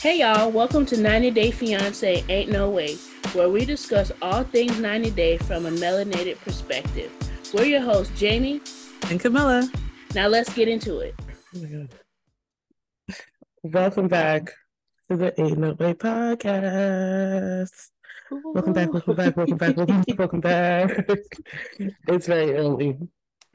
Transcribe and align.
Hey 0.00 0.18
y'all, 0.20 0.50
welcome 0.50 0.84
to 0.86 0.96
90 0.98 1.30
Day 1.30 1.50
Fiance 1.50 2.22
Ain't 2.28 2.50
No 2.50 2.68
Way, 2.68 2.96
where 3.32 3.48
we 3.48 3.64
discuss 3.64 4.12
all 4.20 4.44
things 4.44 4.78
90 4.78 5.10
Day 5.12 5.38
from 5.38 5.64
a 5.64 5.70
melanated 5.70 6.38
perspective. 6.42 7.10
We're 7.54 7.64
your 7.64 7.80
hosts, 7.80 8.16
Jamie 8.18 8.60
and 9.08 9.18
Kamillah. 9.18 9.74
Now 10.14 10.28
let's 10.28 10.52
get 10.52 10.68
into 10.68 10.98
it. 10.98 11.14
Oh 11.54 11.60
my 11.62 11.68
God. 11.68 11.88
Welcome 13.62 14.08
back 14.08 14.52
to 15.10 15.16
the 15.16 15.40
Ain't 15.40 15.56
No 15.58 15.72
Way 15.72 15.94
podcast. 15.94 17.88
Welcome 18.30 18.74
back, 18.74 18.92
welcome 18.92 19.16
back, 19.16 19.34
welcome 19.34 19.56
back, 19.56 19.76
welcome 19.78 20.02
back, 20.02 20.18
welcome 20.18 20.40
back. 20.40 21.08
it's 22.08 22.26
very 22.26 22.54
early. 22.54 22.98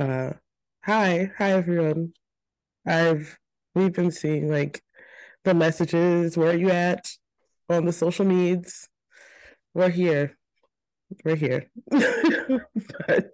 uh, 0.00 0.32
hi, 0.84 1.30
hi 1.38 1.52
everyone. 1.52 2.12
I've 2.84 3.38
we've 3.74 3.92
been 3.92 4.10
seeing 4.10 4.50
like 4.50 4.82
the 5.44 5.54
messages. 5.54 6.36
Where 6.36 6.50
are 6.50 6.56
you 6.56 6.70
at 6.70 7.10
on 7.68 7.84
the 7.84 7.92
social 7.92 8.24
medias? 8.24 8.88
We're 9.74 9.90
here. 9.90 10.36
We're 11.24 11.36
here. 11.36 11.70
but 11.90 12.00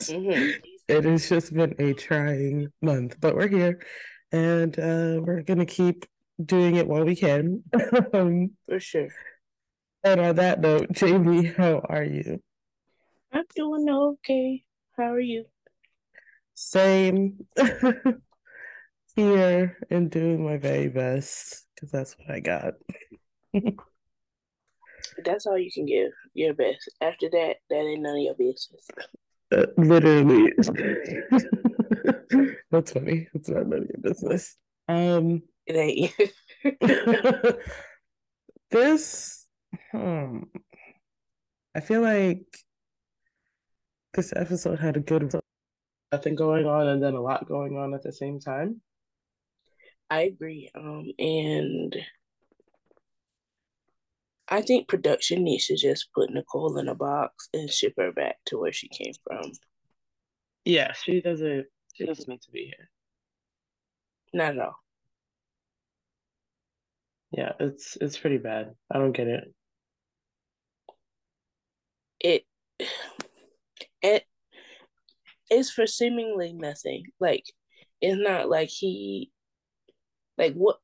mm-hmm. 0.00 0.60
it 0.88 1.04
has 1.04 1.28
just 1.28 1.54
been 1.54 1.74
a 1.78 1.92
trying 1.94 2.72
month, 2.82 3.16
but 3.20 3.34
we're 3.34 3.48
here 3.48 3.80
and 4.32 4.78
uh, 4.78 5.20
we're 5.22 5.42
gonna 5.42 5.66
keep 5.66 6.06
doing 6.42 6.76
it 6.76 6.86
while 6.86 7.04
we 7.04 7.16
can. 7.16 7.62
um, 8.14 8.52
For 8.66 8.80
sure. 8.80 9.08
And 10.02 10.20
on 10.20 10.36
that 10.36 10.60
note, 10.60 10.92
Jamie, 10.92 11.44
how 11.44 11.80
are 11.88 12.04
you? 12.04 12.40
I'm 13.32 13.44
doing 13.54 13.88
okay. 13.88 14.64
How 14.96 15.12
are 15.12 15.20
you? 15.20 15.44
Same. 16.54 17.46
Here 19.20 19.76
and 19.90 20.10
doing 20.10 20.42
my 20.42 20.56
very 20.56 20.88
best 20.88 21.66
because 21.74 21.90
that's 21.90 22.16
what 22.16 22.30
I 22.30 22.40
got. 22.40 22.72
that's 25.24 25.46
all 25.46 25.58
you 25.58 25.70
can 25.70 25.84
give 25.84 26.10
your 26.32 26.54
best. 26.54 26.88
After 27.02 27.28
that, 27.28 27.56
that 27.68 27.76
ain't 27.76 28.00
none 28.00 28.16
of 28.16 28.22
your 28.22 28.34
business. 28.34 28.88
Uh, 29.52 29.66
literally. 29.76 30.50
that's 32.70 32.92
funny. 32.92 33.28
It's 33.34 33.50
not 33.50 33.66
none 33.66 33.82
of 33.82 33.90
your 33.90 34.00
business. 34.00 34.56
Um, 34.88 35.42
it 35.66 35.76
ain't. 35.76 36.14
this, 38.70 39.46
hmm, 39.92 40.44
I 41.74 41.80
feel 41.80 42.00
like 42.00 42.46
this 44.14 44.32
episode 44.34 44.80
had 44.80 44.96
a 44.96 45.00
good 45.00 45.30
nothing 46.10 46.36
going 46.36 46.64
on 46.64 46.88
and 46.88 47.02
then 47.02 47.12
a 47.12 47.20
lot 47.20 47.46
going 47.46 47.76
on 47.76 47.92
at 47.92 48.02
the 48.02 48.12
same 48.12 48.40
time. 48.40 48.80
I 50.10 50.22
agree. 50.22 50.70
Um, 50.74 51.12
and 51.18 51.96
I 54.48 54.60
think 54.60 54.88
production 54.88 55.44
needs 55.44 55.66
to 55.66 55.76
just 55.76 56.12
put 56.12 56.30
Nicole 56.30 56.76
in 56.78 56.88
a 56.88 56.94
box 56.94 57.48
and 57.54 57.70
ship 57.70 57.94
her 57.96 58.10
back 58.10 58.36
to 58.46 58.58
where 58.58 58.72
she 58.72 58.88
came 58.88 59.12
from. 59.24 59.52
Yeah, 60.64 60.92
she 60.92 61.20
doesn't. 61.20 61.66
She 61.94 62.04
doesn't 62.04 62.28
need 62.28 62.42
to 62.42 62.50
be 62.50 62.64
here. 62.64 62.90
Not 64.32 64.54
at 64.56 64.60
all. 64.60 64.76
Yeah, 67.30 67.52
it's 67.60 67.96
it's 68.00 68.18
pretty 68.18 68.38
bad. 68.38 68.74
I 68.90 68.98
don't 68.98 69.12
get 69.12 69.28
it. 69.28 69.54
It 72.18 72.44
it 74.02 74.24
is 75.50 75.70
for 75.70 75.86
seemingly 75.86 76.52
nothing. 76.52 77.04
Like 77.20 77.44
it's 78.00 78.20
not 78.20 78.48
like 78.48 78.68
he 78.68 79.30
like 80.40 80.54
what 80.54 80.78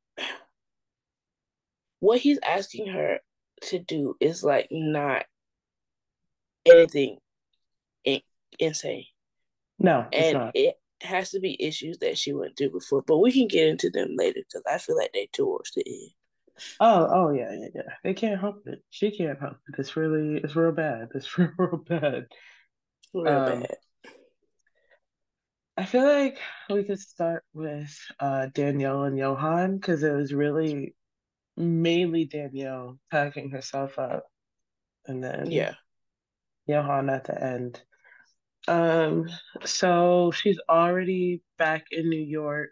what 2.00 2.20
he's 2.20 2.38
asking 2.46 2.88
her 2.88 3.18
to 3.62 3.78
do 3.78 4.14
is 4.20 4.44
like 4.44 4.68
not 4.70 5.24
anything 6.66 7.18
in- 8.04 8.20
insane. 8.58 9.06
No, 9.78 10.06
and 10.12 10.50
it 10.54 10.76
has 11.02 11.30
to 11.30 11.40
be 11.40 11.62
issues 11.62 11.98
that 11.98 12.18
she 12.18 12.32
went 12.32 12.56
through 12.56 12.70
before, 12.70 13.02
but 13.06 13.18
we 13.18 13.32
can 13.32 13.48
get 13.48 13.66
into 13.66 13.90
them 13.90 14.10
later 14.16 14.40
because 14.46 14.62
I 14.70 14.78
feel 14.78 14.96
like 14.96 15.12
they 15.12 15.28
towards 15.32 15.72
the 15.72 15.84
end. 15.86 16.10
Oh, 16.80 17.08
oh 17.10 17.30
yeah, 17.32 17.52
yeah, 17.52 17.68
yeah. 17.74 17.92
They 18.04 18.14
can't 18.14 18.40
help 18.40 18.66
it. 18.66 18.82
She 18.90 19.10
can't 19.10 19.38
help 19.40 19.56
it. 19.68 19.78
It's 19.78 19.96
really, 19.96 20.40
it's 20.42 20.56
real 20.56 20.72
bad. 20.72 21.08
It's 21.14 21.38
real, 21.38 21.50
real 21.58 21.82
bad. 21.88 22.26
Real 23.14 23.28
um, 23.28 23.60
bad. 23.60 23.76
I 25.76 25.84
feel 25.84 26.04
like 26.04 26.38
we 26.70 26.84
could 26.84 27.00
start 27.00 27.44
with 27.52 27.94
uh, 28.18 28.46
Danielle 28.54 29.04
and 29.04 29.18
Yohan 29.18 29.78
because 29.78 30.02
it 30.02 30.12
was 30.12 30.32
really 30.32 30.94
mainly 31.56 32.24
Danielle 32.24 32.98
packing 33.10 33.50
herself 33.50 33.98
up, 33.98 34.24
and 35.06 35.22
then 35.22 35.50
yeah, 35.50 35.74
Yohan 36.68 37.12
at 37.12 37.24
the 37.24 37.42
end. 37.42 37.82
Um, 38.68 39.28
so 39.64 40.32
she's 40.32 40.58
already 40.68 41.42
back 41.58 41.86
in 41.90 42.08
New 42.08 42.24
York 42.24 42.70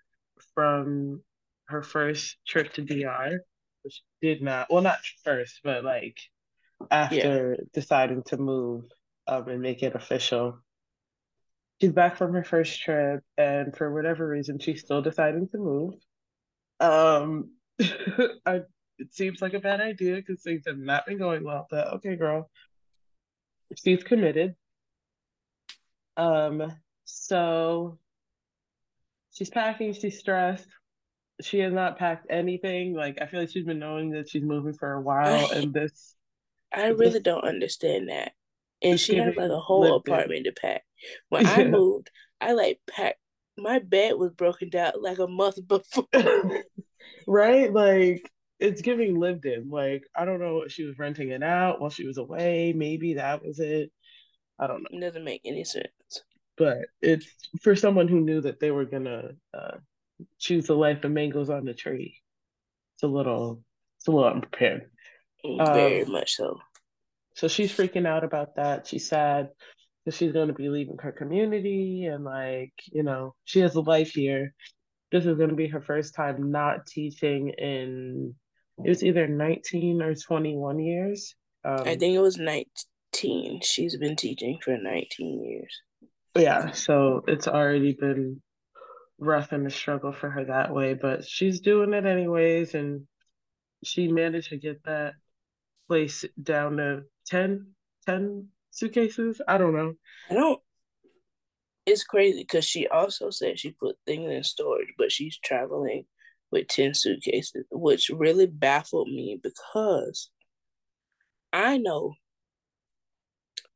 from 0.54 1.22
her 1.66 1.82
first 1.82 2.36
trip 2.46 2.72
to 2.74 2.82
DR, 2.82 3.38
which 3.82 4.02
did 4.22 4.42
not 4.42 4.68
well 4.70 4.82
not 4.82 4.98
first, 5.24 5.60
but 5.62 5.84
like 5.84 6.18
after 6.90 7.56
yeah. 7.58 7.64
deciding 7.72 8.22
to 8.24 8.36
move 8.36 8.84
um 9.26 9.48
and 9.48 9.62
make 9.62 9.82
it 9.82 9.94
official 9.94 10.58
she's 11.80 11.92
back 11.92 12.16
from 12.16 12.32
her 12.32 12.44
first 12.44 12.80
trip, 12.80 13.22
and 13.36 13.76
for 13.76 13.92
whatever 13.92 14.26
reason, 14.26 14.58
she's 14.58 14.80
still 14.80 15.02
deciding 15.02 15.48
to 15.48 15.58
move. 15.58 15.94
Um, 16.80 17.50
I, 18.46 18.62
it 18.98 19.12
seems 19.12 19.42
like 19.42 19.54
a 19.54 19.60
bad 19.60 19.80
idea 19.80 20.16
because 20.16 20.42
things 20.42 20.64
have 20.66 20.78
not 20.78 21.06
been 21.06 21.18
going 21.18 21.44
well. 21.44 21.66
But 21.70 21.94
okay, 21.94 22.16
girl, 22.16 22.50
she's 23.76 24.02
committed. 24.04 24.54
Um, 26.16 26.72
so 27.04 27.98
she's 29.32 29.50
packing. 29.50 29.92
She's 29.94 30.18
stressed. 30.18 30.68
She 31.40 31.58
has 31.58 31.72
not 31.72 31.98
packed 31.98 32.26
anything. 32.30 32.94
Like 32.94 33.18
I 33.20 33.26
feel 33.26 33.40
like 33.40 33.50
she's 33.50 33.66
been 33.66 33.80
knowing 33.80 34.10
that 34.10 34.28
she's 34.28 34.44
moving 34.44 34.74
for 34.74 34.92
a 34.92 35.00
while, 35.00 35.50
and 35.50 35.74
this. 35.74 36.14
I 36.72 36.88
really 36.88 37.14
this, 37.14 37.22
don't 37.22 37.44
understand 37.44 38.08
that. 38.08 38.32
And 38.82 39.00
she 39.00 39.16
has 39.16 39.34
like 39.36 39.50
a 39.50 39.58
whole 39.58 39.96
apartment 39.96 40.38
in. 40.38 40.44
to 40.44 40.52
pack. 40.52 40.82
When 41.28 41.44
yeah. 41.44 41.52
I 41.52 41.64
moved, 41.64 42.10
I 42.40 42.52
like 42.52 42.80
packed 42.88 43.18
my 43.56 43.78
bed 43.78 44.14
was 44.16 44.32
broken 44.32 44.68
down 44.68 44.92
like 45.00 45.18
a 45.18 45.26
month 45.26 45.58
before. 45.68 46.06
right? 47.26 47.72
Like 47.72 48.30
it's 48.58 48.82
giving 48.82 49.18
lived 49.18 49.46
in. 49.46 49.68
Like 49.70 50.04
I 50.14 50.24
don't 50.24 50.40
know 50.40 50.56
what 50.56 50.70
she 50.70 50.84
was 50.84 50.98
renting 50.98 51.30
it 51.30 51.42
out 51.42 51.80
while 51.80 51.90
she 51.90 52.06
was 52.06 52.18
away. 52.18 52.72
Maybe 52.76 53.14
that 53.14 53.44
was 53.44 53.60
it. 53.60 53.90
I 54.58 54.66
don't 54.66 54.82
know. 54.82 54.98
It 54.98 55.00
doesn't 55.00 55.24
make 55.24 55.42
any 55.44 55.64
sense. 55.64 55.88
But 56.56 56.78
it's 57.02 57.26
for 57.62 57.74
someone 57.74 58.06
who 58.06 58.20
knew 58.20 58.40
that 58.40 58.60
they 58.60 58.70
were 58.70 58.84
gonna 58.84 59.30
uh, 59.52 59.76
choose 60.38 60.66
the 60.66 60.76
life 60.76 61.02
of 61.04 61.10
mangoes 61.10 61.50
on 61.50 61.64
the 61.64 61.74
tree. 61.74 62.20
It's 62.94 63.02
a 63.02 63.08
little, 63.08 63.60
it's 63.98 64.06
a 64.06 64.12
little 64.12 64.30
unprepared. 64.30 64.88
Very 65.44 66.04
um, 66.04 66.12
much 66.12 66.36
so. 66.36 66.60
So 67.34 67.48
she's 67.48 67.76
freaking 67.76 68.06
out 68.06 68.22
about 68.22 68.54
that. 68.54 68.86
She's 68.86 69.08
sad 69.08 69.48
because 70.04 70.16
she's 70.16 70.32
going 70.32 70.48
to 70.48 70.54
be 70.54 70.68
leaving 70.68 70.98
her 70.98 71.12
community 71.12 72.06
and 72.06 72.24
like 72.24 72.72
you 72.92 73.02
know 73.02 73.34
she 73.44 73.60
has 73.60 73.74
a 73.74 73.80
life 73.80 74.10
here. 74.10 74.54
This 75.12 75.26
is 75.26 75.36
going 75.36 75.50
to 75.50 75.56
be 75.56 75.68
her 75.68 75.80
first 75.80 76.14
time 76.14 76.50
not 76.50 76.86
teaching 76.86 77.50
in 77.50 78.34
it 78.84 78.88
was 78.88 79.04
either 79.04 79.28
19 79.28 80.02
or 80.02 80.14
21 80.14 80.80
years. 80.80 81.34
Um, 81.64 81.80
i 81.86 81.96
think 81.96 82.14
it 82.14 82.20
was 82.20 82.36
19 82.36 83.60
she's 83.62 83.96
been 83.96 84.16
teaching 84.16 84.58
for 84.62 84.76
19 84.76 85.44
years. 85.44 85.80
Yeah 86.34 86.72
so 86.72 87.22
it's 87.26 87.48
already 87.48 87.92
been 87.98 88.42
rough 89.18 89.52
and 89.52 89.66
a 89.66 89.70
struggle 89.70 90.12
for 90.12 90.28
her 90.28 90.44
that 90.46 90.74
way 90.74 90.92
but 90.94 91.24
she's 91.24 91.60
doing 91.60 91.94
it 91.94 92.04
anyways 92.04 92.74
and 92.74 93.06
she 93.84 94.08
managed 94.08 94.50
to 94.50 94.58
get 94.58 94.82
that 94.84 95.14
place 95.88 96.24
down 96.42 96.76
to 96.78 97.02
10 97.28 97.68
10 98.06 98.48
suitcases. 98.74 99.40
I 99.46 99.58
don't 99.58 99.74
know. 99.74 99.94
I 100.30 100.34
don't. 100.34 100.60
It's 101.86 102.04
crazy 102.04 102.42
because 102.42 102.64
she 102.64 102.88
also 102.88 103.30
said 103.30 103.58
she 103.58 103.72
put 103.72 103.96
things 104.06 104.30
in 104.30 104.42
storage, 104.42 104.94
but 104.96 105.12
she's 105.12 105.38
traveling 105.38 106.04
with 106.50 106.68
10 106.68 106.94
suitcases, 106.94 107.66
which 107.70 108.10
really 108.10 108.46
baffled 108.46 109.08
me 109.08 109.38
because 109.42 110.30
I 111.52 111.78
know 111.78 112.14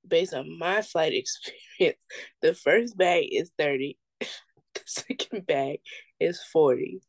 based 0.06 0.33
on 0.33 0.59
my 0.59 0.83
flight 0.83 1.12
experience, 1.12 1.99
the 2.41 2.55
first 2.55 2.97
bag 2.97 3.29
is 3.31 3.53
30, 3.59 3.99
the 4.21 4.27
second 4.87 5.47
bag 5.47 5.81
is 6.19 6.43
40. 6.53 7.00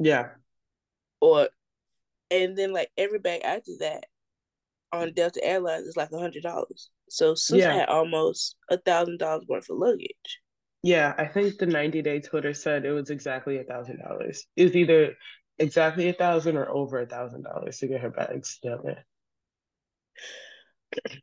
Yeah. 0.00 0.30
Or 1.20 1.48
and 2.30 2.56
then 2.56 2.72
like 2.72 2.90
every 2.96 3.18
bag 3.18 3.40
after 3.42 3.72
that 3.80 4.04
on 4.92 5.12
Delta 5.12 5.42
Airlines 5.42 5.86
is 5.86 5.96
like 5.96 6.12
a 6.12 6.18
hundred 6.18 6.42
dollars. 6.42 6.90
So 7.10 7.34
Sus 7.34 7.58
yeah. 7.58 7.72
had 7.72 7.88
almost 7.88 8.56
a 8.70 8.78
thousand 8.78 9.18
dollars 9.18 9.44
worth 9.48 9.70
of 9.70 9.78
luggage. 9.78 10.40
Yeah, 10.82 11.14
I 11.18 11.26
think 11.26 11.58
the 11.58 11.66
90 11.66 12.02
day 12.02 12.20
Twitter 12.20 12.54
said 12.54 12.84
it 12.84 12.92
was 12.92 13.10
exactly 13.10 13.58
a 13.58 13.64
thousand 13.64 13.98
dollars. 13.98 14.46
It 14.56 14.64
was 14.64 14.76
either 14.76 15.16
exactly 15.58 16.08
a 16.08 16.12
thousand 16.12 16.56
or 16.56 16.68
over 16.68 17.00
a 17.00 17.06
thousand 17.06 17.42
dollars 17.42 17.78
to 17.78 17.88
get 17.88 18.00
her 18.00 18.10
bags 18.10 18.58
together. 18.60 19.04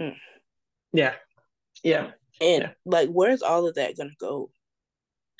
Mm. 0.00 0.14
Yeah. 0.92 1.14
Yeah. 1.82 2.10
And 2.40 2.62
yeah. 2.62 2.70
like 2.84 3.08
where's 3.08 3.42
all 3.42 3.66
of 3.66 3.74
that 3.74 3.96
gonna 3.96 4.10
go? 4.20 4.50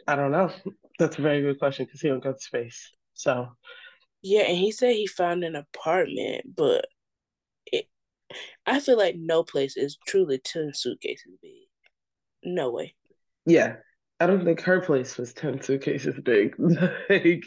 I 0.06 0.16
don't 0.16 0.32
know. 0.32 0.50
That's 0.98 1.18
a 1.18 1.22
very 1.22 1.42
good 1.42 1.58
question 1.58 1.86
because 1.86 2.00
he 2.00 2.08
don't 2.08 2.22
got 2.22 2.40
space. 2.40 2.90
So 3.14 3.48
Yeah, 4.22 4.42
and 4.42 4.56
he 4.56 4.72
said 4.72 4.94
he 4.94 5.06
found 5.06 5.44
an 5.44 5.54
apartment, 5.54 6.56
but 6.56 6.86
I 8.66 8.80
feel 8.80 8.98
like 8.98 9.16
no 9.16 9.42
place 9.42 9.76
is 9.76 9.98
truly 10.06 10.38
ten 10.38 10.72
suitcases 10.74 11.36
big. 11.42 11.68
No 12.44 12.70
way. 12.70 12.94
Yeah. 13.46 13.76
I 14.20 14.26
don't 14.26 14.44
think 14.44 14.60
her 14.62 14.80
place 14.80 15.16
was 15.16 15.32
ten 15.32 15.62
suitcases 15.62 16.18
big. 16.24 16.54
like 16.58 17.44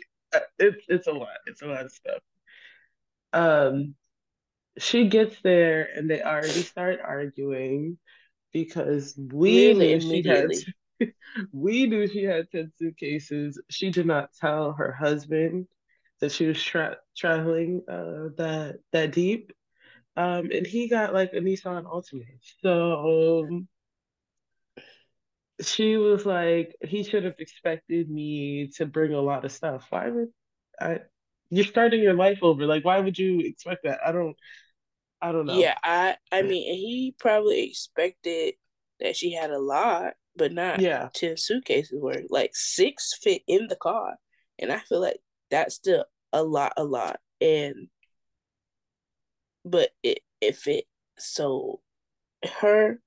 it's 0.60 0.86
it's 0.88 1.08
a 1.08 1.12
lot. 1.12 1.38
It's 1.46 1.62
a 1.62 1.68
lot 1.68 1.86
of 1.86 1.92
stuff. 1.92 2.22
Um 3.34 3.96
she 4.78 5.08
gets 5.10 5.36
there 5.44 5.90
and 5.96 6.10
they 6.10 6.22
already 6.22 6.64
start 6.64 7.00
arguing 7.04 7.98
because 8.54 9.14
we 9.18 9.74
knew 9.74 10.00
she 10.00 10.24
had 10.28 10.50
we 11.52 11.88
knew 11.88 12.08
she 12.08 12.24
had 12.24 12.50
10 12.52 12.72
suitcases. 12.78 13.60
She 13.70 13.92
did 13.92 14.06
not 14.06 14.34
tell 14.40 14.74
her 14.74 14.92
husband 14.92 15.68
that 16.20 16.32
she 16.32 16.46
was 16.46 16.62
tra- 16.62 16.98
traveling 17.18 17.82
uh, 17.90 18.30
that 18.38 18.80
that 18.92 19.12
deep. 19.12 19.52
Um, 20.18 20.50
and 20.52 20.68
he 20.68 20.90
got 20.90 21.14
like 21.14 21.32
a 21.34 21.38
Nissan 21.38 21.84
Altima. 21.84 22.26
So 22.62 23.46
um, 23.48 23.68
she 25.62 25.98
was 25.98 26.26
like, 26.26 26.76
he 26.82 27.04
should 27.04 27.24
have 27.24 27.36
expected 27.40 28.10
me 28.10 28.70
to 28.76 28.86
bring 28.86 29.14
a 29.14 29.22
lot 29.22 29.46
of 29.46 29.52
stuff. 29.52 29.86
Why 29.90 30.10
would 30.10 30.30
I? 30.80 31.00
You're 31.50 31.66
starting 31.66 32.02
your 32.02 32.14
life 32.14 32.40
over. 32.42 32.66
Like, 32.66 32.86
why 32.86 33.00
would 33.00 33.18
you 33.18 33.40
expect 33.42 33.84
that? 33.84 34.00
I 34.06 34.12
don't. 34.12 34.36
I 35.22 35.32
don't 35.32 35.46
know. 35.46 35.58
Yeah, 35.58 35.76
I 35.84 36.16
I 36.32 36.42
mean, 36.42 36.64
he 36.74 37.16
probably 37.20 37.64
expected 37.70 38.56
that 39.00 39.16
she 39.16 39.34
had 39.34 39.52
a 39.52 39.60
lot, 39.60 40.14
but 40.36 40.52
not 40.52 40.82
yeah. 40.82 41.10
10 41.14 41.38
suitcases 41.38 42.00
worth. 42.02 42.26
Like 42.30 42.52
six 42.54 43.14
fit 43.22 43.44
in 43.48 43.68
the 43.68 43.76
car. 43.76 44.16
And 44.60 44.72
I 44.72 44.80
feel 44.80 45.02
like 45.02 45.20
that's 45.50 45.76
still 45.76 46.06
a 46.34 46.44
lot, 46.44 46.74
a 46.78 46.84
lot. 46.84 47.20
And 47.40 47.90
but 49.64 49.90
it 50.04 50.20
if 50.40 50.68
it 50.68 50.86
so 51.18 51.82
her 52.62 53.00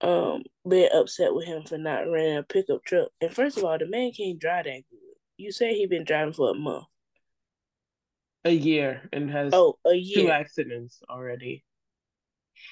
um 0.00 0.42
being 0.68 0.88
upset 0.94 1.34
with 1.34 1.46
him 1.46 1.62
for 1.62 1.78
not 1.78 2.10
renting 2.10 2.38
a 2.38 2.42
pickup 2.42 2.84
truck. 2.84 3.10
And 3.20 3.32
first 3.32 3.58
of 3.58 3.64
all, 3.64 3.78
the 3.78 3.86
man 3.86 4.12
can't 4.12 4.38
drive 4.38 4.64
that 4.64 4.82
good. 4.90 4.98
You 5.36 5.52
say 5.52 5.74
he 5.74 5.86
been 5.86 6.04
driving 6.04 6.32
for 6.32 6.50
a 6.50 6.54
month. 6.54 6.84
A 8.44 8.50
year 8.50 9.08
and 9.12 9.30
has 9.30 9.52
oh 9.52 9.78
a 9.86 9.94
year. 9.94 10.24
two 10.24 10.30
accidents 10.30 11.00
already. 11.10 11.64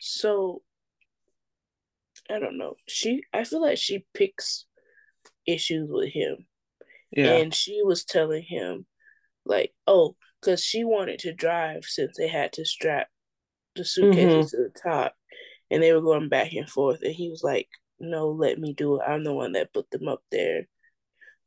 So 0.00 0.62
I 2.30 2.38
don't 2.38 2.58
know. 2.58 2.74
She 2.86 3.22
I 3.32 3.44
feel 3.44 3.60
like 3.62 3.78
she 3.78 4.06
picks 4.14 4.66
issues 5.46 5.88
with 5.90 6.10
him. 6.10 6.46
Yeah. 7.10 7.36
And 7.36 7.54
she 7.54 7.82
was 7.82 8.04
telling 8.04 8.42
him 8.42 8.86
like, 9.44 9.72
oh, 9.86 10.14
because 10.40 10.62
she 10.62 10.84
wanted 10.84 11.18
to 11.20 11.32
drive 11.32 11.84
since 11.84 12.16
they 12.16 12.28
had 12.28 12.52
to 12.54 12.64
strap 12.64 13.08
the 13.76 13.84
suitcases 13.84 14.52
mm-hmm. 14.52 14.62
to 14.62 14.68
the 14.68 14.80
top 14.82 15.14
and 15.70 15.82
they 15.82 15.92
were 15.92 16.00
going 16.00 16.28
back 16.28 16.52
and 16.52 16.68
forth 16.68 17.00
and 17.02 17.14
he 17.14 17.28
was 17.28 17.42
like, 17.42 17.68
No, 18.00 18.28
let 18.28 18.58
me 18.58 18.72
do 18.72 18.96
it. 18.96 19.04
I'm 19.06 19.24
the 19.24 19.34
one 19.34 19.52
that 19.52 19.72
put 19.72 19.90
them 19.90 20.08
up 20.08 20.22
there. 20.30 20.66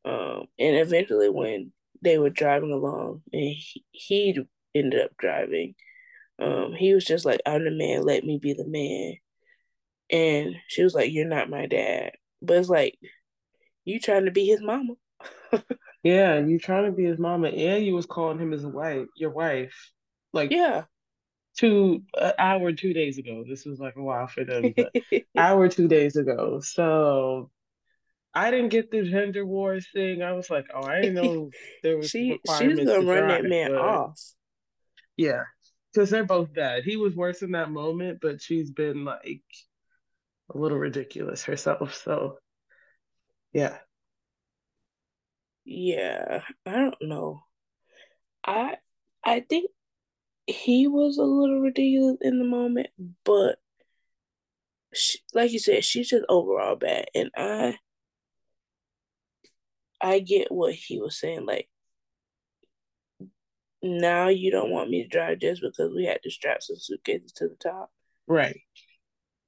Um 0.06 0.46
and 0.60 0.76
eventually 0.78 1.30
when 1.30 1.72
they 2.02 2.18
were 2.18 2.30
driving 2.30 2.72
along 2.72 3.22
and 3.32 3.56
he, 3.56 3.86
he 3.92 4.40
ended 4.74 5.02
up 5.02 5.12
driving, 5.18 5.76
um, 6.40 6.74
he 6.74 6.94
was 6.94 7.06
just 7.06 7.26
like, 7.26 7.40
I'm 7.46 7.64
the 7.64 7.72
man, 7.72 8.02
let 8.02 8.24
me 8.24 8.40
be 8.42 8.54
the 8.54 8.68
man. 8.68 9.14
And 10.10 10.56
she 10.68 10.84
was 10.84 10.94
like, 10.94 11.12
You're 11.12 11.26
not 11.26 11.50
my 11.50 11.68
dad. 11.68 12.12
But 12.42 12.58
it's 12.58 12.70
like, 12.70 12.98
you 13.86 14.00
trying 14.00 14.26
to 14.26 14.32
be 14.32 14.46
his 14.46 14.62
mama. 14.62 14.94
yeah, 16.04 16.40
you 16.40 16.60
trying 16.60 16.86
to 16.86 16.92
be 16.92 17.06
his 17.06 17.20
mama, 17.20 17.50
and 17.50 17.86
you 17.86 17.94
was 17.94 18.06
calling 18.06 18.40
him 18.40 18.52
his 18.52 18.66
wife, 18.66 19.08
your 19.16 19.32
wife. 19.32 19.92
Like 20.34 20.52
yeah. 20.52 20.84
Two 21.58 22.04
an 22.18 22.32
hour 22.40 22.72
two 22.72 22.94
days 22.94 23.18
ago. 23.18 23.44
This 23.48 23.66
was 23.66 23.78
like 23.78 23.98
a 23.98 24.02
while 24.02 24.28
for 24.28 24.46
them, 24.46 24.74
but 24.76 24.94
hour 25.38 25.68
two 25.68 25.90
days 25.90 26.16
ago. 26.16 26.62
So 26.62 27.52
I 28.34 28.52
didn't 28.52 28.70
get 28.70 28.90
the 28.90 29.04
gender 29.04 29.46
wars 29.46 29.86
thing. 29.94 30.24
I 30.24 30.32
was 30.32 30.50
like, 30.50 30.68
oh, 30.74 30.84
I 30.84 31.02
didn't 31.02 31.16
know 31.16 31.50
there 31.84 31.98
was 31.98 32.10
she. 32.10 32.40
She's 32.58 32.78
gonna 32.78 33.02
run 33.02 33.24
drive, 33.24 33.44
that 33.44 33.50
man 33.50 33.76
off. 33.76 34.18
Yeah, 35.18 35.44
because 35.94 36.10
they're 36.10 36.24
both 36.24 36.54
bad. 36.54 36.84
He 36.86 36.96
was 36.96 37.16
worse 37.16 37.42
in 37.42 37.52
that 37.52 37.70
moment, 37.70 38.20
but 38.22 38.42
she's 38.42 38.72
been 38.72 39.04
like 39.04 39.44
a 40.54 40.58
little 40.58 40.78
ridiculous 40.78 41.44
herself. 41.44 41.96
So, 41.96 42.38
yeah. 43.54 43.78
Yeah, 45.66 46.44
I 46.66 46.72
don't 46.72 47.02
know. 47.02 47.44
I 48.46 48.78
I 49.24 49.42
think 49.42 49.72
he 50.48 50.88
was 50.88 51.18
a 51.18 51.24
little 51.24 51.62
ridiculous 51.62 52.18
in 52.22 52.40
the 52.40 52.46
moment, 52.46 52.88
but 53.26 53.60
she, 54.94 55.20
like 55.34 55.52
you 55.52 55.60
said, 55.60 55.84
she's 55.84 56.10
just 56.10 56.26
overall 56.30 56.76
bad, 56.76 57.06
and 57.16 57.30
I 57.36 57.78
I 60.02 60.20
get 60.20 60.52
what 60.52 60.74
he 60.76 61.00
was 61.00 61.20
saying. 61.20 61.46
Like 61.46 61.70
now 63.84 64.28
you 64.28 64.52
don't 64.52 64.72
want 64.72 64.90
me 64.90 65.04
to 65.04 65.10
drive 65.10 65.40
just 65.40 65.62
because 65.62 65.94
we 65.94 66.06
had 66.06 66.22
to 66.24 66.30
strap 66.32 66.62
some 66.62 66.78
suitcases 66.78 67.32
to 67.34 67.48
the 67.48 67.56
top, 67.56 67.92
right? 68.28 68.62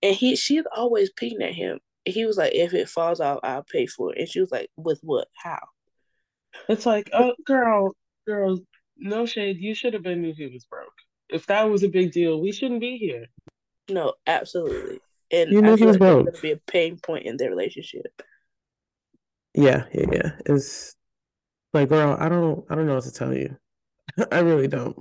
And 0.04 0.16
he 0.16 0.36
she's 0.36 0.64
always 0.76 1.12
picking 1.12 1.42
at 1.44 1.54
him. 1.54 1.80
He 2.06 2.26
was 2.26 2.38
like, 2.38 2.54
if 2.54 2.74
it 2.74 2.90
falls 2.90 3.20
off, 3.22 3.40
I'll 3.44 3.64
pay 3.64 3.86
for 3.88 4.14
it. 4.14 4.20
And 4.20 4.30
she 4.30 4.40
was 4.42 4.52
like, 4.52 4.70
with 4.78 5.00
what? 5.04 5.28
How? 5.36 5.60
It's 6.70 6.86
like, 6.86 7.10
oh, 7.14 7.34
girl, 7.46 7.96
girl, 8.28 8.60
no 8.98 9.26
shade. 9.26 9.58
You 9.60 9.74
should 9.76 9.94
have 9.94 10.04
been 10.04 10.22
knew 10.22 10.34
he 10.34 10.48
was 10.48 10.66
broke. 10.66 10.94
If 11.30 11.48
that 11.48 11.70
was 11.70 11.84
a 11.84 11.90
big 11.90 12.12
deal, 12.12 12.42
we 12.42 12.52
shouldn't 12.52 12.82
be 12.82 12.98
here. 12.98 13.26
No, 13.90 14.14
absolutely. 14.28 15.00
And 15.32 15.52
you 15.52 15.62
knew 15.62 15.74
I 15.74 15.78
he 15.78 15.86
was 15.86 15.96
like 15.96 16.00
broke. 16.00 16.26
Going 16.26 16.36
to 16.36 16.42
be 16.42 16.52
a 16.52 16.58
pain 16.58 17.00
point 17.00 17.26
in 17.26 17.38
their 17.38 17.50
relationship. 17.50 18.22
Yeah, 19.54 19.86
yeah, 19.94 20.06
yeah. 20.12 20.32
It's 20.46 20.96
like, 21.74 21.90
girl, 21.90 22.16
I 22.20 22.30
don't, 22.30 22.66
I 22.70 22.76
don't 22.76 22.88
know 22.88 22.96
what 22.96 23.04
to 23.04 23.12
tell 23.12 23.34
you. 23.34 23.56
I 24.32 24.40
really 24.40 24.68
don't. 24.68 24.98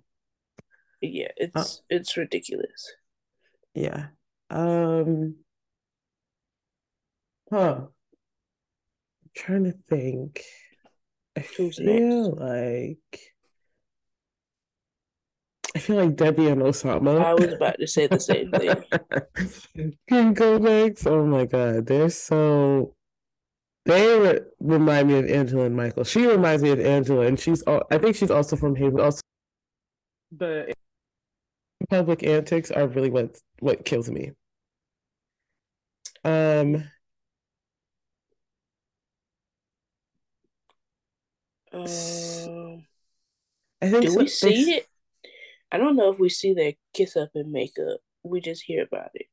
Yeah, 1.00 1.28
it's 1.36 1.56
uh, 1.56 1.82
it's 1.90 2.16
ridiculous. 2.16 2.92
Yeah. 3.74 4.06
Um. 4.50 5.36
Huh. 7.50 7.80
I'm 7.80 7.88
trying 9.34 9.64
to 9.64 9.72
think. 9.72 10.44
I 11.36 11.40
feel 11.40 12.34
like 12.36 13.32
I 15.74 15.78
feel 15.78 15.96
like 15.96 16.16
Debbie 16.16 16.48
and 16.48 16.60
Oussama. 16.60 17.24
I 17.24 17.32
was 17.34 17.52
about 17.52 17.78
to 17.78 17.86
say 17.86 18.06
the 18.06 18.20
same 18.20 18.50
thing. 18.50 19.96
Can 20.08 20.34
go 20.34 20.58
next. 20.58 21.06
Oh 21.06 21.24
my 21.24 21.46
god, 21.46 21.86
they're 21.86 22.10
so. 22.10 22.94
They 23.86 24.18
re- 24.18 24.40
remind 24.60 25.08
me 25.08 25.18
of 25.18 25.26
Angela 25.26 25.64
and 25.64 25.76
Michael. 25.76 26.04
She 26.04 26.26
reminds 26.26 26.62
me 26.62 26.70
of 26.70 26.80
Angela, 26.80 27.26
and 27.26 27.40
she's. 27.40 27.62
All, 27.62 27.82
I 27.90 27.98
think 27.98 28.16
she's 28.16 28.30
also 28.30 28.54
from 28.54 28.76
Haven. 28.76 29.00
Also, 29.00 29.22
the 30.36 30.74
public 31.88 32.22
antics 32.22 32.70
are 32.70 32.86
really 32.86 33.10
what 33.10 33.38
what 33.60 33.84
kills 33.86 34.10
me. 34.10 34.32
Um. 36.22 36.84
Um, 41.72 42.84
I 43.80 43.88
think 43.88 44.04
do 44.04 44.10
so, 44.10 44.18
we 44.18 44.28
see 44.28 44.72
it? 44.72 44.86
I 45.70 45.78
don't 45.78 45.96
know 45.96 46.12
if 46.12 46.18
we 46.18 46.28
see 46.28 46.52
their 46.52 46.74
kiss 46.94 47.16
up 47.16 47.30
and 47.34 47.50
makeup. 47.50 48.00
We 48.22 48.40
just 48.40 48.62
hear 48.62 48.84
about 48.84 49.10
it. 49.14 49.26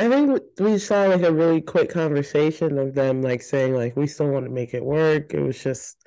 I 0.00 0.08
think 0.08 0.42
we 0.58 0.78
saw 0.78 1.04
like 1.04 1.22
a 1.22 1.32
really 1.32 1.60
quick 1.60 1.90
conversation 1.90 2.78
of 2.78 2.94
them 2.94 3.22
like 3.22 3.42
saying 3.42 3.74
like 3.74 3.96
we 3.96 4.06
still 4.06 4.28
want 4.28 4.46
to 4.46 4.50
make 4.50 4.74
it 4.74 4.84
work. 4.84 5.32
It 5.34 5.40
was 5.40 5.62
just 5.62 6.04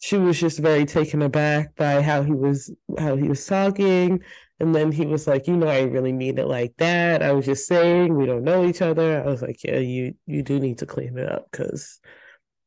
she 0.00 0.16
was 0.16 0.40
just 0.40 0.58
very 0.58 0.84
taken 0.84 1.22
aback 1.22 1.76
by 1.76 2.02
how 2.02 2.22
he 2.22 2.32
was 2.32 2.74
how 2.98 3.16
he 3.16 3.28
was 3.28 3.46
talking. 3.46 4.20
And 4.60 4.74
then 4.74 4.92
he 4.92 5.04
was 5.04 5.26
like, 5.26 5.46
you 5.46 5.56
know, 5.56 5.66
I 5.66 5.82
really 5.82 6.12
mean 6.12 6.38
it 6.38 6.46
like 6.46 6.74
that. 6.78 7.22
I 7.22 7.32
was 7.32 7.44
just 7.44 7.66
saying 7.66 8.14
we 8.14 8.26
don't 8.26 8.44
know 8.44 8.64
each 8.64 8.82
other. 8.82 9.22
I 9.22 9.26
was 9.26 9.42
like, 9.42 9.62
yeah, 9.62 9.78
you 9.78 10.14
you 10.26 10.42
do 10.42 10.58
need 10.58 10.78
to 10.78 10.86
clean 10.86 11.16
it 11.18 11.30
up 11.30 11.48
because 11.50 12.00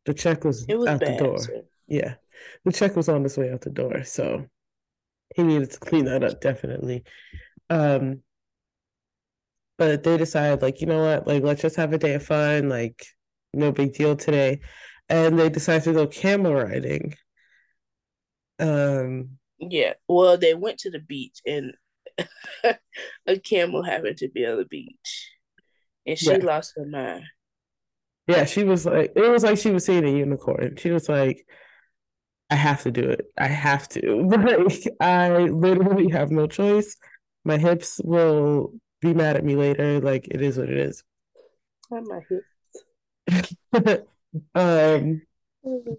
the 0.05 0.13
check 0.13 0.43
was, 0.43 0.65
was 0.67 0.87
out 0.87 0.99
bad, 1.01 1.19
the 1.19 1.23
door. 1.23 1.37
So. 1.39 1.63
Yeah, 1.87 2.15
the 2.65 2.71
check 2.71 2.95
was 2.95 3.09
on 3.09 3.23
his 3.23 3.37
way 3.37 3.51
out 3.51 3.61
the 3.61 3.69
door. 3.69 4.03
So 4.03 4.45
he 5.35 5.43
needed 5.43 5.71
to 5.71 5.79
clean 5.79 6.05
that 6.05 6.23
up 6.23 6.41
definitely. 6.41 7.03
Um, 7.69 8.21
but 9.77 10.03
they 10.03 10.17
decided 10.17 10.61
like, 10.61 10.81
you 10.81 10.87
know 10.87 11.03
what, 11.03 11.27
like 11.27 11.43
let's 11.43 11.61
just 11.61 11.75
have 11.75 11.93
a 11.93 11.97
day 11.97 12.15
of 12.15 12.23
fun, 12.23 12.69
like 12.69 13.05
no 13.53 13.71
big 13.71 13.93
deal 13.93 14.15
today. 14.15 14.61
And 15.09 15.39
they 15.39 15.49
decided 15.49 15.83
to 15.83 15.93
go 15.93 16.07
camel 16.07 16.53
riding. 16.53 17.13
Um, 18.59 19.37
yeah. 19.59 19.93
Well, 20.07 20.37
they 20.37 20.53
went 20.53 20.79
to 20.79 20.91
the 20.91 20.99
beach 20.99 21.41
and 21.45 21.73
a 23.27 23.39
camel 23.39 23.83
happened 23.83 24.17
to 24.17 24.29
be 24.29 24.45
on 24.45 24.57
the 24.57 24.65
beach, 24.65 25.31
and 26.05 26.17
she 26.17 26.31
yeah. 26.31 26.37
lost 26.37 26.73
her 26.75 26.85
mind. 26.85 27.23
Yeah, 28.27 28.45
she 28.45 28.63
was 28.63 28.85
like, 28.85 29.13
it 29.15 29.29
was 29.29 29.43
like 29.43 29.57
she 29.57 29.71
was 29.71 29.85
seeing 29.85 30.05
a 30.05 30.11
unicorn. 30.11 30.75
She 30.77 30.91
was 30.91 31.07
like, 31.07 31.45
I 32.49 32.55
have 32.55 32.83
to 32.83 32.91
do 32.91 33.09
it. 33.09 33.31
I 33.37 33.47
have 33.47 33.87
to. 33.89 34.01
Like, 34.67 34.87
I 34.99 35.37
literally 35.39 36.09
have 36.09 36.31
no 36.31 36.47
choice. 36.47 36.95
My 37.43 37.57
hips 37.57 37.99
will 38.03 38.73
be 39.01 39.13
mad 39.13 39.35
at 39.35 39.45
me 39.45 39.55
later. 39.55 39.99
Like, 39.99 40.27
it 40.29 40.41
is 40.41 40.57
what 40.57 40.69
it 40.69 40.77
is. 40.77 41.03
Not 41.91 42.03
my 42.03 42.21
hips. 42.29 44.03
um, 44.55 45.21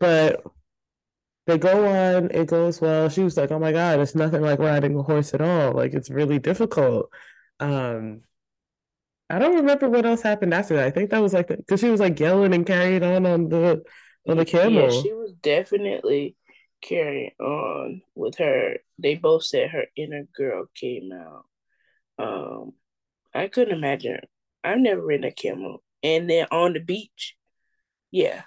but 0.00 0.43
they 1.47 1.59
go 1.59 1.87
on, 1.87 2.31
it 2.31 2.47
goes 2.47 2.81
well. 2.81 3.09
She 3.09 3.23
was 3.23 3.37
like, 3.37 3.50
Oh 3.50 3.59
my 3.59 3.73
God, 3.73 4.00
it's 4.00 4.14
nothing 4.14 4.43
like 4.43 4.59
riding 4.59 4.97
a 4.97 5.02
horse 5.02 5.35
at 5.35 5.40
all. 5.40 5.73
Like, 5.73 5.95
it's 5.95 6.11
really 6.11 6.38
difficult. 6.38 7.11
Um, 7.61 8.23
I 9.31 9.38
don't 9.38 9.57
remember 9.57 9.88
what 9.88 10.07
else 10.07 10.23
happened 10.23 10.55
after 10.55 10.76
that. 10.76 10.87
I 10.87 10.90
think 10.90 11.11
that 11.11 11.21
was 11.21 11.35
like 11.35 11.49
because 11.49 11.81
she 11.81 11.90
was 11.90 12.00
like 12.00 12.19
yelling 12.19 12.55
and 12.55 12.67
carrying 12.67 13.02
on 13.02 13.26
on 13.26 13.49
the 13.49 13.83
on 14.28 14.37
the 14.37 14.44
camel. 14.44 14.82
Yeah, 14.82 15.02
she 15.02 15.12
was 15.12 15.32
definitely 15.42 16.37
carrying 16.82 17.32
on 17.40 18.02
with 18.14 18.37
her. 18.38 18.76
They 18.99 19.14
both 19.14 19.44
said 19.44 19.70
her 19.70 19.87
inner 19.97 20.25
girl 20.37 20.66
came 20.75 21.11
out. 21.12 21.44
Um, 22.18 22.73
I 23.35 23.49
couldn't 23.49 23.76
imagine. 23.76 24.20
I've 24.62 24.78
never 24.78 25.04
ridden 25.04 25.25
a 25.25 25.32
camel, 25.32 25.82
and 26.02 26.28
then 26.28 26.47
on 26.50 26.73
the 26.73 26.80
beach, 26.80 27.37
yeah, 28.11 28.42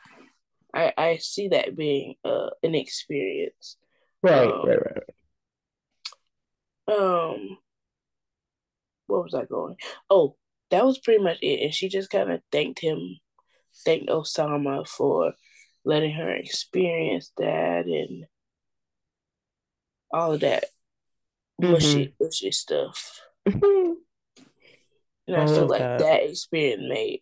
I 0.73 0.93
I 0.97 1.17
see 1.17 1.49
that 1.49 1.75
being 1.75 2.15
uh 2.23 2.49
an 2.63 2.75
experience. 2.75 3.77
Right, 4.21 4.51
um, 4.51 4.67
right, 4.67 4.79
right. 4.85 5.03
Um, 6.87 7.57
what 9.07 9.23
was 9.23 9.33
I 9.33 9.45
going? 9.45 9.77
Oh, 10.09 10.35
that 10.69 10.85
was 10.85 10.99
pretty 10.99 11.23
much 11.23 11.37
it. 11.41 11.61
And 11.61 11.73
she 11.73 11.89
just 11.89 12.09
kind 12.09 12.31
of 12.31 12.41
thanked 12.51 12.79
him, 12.79 13.17
thanked 13.85 14.09
Oussama 14.09 14.87
for 14.87 15.33
letting 15.83 16.13
her 16.13 16.31
experience 16.31 17.31
that 17.37 17.85
and 17.85 18.25
all 20.11 20.33
of 20.33 20.41
that 20.41 20.65
mushy, 21.59 22.07
mm-hmm. 22.07 22.23
mushy 22.23 22.51
stuff. 22.51 23.19
and 23.45 23.97
I 25.29 25.45
feel 25.45 25.67
like 25.67 25.79
that. 25.79 25.99
that 25.99 26.29
experience 26.29 26.83
made 26.87 27.19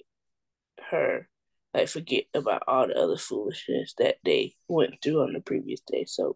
her 0.89 1.27
like 1.73 1.87
forget 1.87 2.25
about 2.33 2.63
all 2.67 2.87
the 2.87 2.95
other 2.95 3.17
foolishness 3.17 3.93
that 3.99 4.15
they 4.23 4.53
went 4.67 4.95
through 5.01 5.21
on 5.21 5.33
the 5.33 5.39
previous 5.39 5.81
day. 5.81 6.05
So 6.05 6.35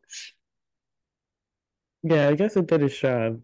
yeah, 2.04 2.30
I 2.30 2.36
guess 2.36 2.56
it 2.56 2.68
did 2.68 2.84
its 2.84 3.00
job. 3.00 3.42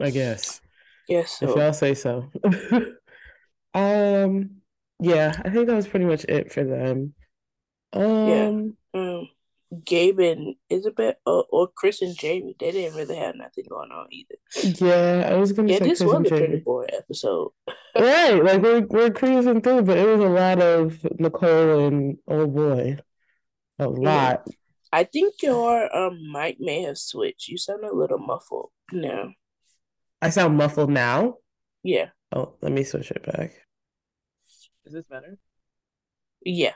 I 0.00 0.10
guess. 0.10 0.60
Yes, 1.08 1.38
so. 1.38 1.50
if 1.50 1.56
y'all 1.56 1.72
say 1.72 1.94
so. 1.94 2.30
um, 3.74 4.50
yeah, 5.00 5.40
I 5.44 5.50
think 5.50 5.66
that 5.66 5.76
was 5.76 5.88
pretty 5.88 6.06
much 6.06 6.24
it 6.24 6.52
for 6.52 6.64
them. 6.64 7.14
Um, 7.94 8.76
yeah. 8.94 9.00
Um, 9.00 9.28
Gabe 9.84 10.20
and 10.20 10.56
Isabel, 10.68 11.14
or, 11.26 11.46
or 11.50 11.68
Chris 11.68 12.02
and 12.02 12.16
Jamie, 12.16 12.56
they 12.60 12.72
didn't 12.72 12.96
really 12.96 13.16
have 13.16 13.36
nothing 13.36 13.64
going 13.68 13.90
on 13.92 14.08
either. 14.12 14.36
Yeah, 14.80 15.28
I 15.32 15.36
was 15.36 15.52
gonna 15.52 15.70
say. 15.70 15.74
yeah, 15.74 15.78
say 15.78 15.88
this 15.88 16.00
Chris 16.00 16.02
was 16.02 16.16
and 16.16 16.26
a 16.26 16.30
Jamie. 16.30 16.46
pretty 16.46 16.56
boring 16.58 16.90
episode. 16.92 17.52
right, 17.98 18.42
like 18.44 18.62
we're 18.62 18.86
we're 18.86 19.10
cruising 19.10 19.60
through, 19.62 19.82
but 19.82 19.98
it 19.98 20.06
was 20.06 20.20
a 20.20 20.28
lot 20.28 20.60
of 20.60 21.04
Nicole 21.18 21.86
and 21.86 22.18
oh 22.28 22.46
boy, 22.46 22.98
a 23.78 23.88
lot. 23.88 24.46
I 24.92 25.04
think 25.04 25.42
your 25.42 25.94
um 25.96 26.30
mic 26.32 26.58
may 26.60 26.82
have 26.82 26.98
switched. 26.98 27.48
You 27.48 27.58
sound 27.58 27.84
a 27.84 27.94
little 27.94 28.18
muffled 28.18 28.70
now. 28.92 29.32
I 30.22 30.30
sound 30.30 30.56
muffled 30.56 30.90
now. 30.90 31.38
Yeah. 31.82 32.10
Oh, 32.32 32.54
let 32.62 32.72
me 32.72 32.84
switch 32.84 33.10
it 33.10 33.24
back. 33.24 33.52
Is 34.86 34.92
this 34.92 35.04
better? 35.06 35.38
Yeah. 36.44 36.74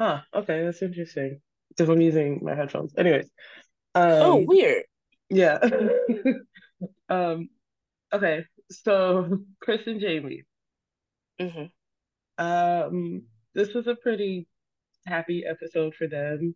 Huh. 0.00 0.22
Okay, 0.34 0.64
that's 0.64 0.80
interesting. 0.80 1.40
Because 1.68 1.90
I'm 1.90 2.00
using 2.00 2.40
my 2.42 2.54
headphones. 2.54 2.94
Anyways. 2.96 3.28
Um, 3.94 4.10
oh, 4.10 4.44
weird. 4.46 4.84
Yeah. 5.28 5.58
um. 7.10 7.50
Okay. 8.10 8.46
So 8.70 9.40
Chris 9.60 9.82
and 9.86 10.00
Jamie. 10.00 10.44
Mm-hmm. 11.38 12.44
Um. 12.44 13.24
This 13.54 13.74
was 13.74 13.86
a 13.88 13.94
pretty 13.94 14.46
happy 15.06 15.44
episode 15.46 15.94
for 15.94 16.06
them. 16.06 16.54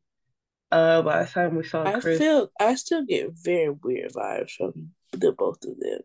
Uh, 0.72 1.02
last 1.04 1.34
time 1.34 1.54
we 1.54 1.64
saw 1.64 1.84
I 1.84 2.00
Chris, 2.00 2.18
feel 2.18 2.50
I 2.58 2.76
still 2.76 3.04
get 3.04 3.30
very 3.34 3.70
weird 3.70 4.12
vibes 4.12 4.52
from 4.52 4.90
the 5.12 5.32
both 5.32 5.62
of 5.64 5.78
them. 5.78 6.00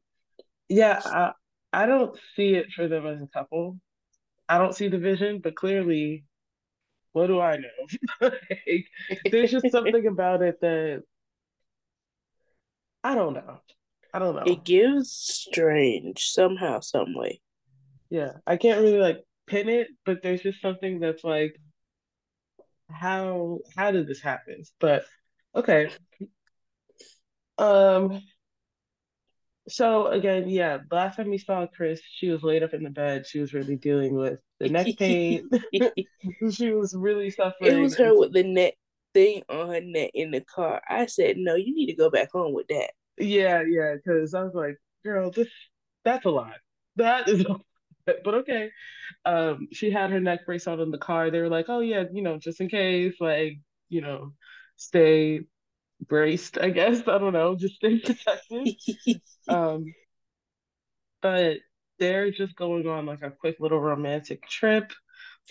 Yeah, 0.68 1.02
I, 1.06 1.32
I 1.72 1.86
don't 1.86 2.20
see 2.36 2.56
it 2.56 2.68
for 2.76 2.88
them 2.88 3.08
as 3.08 3.22
a 3.22 3.28
couple. 3.28 3.80
I 4.50 4.58
don't 4.58 4.76
see 4.76 4.90
the 4.90 4.98
vision, 4.98 5.40
but 5.42 5.56
clearly, 5.56 6.26
what 7.20 7.28
do 7.28 7.42
I 7.42 7.58
know? 7.58 7.90
like, 8.22 8.88
there's 9.30 9.52
just 9.52 9.70
something 9.72 10.08
about 10.14 10.42
it 10.42 10.62
that 10.62 11.04
I 13.04 13.14
don't 13.14 13.34
know. 13.34 13.60
I 14.14 14.20
don't 14.20 14.36
know. 14.36 14.44
It 14.46 14.64
gives 14.64 15.12
strange 15.12 16.30
somehow, 16.30 16.80
some 16.80 17.14
way. 17.14 17.42
Yeah, 18.10 18.32
I 18.48 18.56
can't 18.56 18.80
really 18.80 19.00
like 19.00 19.24
pin 19.48 19.68
it, 19.68 19.90
but 20.06 20.22
there's 20.24 20.42
just 20.42 20.62
something 20.62 21.00
that's 21.02 21.24
like 21.26 21.60
how 22.90 23.60
how 23.76 23.92
did 23.92 24.08
this 24.08 24.22
happen? 24.22 24.64
But 24.80 25.04
okay. 25.54 25.90
Um 27.58 28.22
so 29.68 30.08
again, 30.08 30.50
yeah, 30.50 30.80
last 30.92 31.18
time 31.18 31.30
we 31.30 31.38
saw 31.38 31.68
Chris, 31.68 32.02
she 32.12 32.30
was 32.30 32.44
laid 32.44 32.64
up 32.64 32.74
in 32.74 32.84
the 32.84 32.90
bed. 32.90 33.28
She 33.28 33.40
was 33.40 33.54
really 33.54 33.76
dealing 33.76 34.16
with 34.16 34.40
the 34.60 34.70
neck 34.70 34.88
pain. 34.98 35.50
she 36.52 36.72
was 36.72 36.96
really 36.96 37.30
suffering. 37.30 37.78
It 37.78 37.82
was 37.82 37.96
her 37.98 38.18
with 38.18 38.34
the 38.34 38.44
neck 38.44 38.76
thing 39.14 39.44
on 39.50 39.70
her 39.70 39.82
neck 39.82 40.12
in 40.14 40.32
the 40.32 40.42
car. 40.42 40.82
I 40.88 41.06
said, 41.06 41.38
"No, 41.38 41.56
you 41.56 41.74
need 41.74 41.88
to 41.88 41.96
go 41.96 42.10
back 42.10 42.32
home 42.32 42.54
with 42.54 42.68
that." 42.70 42.92
Yeah, 43.18 43.64
yeah, 43.68 43.96
because 43.96 44.34
I 44.34 44.44
was 44.44 44.54
like, 44.54 44.78
"Girl, 45.04 45.32
this 45.32 45.50
that's 46.04 46.26
a 46.26 46.30
lot. 46.30 46.56
That 46.96 47.28
is 47.28 47.42
a 47.46 47.50
lot. 47.50 47.66
But 48.06 48.34
okay." 48.34 48.72
Um, 49.26 49.68
she 49.72 49.92
had 49.92 50.10
her 50.10 50.20
neck 50.20 50.46
brace 50.46 50.68
on 50.68 50.80
in 50.80 50.92
the 50.92 50.98
car. 50.98 51.30
They 51.30 51.42
were 51.42 51.50
like, 51.50 51.66
"Oh 51.70 51.82
yeah, 51.82 52.06
you 52.12 52.22
know, 52.24 52.38
just 52.38 52.62
in 52.62 52.70
case, 52.70 53.16
like, 53.20 53.60
you 53.90 54.02
know, 54.02 54.34
stay 54.78 55.42
braced. 56.08 56.58
I 56.58 56.70
guess 56.70 57.02
I 57.08 57.18
don't 57.18 57.34
know, 57.34 57.56
just 57.56 57.76
stay 57.76 58.00
protected." 58.06 58.76
um, 59.48 59.86
but 61.22 61.58
they're 62.00 62.32
just 62.32 62.56
going 62.56 62.88
on 62.88 63.06
like 63.06 63.22
a 63.22 63.32
quick 63.32 63.58
little 63.60 63.80
romantic 63.80 64.48
trip. 64.48 64.92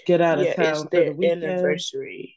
Get 0.06 0.20
out 0.20 0.38
yeah, 0.38 0.50
of 0.50 0.56
town 0.56 0.66
it's 0.66 0.82
for 0.82 0.88
their 0.90 1.04
the 1.06 1.12
weekend. 1.12 1.44
anniversary. 1.44 2.36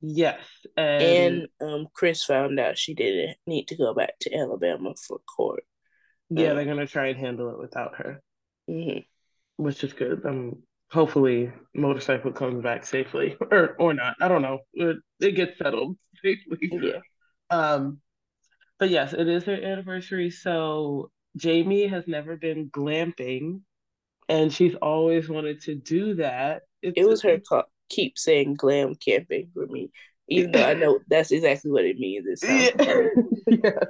Yes, 0.00 0.40
and, 0.76 1.02
and 1.02 1.48
um, 1.60 1.86
Chris 1.94 2.24
found 2.24 2.58
out 2.58 2.76
she 2.76 2.92
didn't 2.92 3.36
need 3.46 3.68
to 3.68 3.76
go 3.76 3.94
back 3.94 4.14
to 4.22 4.34
Alabama 4.34 4.94
for 5.06 5.20
court. 5.20 5.62
Yeah, 6.28 6.50
um, 6.50 6.56
they're 6.56 6.64
gonna 6.64 6.86
try 6.86 7.08
and 7.08 7.18
handle 7.18 7.50
it 7.50 7.58
without 7.58 7.94
her, 7.96 8.20
mm-hmm. 8.68 8.98
which 9.62 9.84
is 9.84 9.92
good. 9.92 10.26
Um, 10.26 10.64
hopefully, 10.90 11.52
motorcycle 11.72 12.32
comes 12.32 12.62
back 12.64 12.84
safely, 12.84 13.36
or 13.52 13.76
or 13.78 13.94
not. 13.94 14.16
I 14.20 14.26
don't 14.26 14.42
know. 14.42 14.58
It, 14.72 14.96
it 15.20 15.32
gets 15.32 15.56
settled 15.58 15.96
safely. 16.24 16.58
Yeah. 16.60 17.00
Um, 17.52 17.98
but 18.78 18.90
yes, 18.90 19.12
it 19.12 19.28
is 19.28 19.44
her 19.44 19.54
anniversary. 19.54 20.30
So 20.30 21.10
Jamie 21.36 21.86
has 21.86 22.08
never 22.08 22.36
been 22.36 22.70
glamping, 22.70 23.60
and 24.28 24.52
she's 24.52 24.74
always 24.76 25.28
wanted 25.28 25.60
to 25.62 25.74
do 25.74 26.14
that. 26.14 26.62
It's, 26.82 26.94
it 26.96 27.06
was 27.06 27.22
her 27.22 27.38
call, 27.38 27.64
keep 27.90 28.18
saying 28.18 28.54
glam 28.54 28.94
camping 28.96 29.50
for 29.54 29.66
me, 29.66 29.90
even 30.28 30.50
though 30.52 30.64
I 30.64 30.74
know 30.74 30.98
that's 31.08 31.30
exactly 31.30 31.70
what 31.70 31.84
it 31.84 31.98
means. 31.98 32.42
It 32.42 32.74
yeah. 33.46 33.58
yeah. 33.62 33.70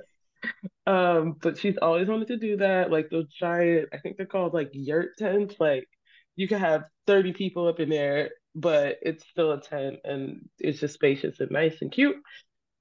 Um, 0.85 1.37
but 1.41 1.57
she's 1.57 1.77
always 1.81 2.09
wanted 2.09 2.27
to 2.27 2.37
do 2.37 2.57
that. 2.57 2.91
Like 2.91 3.09
those 3.09 3.29
giant, 3.29 3.91
I 3.93 3.99
think 3.99 4.17
they're 4.17 4.27
called 4.27 4.53
like 4.53 4.71
yurt 4.73 5.11
tents. 5.17 5.55
Like 5.61 5.89
you 6.35 6.49
can 6.49 6.59
have 6.59 6.83
30 7.07 7.33
people 7.35 7.69
up 7.69 7.79
in 7.79 7.89
there, 7.89 8.31
but 8.57 8.99
it's 9.03 9.25
still 9.31 9.53
a 9.53 9.61
tent 9.61 10.01
and 10.03 10.49
it's 10.59 10.81
just 10.81 10.95
spacious 10.95 11.39
and 11.39 11.53
nice 11.53 11.81
and 11.83 11.93
cute. 11.93 12.17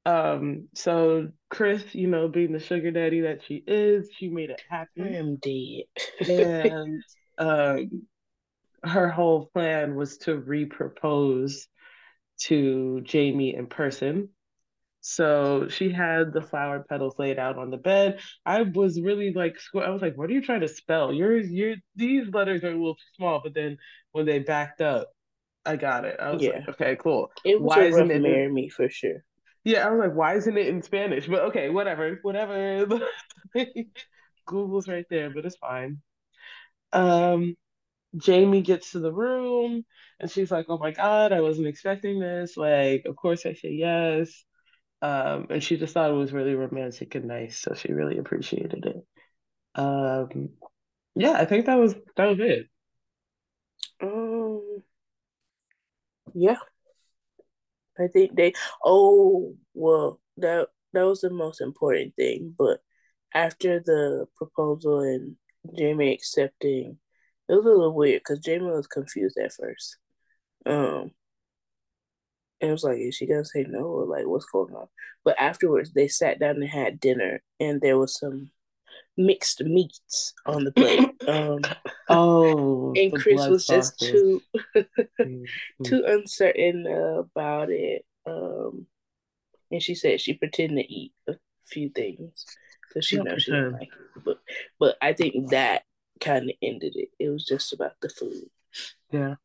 Um, 0.05 0.67
so 0.73 1.29
Chris, 1.49 1.83
you 1.93 2.07
know, 2.07 2.27
being 2.27 2.53
the 2.53 2.59
sugar 2.59 2.91
daddy 2.91 3.21
that 3.21 3.43
she 3.43 3.63
is, 3.67 4.09
she 4.15 4.29
made 4.29 4.49
it 4.49 4.61
happen. 4.69 5.03
I 5.03 5.15
am 5.17 5.37
dead. 5.37 6.29
and 6.29 7.03
um 7.37 8.07
her 8.83 9.09
whole 9.09 9.45
plan 9.53 9.95
was 9.95 10.17
to 10.17 10.41
repropose 10.41 11.67
to 12.39 13.01
Jamie 13.01 13.55
in 13.55 13.67
person. 13.67 14.29
So 15.01 15.67
she 15.67 15.91
had 15.91 16.31
the 16.31 16.41
flower 16.41 16.85
petals 16.87 17.15
laid 17.17 17.39
out 17.39 17.57
on 17.57 17.71
the 17.71 17.77
bed. 17.77 18.19
I 18.45 18.61
was 18.61 19.01
really 19.01 19.33
like, 19.33 19.57
I 19.75 19.89
was 19.89 20.01
like, 20.01 20.15
what 20.15 20.29
are 20.29 20.33
you 20.33 20.43
trying 20.43 20.61
to 20.61 20.67
spell? 20.67 21.11
Yours, 21.11 21.49
your 21.49 21.75
these 21.95 22.27
letters 22.31 22.63
are 22.63 22.69
a 22.69 22.75
little 22.75 22.95
too 22.95 23.01
small. 23.17 23.41
But 23.43 23.55
then 23.55 23.77
when 24.11 24.25
they 24.25 24.39
backed 24.39 24.81
up, 24.81 25.09
I 25.65 25.75
got 25.75 26.05
it. 26.05 26.19
I 26.19 26.31
was 26.31 26.41
yeah. 26.41 26.51
like, 26.51 26.69
okay, 26.69 26.95
cool. 26.97 27.31
It 27.43 27.59
was 27.59 27.77
Why 27.77 27.85
a 27.85 27.91
rough 27.91 28.07
marry 28.07 28.51
me 28.51 28.69
for 28.69 28.89
sure. 28.89 29.23
Yeah, 29.63 29.87
I 29.87 29.91
was 29.91 29.99
like, 30.07 30.15
why 30.15 30.35
isn't 30.35 30.57
it 30.57 30.67
in 30.67 30.81
Spanish? 30.81 31.27
But 31.27 31.43
okay, 31.49 31.69
whatever, 31.69 32.19
whatever. 32.23 32.85
Google's 34.47 34.87
right 34.87 35.05
there, 35.09 35.29
but 35.29 35.45
it's 35.45 35.57
fine. 35.57 36.01
Um, 36.93 37.55
Jamie 38.17 38.61
gets 38.61 38.91
to 38.93 38.99
the 38.99 39.13
room 39.13 39.85
and 40.19 40.31
she's 40.31 40.51
like, 40.51 40.67
"Oh 40.69 40.77
my 40.79 40.91
God, 40.91 41.33
I 41.33 41.41
wasn't 41.41 41.67
expecting 41.67 42.19
this. 42.19 42.57
Like, 42.57 43.05
of 43.05 43.15
course 43.17 43.45
I 43.45 43.53
say 43.53 43.71
yes." 43.71 44.45
Um, 45.01 45.47
and 45.51 45.63
she 45.63 45.77
just 45.77 45.93
thought 45.93 46.11
it 46.11 46.15
was 46.15 46.33
really 46.33 46.55
romantic 46.55 47.15
and 47.15 47.25
nice, 47.27 47.59
so 47.59 47.75
she 47.75 47.93
really 47.93 48.17
appreciated 48.19 48.85
it. 48.85 49.07
Um, 49.81 50.51
yeah, 51.15 51.33
I 51.33 51.45
think 51.45 51.67
that 51.67 51.79
was 51.79 51.95
that 52.17 52.25
was 52.27 52.39
it. 52.41 52.67
Um, 54.01 54.83
yeah, 56.33 56.57
I 58.01 58.07
think 58.07 58.35
they. 58.35 58.53
Oh 58.83 59.55
well, 59.73 60.19
that 60.37 60.67
that 60.93 61.03
was 61.03 61.21
the 61.21 61.29
most 61.29 61.61
important 61.61 62.15
thing. 62.15 62.55
But 62.57 62.79
after 63.33 63.79
the 63.79 64.27
proposal 64.35 65.01
and 65.01 65.35
Jamie 65.77 66.13
accepting, 66.13 66.97
it 67.49 67.53
was 67.53 67.65
a 67.65 67.69
little 67.69 67.93
weird 67.95 68.21
because 68.21 68.39
Jamie 68.39 68.65
was 68.71 68.87
confused 68.87 69.37
at 69.37 69.53
first. 69.53 69.97
Um, 70.65 71.11
and 72.59 72.69
it 72.69 72.71
was 72.73 72.83
like, 72.83 72.99
is 72.99 73.15
she 73.15 73.27
gonna 73.27 73.45
say 73.45 73.65
no 73.67 73.79
or 73.85 74.05
like 74.05 74.27
what's 74.27 74.45
going 74.45 74.73
on? 74.75 74.87
But 75.23 75.39
afterwards, 75.39 75.93
they 75.93 76.07
sat 76.07 76.39
down 76.39 76.57
and 76.57 76.69
had 76.69 76.99
dinner, 76.99 77.41
and 77.59 77.81
there 77.81 77.97
was 77.97 78.17
some 78.19 78.51
mixed 79.17 79.61
meats 79.63 80.33
on 80.45 80.63
the 80.63 80.71
plate. 80.71 81.07
Um, 81.27 81.59
oh, 82.09 82.93
and 82.95 83.13
Chris 83.13 83.47
was 83.47 83.67
just 83.67 83.99
too 83.99 84.41
mm-hmm. 84.65 85.43
too 85.83 86.03
uncertain 86.05 86.87
about 86.87 87.69
it. 87.69 88.03
Um, 88.25 88.87
and 89.69 89.83
she 89.83 89.93
said 89.93 90.19
she 90.19 90.33
pretended 90.33 90.81
to 90.81 90.91
eat 90.91 91.13
a 91.27 91.35
few 91.67 91.89
things 91.89 92.43
because 92.87 93.05
she 93.05 93.17
knows 93.17 93.43
she 93.43 93.51
didn't 93.51 93.73
like 93.73 93.83
it. 93.83 94.23
But 94.25 94.39
but 94.79 94.97
I 94.99 95.13
think 95.13 95.51
that 95.51 95.83
kind 96.19 96.49
of 96.49 96.55
ended 96.61 96.95
it. 96.95 97.09
It 97.19 97.29
was 97.29 97.45
just 97.45 97.71
about 97.71 97.93
the 98.01 98.09
food. 98.09 98.49
Yeah, 99.11 99.35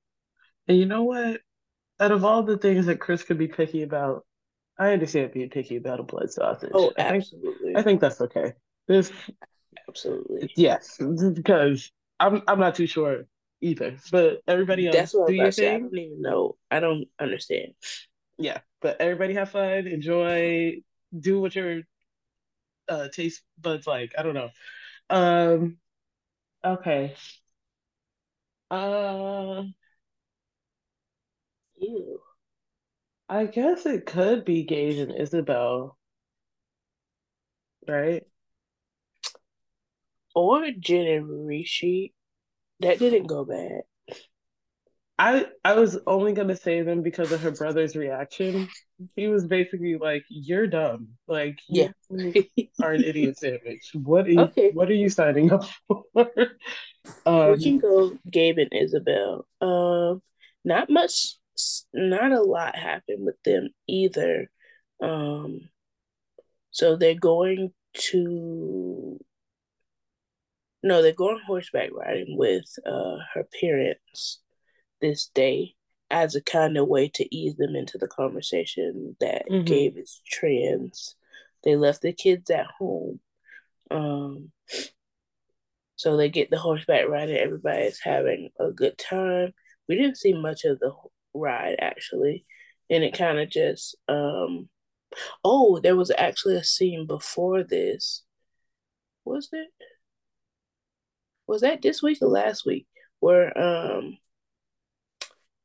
and 0.67 0.79
you 0.79 0.87
know 0.87 1.05
what? 1.05 1.43
Out 2.01 2.13
of 2.13 2.25
all 2.25 2.43
the 2.43 2.57
things 2.57 2.87
that 2.87 3.01
Chris 3.01 3.23
could 3.23 3.39
be 3.39 3.49
picky 3.49 3.83
about, 3.83 4.25
I 4.79 4.93
understand 4.93 5.33
being 5.33 5.51
picky 5.51 5.77
about 5.77 6.01
a 6.01 6.05
blood 6.05 6.31
sausage. 6.31 6.71
Oh, 6.73 6.93
absolutely. 6.99 7.71
I 7.71 7.75
think, 7.75 7.79
I 7.79 7.83
think 7.83 8.01
that's 8.01 8.21
okay. 8.23 8.53
There's 8.89 9.13
absolutely 9.89 10.53
yes, 10.57 10.99
because 10.99 11.91
I'm 12.19 12.43
I'm 12.49 12.59
not 12.59 12.75
too 12.75 12.87
sure 12.87 13.27
either. 13.61 13.97
But 14.11 14.41
everybody 14.47 14.87
else, 14.87 14.97
that's 14.97 15.15
what 15.15 15.29
do 15.29 15.35
your 15.35 15.51
thing. 15.51 15.75
I 15.75 15.79
don't 15.79 15.99
even 15.99 16.23
know. 16.23 16.57
I 16.71 16.81
don't 16.81 17.09
understand. 17.19 17.75
Yeah, 18.39 18.61
but 18.81 19.01
everybody 19.01 19.35
have 19.35 19.51
fun, 19.51 19.87
enjoy, 19.87 20.83
do 21.19 21.41
what 21.41 21.55
your 21.55 21.83
uh, 22.89 23.09
taste 23.09 23.43
buds 23.59 23.87
like. 23.87 24.13
I 24.19 24.23
don't 24.23 24.35
know. 24.35 24.51
Um, 25.09 25.79
okay. 26.65 27.15
Uh, 28.71 29.63
ew. 31.77 32.21
I 33.29 33.47
guess 33.47 33.87
it 33.87 34.07
could 34.07 34.45
be 34.45 34.65
Gage 34.65 34.99
and 34.99 35.13
Isabel, 35.13 35.97
right? 37.89 38.25
Or 40.37 40.71
Jen 40.79 41.07
and 41.07 41.47
Rishi. 41.49 42.13
That 42.81 42.99
didn't 42.99 43.27
go 43.27 43.45
bad. 43.45 43.83
I 45.19 45.47
I 45.65 45.73
was 45.75 45.99
only 46.07 46.35
gonna 46.35 46.57
say 46.57 46.83
them 46.83 47.03
because 47.03 47.33
of 47.33 47.41
her 47.41 47.51
brother's 47.51 47.97
reaction. 47.97 48.69
He 49.17 49.29
was 49.29 49.47
basically 49.47 49.97
like, 49.97 50.25
"You're 50.29 50.67
dumb. 50.67 51.09
Like, 51.27 51.59
you 51.69 51.89
yeah. 52.11 52.53
are 52.83 52.93
an 52.93 53.03
idiot 53.03 53.39
sandwich. 53.39 53.91
What 53.95 54.27
are 54.27 54.31
you, 54.31 54.41
okay. 54.41 54.71
What 54.73 54.91
are 54.91 54.95
you 54.95 55.09
signing 55.09 55.53
up 55.53 55.65
for?" 55.89 56.05
um, 57.27 57.53
we 57.53 57.63
can 57.63 57.79
go 57.79 58.13
Gabe 58.31 58.59
and 58.59 58.73
Isabel. 58.75 59.47
Um, 59.63 60.21
not 60.67 60.91
much, 60.91 61.37
not 61.95 62.33
a 62.33 62.43
lot 62.43 62.77
happened 62.77 63.25
with 63.25 63.43
them 63.43 63.71
either. 63.89 64.51
Um, 65.03 65.61
so 66.73 66.97
they're 66.97 67.15
going 67.15 67.73
to 68.11 69.19
no, 70.83 71.03
they're 71.03 71.13
going 71.13 71.41
horseback 71.47 71.91
riding 71.93 72.37
with 72.37 72.65
uh, 72.87 73.17
her 73.35 73.47
parents 73.61 74.41
this 75.01 75.29
day 75.35 75.75
as 76.11 76.35
a 76.35 76.43
kind 76.43 76.77
of 76.77 76.87
way 76.87 77.09
to 77.09 77.37
ease 77.37 77.57
them 77.57 77.75
into 77.75 77.99
the 77.99 78.07
conversation 78.07 79.17
that 79.21 79.49
mm-hmm. 79.51 79.65
Gabe 79.65 79.97
is 79.99 80.21
trans. 80.31 81.17
They 81.65 81.77
left 81.77 82.03
the 82.03 82.13
kids 82.13 82.51
at 82.51 82.67
home. 82.79 83.21
Um, 83.91 84.53
so 85.97 86.17
they 86.17 86.29
get 86.29 86.51
the 86.51 86.59
horseback 86.59 87.09
riding. 87.09 87.37
Everybody's 87.37 88.01
having 88.01 88.51
a 88.61 88.71
good 88.71 88.97
time. 88.99 89.53
We 89.89 89.97
didn't 89.97 90.19
see 90.19 90.35
much 90.35 90.65
of 90.65 90.79
the 90.79 90.93
ride 91.35 91.77
actually, 91.81 92.45
and 92.91 93.03
it 93.03 93.17
kind 93.17 93.39
of 93.39 93.51
just 93.51 93.97
um, 94.09 94.69
oh, 95.45 95.81
there 95.81 95.97
was 95.97 96.13
actually 96.17 96.57
a 96.57 96.65
scene 96.65 97.07
before 97.07 97.63
this. 97.63 98.23
Was 99.25 99.49
it? 99.53 99.69
Was 101.47 101.63
that 101.63 101.83
this 101.83 102.03
week 102.03 102.19
or 102.21 102.29
last 102.29 102.67
week 102.67 102.87
where 103.21 103.57
um 103.59 104.19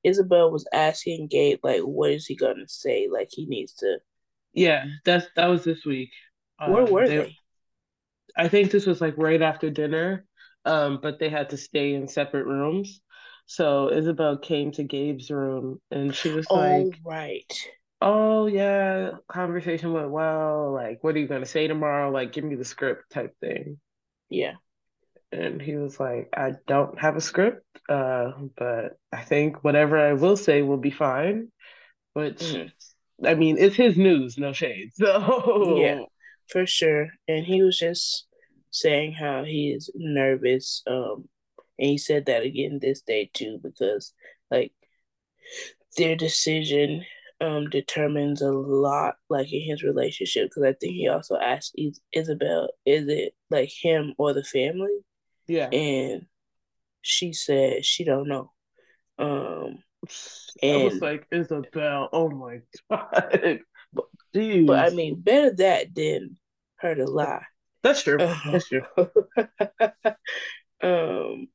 Isabel 0.04 0.52
was 0.52 0.68
asking 0.74 1.28
Gabe 1.28 1.60
like 1.64 1.82
what 1.82 2.12
is 2.12 2.26
he 2.26 2.36
gonna 2.36 2.68
say? 2.68 3.08
Like 3.12 3.30
he 3.32 3.46
needs 3.46 3.74
to 3.76 4.00
Yeah, 4.54 4.86
that's 5.06 5.28
that 5.36 5.48
was 5.48 5.64
this 5.64 5.86
week. 5.86 6.12
Where 6.66 6.84
um, 6.84 6.92
were 6.92 7.08
they, 7.08 7.18
they? 7.18 7.38
I 8.36 8.48
think 8.48 8.72
this 8.72 8.86
was 8.86 9.02
like 9.02 9.16
right 9.18 9.42
after 9.42 9.70
dinner. 9.70 10.26
Um, 10.64 11.00
but 11.02 11.18
they 11.20 11.30
had 11.30 11.50
to 11.50 11.58
stay 11.58 11.96
in 11.96 12.08
separate 12.08 12.46
rooms. 12.46 13.02
So 13.48 13.92
Isabel 13.92 14.38
came 14.38 14.72
to 14.74 14.84
Gabe's 14.84 15.32
room 15.32 15.82
and 15.90 16.16
she 16.16 16.30
was 16.30 16.48
oh, 16.52 16.56
like 16.56 17.00
right. 17.04 17.68
Oh 18.00 18.48
yeah, 18.48 19.12
conversation 19.28 19.94
went 19.94 20.12
well. 20.12 20.72
Like, 20.72 21.04
what 21.04 21.16
are 21.16 21.20
you 21.20 21.28
gonna 21.28 21.46
say 21.46 21.68
tomorrow? 21.68 22.12
Like, 22.12 22.32
give 22.32 22.44
me 22.44 22.56
the 22.56 22.66
script 22.66 23.12
type 23.12 23.36
thing. 23.40 23.80
Yeah 24.30 24.54
and 25.32 25.62
he 25.62 25.76
was 25.76 26.00
like, 26.00 26.30
I 26.36 26.54
don't 26.68 27.00
have 27.00 27.16
a 27.16 27.22
script, 27.22 27.66
uh, 27.90 28.32
but 28.58 28.98
I 29.12 29.22
think 29.22 29.64
whatever 29.64 29.98
I 29.98 30.14
will 30.14 30.38
say 30.38 30.62
will 30.62 30.78
be 30.78 30.92
fine. 30.92 31.50
Which, 32.14 32.40
mm-hmm. 32.40 33.26
I 33.26 33.36
mean, 33.36 33.58
it's 33.58 33.76
his 33.76 33.98
news, 33.98 34.38
no 34.38 34.54
shade. 34.54 34.90
So 34.98 35.78
yeah, 35.78 36.02
for 36.50 36.66
sure. 36.66 37.10
And 37.28 37.46
he 37.46 37.64
was 37.64 37.78
just 37.78 38.28
saying 38.72 39.14
how 39.14 39.44
he 39.44 39.72
is 39.72 39.90
nervous. 39.96 40.84
Um, 40.86 41.30
and 41.80 41.90
he 41.90 41.98
said 41.98 42.26
that 42.26 42.44
again 42.44 42.80
this 42.82 43.02
day 43.02 43.32
too, 43.34 43.60
because 43.64 44.14
like 44.50 44.74
their 45.98 46.16
decision 46.16 47.06
um 47.40 47.70
determines 47.70 48.42
a 48.42 48.52
lot 48.52 49.16
like 49.30 49.52
in 49.52 49.62
his 49.62 49.84
relationship 49.84 50.48
because 50.48 50.64
i 50.64 50.74
think 50.74 50.94
he 50.94 51.08
also 51.08 51.36
asked 51.38 51.76
isabel 52.14 52.70
is 52.86 53.08
it 53.08 53.34
like 53.50 53.70
him 53.82 54.14
or 54.18 54.32
the 54.32 54.44
family 54.44 55.00
yeah. 55.52 55.70
And 55.70 56.26
she 57.02 57.34
said 57.34 57.86
she 57.86 58.04
don't 58.04 58.28
know. 58.28 58.52
Um 59.20 59.80
and 60.64 60.82
I 60.82 60.84
was 60.84 61.02
like, 61.02 61.28
Isabel, 61.32 62.10
oh 62.12 62.30
my 62.30 62.62
god. 62.90 63.62
But, 63.94 64.06
Jeez. 64.34 64.66
but 64.66 64.80
I 64.80 64.96
mean 64.96 65.20
better 65.20 65.54
that 65.56 65.94
than 65.94 66.38
her 66.78 66.96
to 66.96 67.04
lie. 67.06 67.44
That's 67.84 68.04
true. 68.04 68.18
Uh-huh. 68.20 68.52
That's 68.52 68.70
true. 68.70 68.86
um 70.82 71.50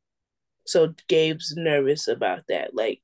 so 0.67 0.95
Gabe's 1.09 1.55
nervous 1.57 2.09
about 2.09 2.43
that. 2.49 2.75
Like, 2.75 3.01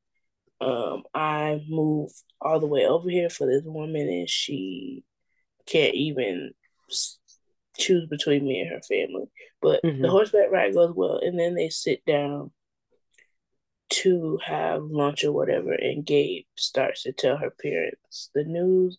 um, 0.61 1.05
I 1.15 1.63
moved 1.69 2.15
all 2.41 2.61
the 2.61 2.67
way 2.67 2.87
over 2.87 3.09
here 3.09 3.31
for 3.31 3.47
this 3.47 3.63
woman 3.65 4.09
and 4.09 4.29
she 4.29 5.05
can't 5.67 5.95
even 5.95 6.53
choose 7.79 8.07
between 8.09 8.45
me 8.45 8.61
and 8.61 8.71
her 8.71 8.83
family. 8.83 9.27
But 9.61 9.83
mm-hmm. 9.83 10.03
the 10.03 10.11
horseback 10.11 10.51
ride 10.51 10.75
goes 10.75 10.93
well, 10.95 11.19
and 11.23 11.39
then 11.39 11.55
they 11.55 11.69
sit 11.69 12.05
down 12.05 12.53
to 13.91 14.39
have 14.45 14.83
lunch 14.85 15.25
or 15.25 15.33
whatever, 15.33 15.73
and 15.73 16.05
Gabe 16.05 16.45
starts 16.57 17.03
to 17.03 17.13
tell 17.13 17.37
her 17.37 17.51
parents 17.51 18.31
the 18.35 18.45
news, 18.45 18.99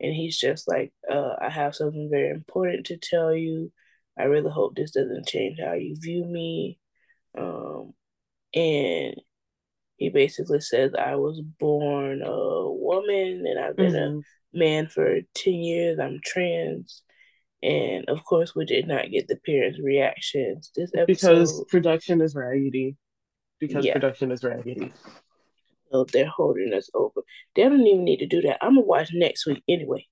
and 0.00 0.14
he's 0.14 0.38
just 0.38 0.68
like, 0.68 0.92
uh, 1.10 1.36
"I 1.40 1.48
have 1.48 1.74
something 1.74 2.10
very 2.10 2.30
important 2.30 2.86
to 2.86 2.98
tell 2.98 3.34
you. 3.34 3.72
I 4.18 4.24
really 4.24 4.50
hope 4.50 4.74
this 4.76 4.92
doesn't 4.92 5.26
change 5.26 5.58
how 5.60 5.72
you 5.72 5.96
view 5.98 6.24
me." 6.24 6.78
Um, 7.36 7.94
and 8.54 9.14
he 9.96 10.10
basically 10.10 10.60
says, 10.60 10.92
"I 10.94 11.16
was 11.16 11.40
born 11.40 12.22
a 12.22 12.70
woman, 12.70 13.44
and 13.46 13.58
I've 13.58 13.76
been 13.76 13.94
mm-hmm. 13.94 14.18
a 14.56 14.58
man 14.58 14.88
for 14.88 15.20
ten 15.34 15.54
years. 15.54 15.98
I'm 15.98 16.20
trans." 16.22 17.02
And 17.62 18.04
of 18.08 18.24
course, 18.24 18.54
we 18.54 18.64
did 18.64 18.86
not 18.86 19.10
get 19.10 19.28
the 19.28 19.36
parents' 19.36 19.78
reactions 19.78 20.70
this 20.76 20.90
episode 20.94 21.06
because 21.06 21.64
production 21.68 22.20
is 22.20 22.34
raggedy. 22.34 22.96
Because 23.58 23.84
yeah. 23.84 23.94
production 23.94 24.30
is 24.30 24.44
raggedy. 24.44 24.92
So 25.90 26.04
they're 26.04 26.26
holding 26.26 26.74
us 26.74 26.90
over. 26.94 27.22
They 27.54 27.62
don't 27.62 27.80
even 27.86 28.04
need 28.04 28.18
to 28.18 28.26
do 28.26 28.42
that. 28.42 28.58
I'm 28.62 28.74
gonna 28.74 28.86
watch 28.86 29.10
next 29.14 29.46
week 29.46 29.62
anyway. 29.68 30.06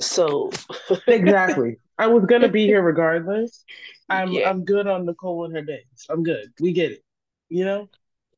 So 0.00 0.50
exactly. 1.06 1.78
I 1.98 2.06
was 2.06 2.24
gonna 2.26 2.48
be 2.48 2.66
here 2.66 2.82
regardless. 2.82 3.64
I'm 4.08 4.32
yeah. 4.32 4.48
I'm 4.48 4.64
good 4.64 4.86
on 4.86 5.06
Nicole 5.06 5.44
and 5.44 5.54
her 5.54 5.62
days. 5.62 6.06
I'm 6.08 6.22
good. 6.22 6.52
We 6.60 6.72
get 6.72 6.92
it. 6.92 7.04
You 7.48 7.64
know? 7.64 7.88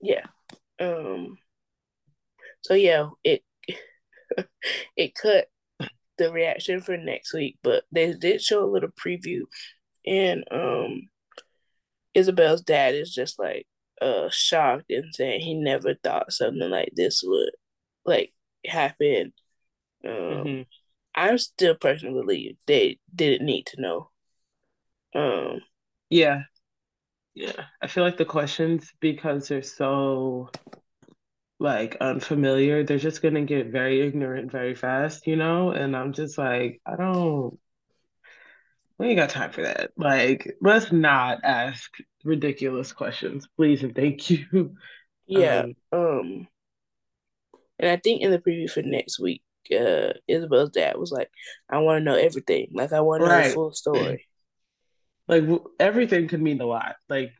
Yeah. 0.00 0.26
Um 0.80 1.36
so 2.62 2.74
yeah, 2.74 3.10
it 3.22 3.42
it 4.96 5.14
cut 5.14 5.48
the 6.18 6.32
reaction 6.32 6.80
for 6.80 6.96
next 6.96 7.32
week, 7.32 7.58
but 7.62 7.84
they 7.92 8.12
did 8.12 8.40
show 8.42 8.64
a 8.64 8.70
little 8.70 8.90
preview 8.90 9.42
and 10.06 10.44
um 10.50 11.08
Isabel's 12.14 12.62
dad 12.62 12.94
is 12.94 13.12
just 13.12 13.38
like 13.38 13.66
uh 14.00 14.28
shocked 14.30 14.90
and 14.90 15.14
saying 15.14 15.40
he 15.40 15.54
never 15.54 15.94
thought 15.94 16.32
something 16.32 16.70
like 16.70 16.90
this 16.94 17.22
would 17.24 17.52
like 18.04 18.32
happen. 18.66 19.32
Um 20.04 20.12
mm-hmm. 20.12 20.62
I'm 21.14 21.38
still 21.38 21.74
personally 21.76 22.20
believe 22.20 22.56
they 22.66 22.98
didn't 23.14 23.46
need 23.46 23.66
to 23.66 23.80
know. 23.80 24.10
Um 25.14 25.60
Yeah. 26.10 26.42
Yeah. 27.34 27.64
I 27.82 27.86
feel 27.86 28.04
like 28.04 28.16
the 28.16 28.24
questions 28.24 28.92
because 29.00 29.48
they're 29.48 29.62
so 29.62 30.50
like 31.58 31.96
unfamiliar, 32.00 32.84
they're 32.84 32.98
just 32.98 33.22
gonna 33.22 33.42
get 33.44 33.68
very 33.68 34.00
ignorant 34.06 34.50
very 34.52 34.74
fast, 34.74 35.26
you 35.26 35.36
know? 35.36 35.70
And 35.70 35.96
I'm 35.96 36.12
just 36.12 36.38
like, 36.38 36.80
I 36.86 36.96
don't 36.96 37.58
we 38.98 39.08
ain't 39.08 39.18
got 39.18 39.30
time 39.30 39.50
for 39.50 39.62
that. 39.62 39.90
Like, 39.96 40.56
let's 40.60 40.92
not 40.92 41.40
ask 41.44 41.90
ridiculous 42.24 42.92
questions, 42.92 43.48
please 43.56 43.82
and 43.82 43.94
thank 43.94 44.30
you. 44.30 44.76
Yeah. 45.26 45.64
Um, 45.90 45.98
um 45.98 46.48
and 47.78 47.88
I 47.88 47.96
think 47.96 48.20
in 48.20 48.30
the 48.30 48.38
preview 48.38 48.70
for 48.70 48.82
next 48.82 49.18
week, 49.18 49.42
uh 49.72 50.12
Isabel's 50.28 50.70
dad 50.70 50.98
was 50.98 51.10
like, 51.10 51.30
I 51.70 51.78
want 51.78 51.98
to 52.00 52.04
know 52.04 52.14
everything. 52.14 52.68
Like 52.74 52.92
I 52.92 53.00
want 53.00 53.22
to 53.22 53.28
know 53.28 53.42
the 53.42 53.54
full 53.54 53.72
story. 53.72 54.26
Like 55.26 55.44
everything 55.80 56.28
could 56.28 56.42
mean 56.42 56.60
a 56.60 56.66
lot. 56.66 56.96
Like 57.08 57.32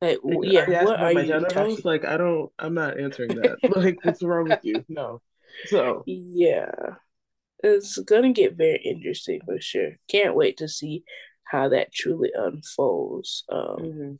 like, 0.00 0.18
like 0.22 0.38
yeah, 0.42 0.84
what 0.84 1.00
are 1.00 1.12
my 1.12 1.22
you 1.22 1.28
genitals? 1.28 1.84
Like 1.84 2.04
I 2.04 2.16
don't 2.16 2.50
I'm 2.58 2.74
not 2.74 2.98
answering 2.98 3.34
that. 3.36 3.58
like 3.76 3.98
what's 4.04 4.22
wrong 4.22 4.48
with 4.48 4.60
you? 4.62 4.84
No. 4.88 5.22
So 5.66 6.04
Yeah 6.06 6.70
it's 7.62 7.98
gonna 7.98 8.32
get 8.32 8.56
very 8.56 8.80
interesting 8.84 9.40
for 9.44 9.60
sure. 9.60 9.92
Can't 10.08 10.34
wait 10.36 10.58
to 10.58 10.68
see 10.68 11.04
how 11.44 11.68
that 11.70 11.92
truly 11.92 12.30
unfolds. 12.34 13.44
Um, 13.50 13.76
mm-hmm. 13.78 14.12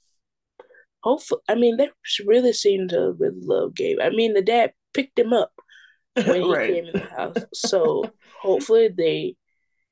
Hopefully, 1.02 1.40
I 1.48 1.54
mean, 1.54 1.76
they 1.76 1.90
really 2.26 2.52
seem 2.52 2.88
to 2.88 3.14
really 3.18 3.40
love 3.40 3.74
Gabe. 3.74 3.98
I 4.00 4.10
mean, 4.10 4.34
the 4.34 4.42
dad 4.42 4.72
picked 4.94 5.18
him 5.18 5.32
up 5.32 5.52
when 6.14 6.42
he 6.42 6.52
right. 6.52 6.70
came 6.70 6.86
in 6.86 6.92
the 6.92 7.00
house, 7.00 7.36
so 7.54 8.04
hopefully 8.40 8.88
they 8.88 9.36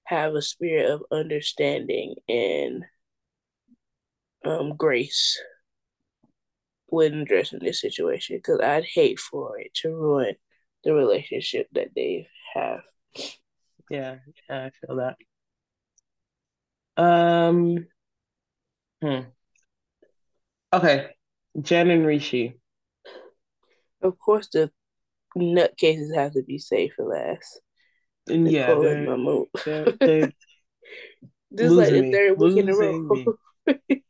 have 0.04 0.34
a 0.34 0.42
spirit 0.42 0.90
of 0.90 1.02
understanding 1.10 2.14
and 2.28 2.84
um, 4.44 4.76
grace 4.76 5.40
when 6.94 7.14
addressing 7.14 7.58
this 7.60 7.80
situation. 7.80 8.36
Because 8.36 8.60
I'd 8.60 8.84
hate 8.84 9.18
for 9.18 9.58
it 9.58 9.74
to 9.82 9.90
ruin 9.90 10.36
the 10.84 10.94
relationship 10.94 11.68
that 11.72 11.88
they 11.94 12.28
have. 12.54 12.80
Yeah, 13.90 14.16
I 14.48 14.70
feel 14.70 14.96
that. 14.96 15.16
Um, 16.96 17.86
hmm. 19.02 19.20
Okay, 20.72 21.10
Jen 21.60 21.90
and 21.90 22.06
Rishi. 22.06 22.60
Of 24.02 24.18
course, 24.18 24.48
the 24.52 24.70
nutcases 25.36 26.14
have 26.14 26.32
to 26.32 26.42
be 26.42 26.58
safe 26.58 26.92
for 26.96 27.06
last. 27.06 27.60
And 28.28 28.50
yeah, 28.50 28.74
they're, 28.74 29.06
they're, 29.64 29.84
they're 30.00 30.32
this 31.54 31.70
is 31.70 31.76
like 31.76 31.90
the 31.90 32.10
third 32.10 32.38
week 32.38 32.56
in 32.56 32.68
a 32.68 32.74
row. 32.74 33.36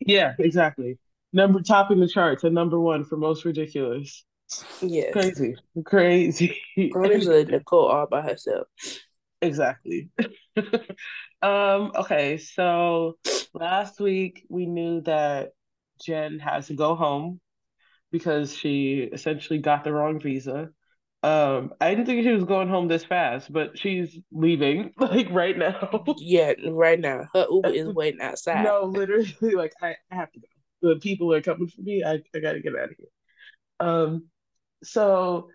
yeah, 0.01 0.35
exactly. 0.38 0.99
Number 1.35 1.61
topping 1.61 1.99
the 1.99 2.07
charts, 2.07 2.44
a 2.44 2.51
number 2.51 2.79
one 2.79 3.05
for 3.05 3.16
most 3.16 3.44
ridiculous. 3.44 4.25
Yeah, 4.81 5.11
crazy, 5.11 5.57
crazy. 5.85 6.61
Honestly, 6.94 7.44
Nicole 7.44 7.88
all 7.88 8.07
by 8.07 8.23
herself. 8.23 8.68
Exactly. 9.42 10.11
um, 11.42 11.90
okay, 11.97 12.38
so 12.38 13.18
last 13.53 13.99
week 13.99 14.47
we 14.49 14.66
knew 14.66 15.01
that 15.01 15.55
Jen 16.07 16.38
has 16.38 16.68
to 16.68 16.75
go 16.75 16.94
home 16.94 17.40
because 18.12 18.57
she 18.57 19.09
essentially 19.12 19.59
got 19.59 19.83
the 19.83 19.92
wrong 19.92 20.20
visa. 20.20 20.70
Um, 21.25 21.73
I 21.81 21.90
didn't 21.90 22.07
think 22.07 22.23
she 22.23 22.31
was 22.31 22.44
going 22.44 22.68
home 22.68 22.87
this 22.87 23.05
fast, 23.05 23.53
but 23.53 23.77
she's 23.77 24.16
leaving 24.31 24.92
like 24.99 25.29
right 25.31 25.59
now. 25.59 26.05
yeah, 26.18 26.53
right 26.68 27.01
now. 27.01 27.27
Her 27.35 27.47
Uber 27.51 27.70
is 27.70 27.88
waiting 27.94 28.20
outside. 28.20 28.62
No, 28.62 28.85
literally, 28.85 29.35
like 29.40 29.73
I, 29.83 29.97
I 30.12 30.14
have 30.14 30.31
to 30.31 30.38
go. 30.38 30.47
The 30.85 30.97
people 31.01 31.33
are 31.33 31.40
coming 31.42 31.68
for 31.68 31.81
me. 31.81 32.05
I, 32.05 32.23
I 32.35 32.40
gotta 32.40 32.61
get 32.61 32.77
out 32.77 32.90
of 32.90 32.97
here. 32.99 33.09
Um, 33.81 34.29
so 34.83 35.49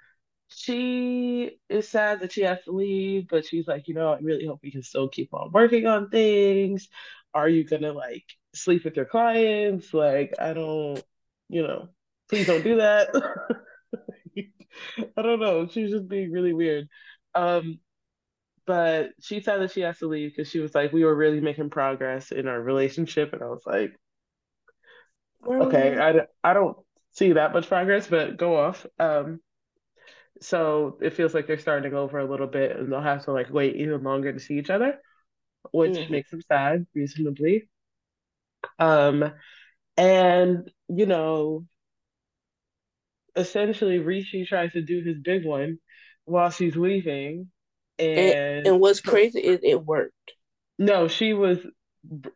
she 0.47 1.59
is 1.69 1.87
sad 1.87 2.21
that 2.21 2.31
she 2.31 2.41
has 2.41 2.63
to 2.65 2.71
leave, 2.71 3.27
but 3.29 3.45
she's 3.45 3.67
like, 3.67 3.87
you 3.87 3.93
know, 3.93 4.13
I 4.13 4.19
really 4.19 4.47
hope 4.47 4.59
we 4.63 4.71
can 4.71 4.83
still 4.83 5.07
keep 5.07 5.33
on 5.33 5.51
working 5.51 5.85
on 5.87 6.09
things. 6.09 6.89
Are 7.33 7.47
you 7.47 7.63
gonna 7.63 7.93
like 7.93 8.25
sleep 8.55 8.85
with 8.85 8.95
your 8.95 9.05
clients? 9.05 9.93
Like, 9.93 10.33
I 10.39 10.53
don't, 10.53 11.03
you 11.49 11.61
know, 11.61 11.89
please 12.29 12.47
don't 12.47 12.63
do 12.63 12.77
that. 12.77 13.09
I 15.17 15.21
don't 15.21 15.39
know. 15.39 15.67
She's 15.67 15.91
just 15.91 16.07
being 16.07 16.31
really 16.31 16.53
weird. 16.53 16.87
Um, 17.35 17.79
but 18.65 19.11
she 19.19 19.41
said 19.41 19.57
that 19.61 19.71
she 19.71 19.81
has 19.81 19.97
to 19.99 20.07
leave 20.07 20.31
because 20.31 20.49
she 20.49 20.59
was 20.59 20.75
like, 20.75 20.93
we 20.93 21.03
were 21.03 21.15
really 21.15 21.41
making 21.41 21.71
progress 21.71 22.31
in 22.31 22.47
our 22.47 22.61
relationship, 22.61 23.33
and 23.33 23.41
I 23.41 23.47
was 23.47 23.63
like, 23.65 23.95
okay, 25.45 25.97
I, 25.97 26.49
I 26.49 26.53
don't 26.53 26.77
see 27.11 27.33
that 27.33 27.53
much 27.53 27.67
progress, 27.67 28.07
but 28.07 28.37
go 28.37 28.57
off. 28.57 28.85
Um, 28.99 29.39
so 30.41 30.97
it 31.01 31.13
feels 31.13 31.33
like 31.33 31.47
they're 31.47 31.59
starting 31.59 31.83
to 31.83 31.89
go 31.89 32.01
over 32.01 32.19
a 32.19 32.29
little 32.29 32.47
bit 32.47 32.77
and 32.77 32.91
they'll 32.91 33.01
have 33.01 33.25
to 33.25 33.31
like 33.31 33.51
wait 33.51 33.75
even 33.75 34.03
longer 34.03 34.31
to 34.31 34.39
see 34.39 34.57
each 34.57 34.69
other, 34.69 34.99
which 35.71 35.97
mm. 35.97 36.09
makes 36.09 36.31
them 36.31 36.41
sad, 36.47 36.85
reasonably. 36.93 37.69
Um, 38.77 39.31
and 39.97 40.69
you 40.87 41.05
know, 41.05 41.65
essentially 43.35 43.99
Rishi 43.99 44.45
tries 44.45 44.73
to 44.73 44.81
do 44.81 45.01
his 45.03 45.17
big 45.19 45.45
one 45.45 45.79
while 46.25 46.51
she's 46.51 46.75
leaving. 46.75 47.49
And, 47.97 48.19
and, 48.19 48.67
and 48.67 48.79
what's 48.79 49.01
crazy 49.01 49.39
is 49.39 49.59
it 49.61 49.85
worked. 49.85 50.13
No, 50.77 51.09
she 51.09 51.33
was 51.33 51.59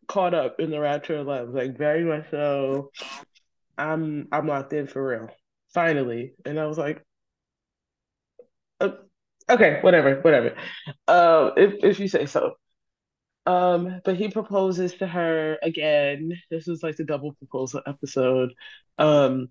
caught 0.07 0.33
up 0.33 0.59
in 0.59 0.71
the 0.71 0.79
rapture 0.79 1.17
of 1.17 1.27
love, 1.27 1.49
like 1.49 1.77
very 1.77 2.03
much 2.03 2.29
so. 2.31 2.91
I'm 3.77 4.27
I'm 4.31 4.47
locked 4.47 4.73
in 4.73 4.87
for 4.87 5.05
real. 5.05 5.29
Finally. 5.73 6.33
And 6.45 6.59
I 6.59 6.67
was 6.67 6.77
like, 6.77 7.03
uh, 8.79 8.91
okay, 9.49 9.79
whatever, 9.81 10.21
whatever. 10.21 10.55
Uh, 11.07 11.51
if 11.57 11.83
if 11.83 11.99
you 11.99 12.07
say 12.07 12.25
so. 12.25 12.53
Um, 13.45 13.99
but 14.05 14.15
he 14.15 14.29
proposes 14.29 14.93
to 14.95 15.07
her 15.07 15.57
again. 15.61 16.31
This 16.49 16.67
was 16.67 16.81
like 16.81 16.95
the 16.95 17.03
double 17.03 17.33
proposal 17.33 17.81
episode. 17.85 18.53
Um, 18.97 19.49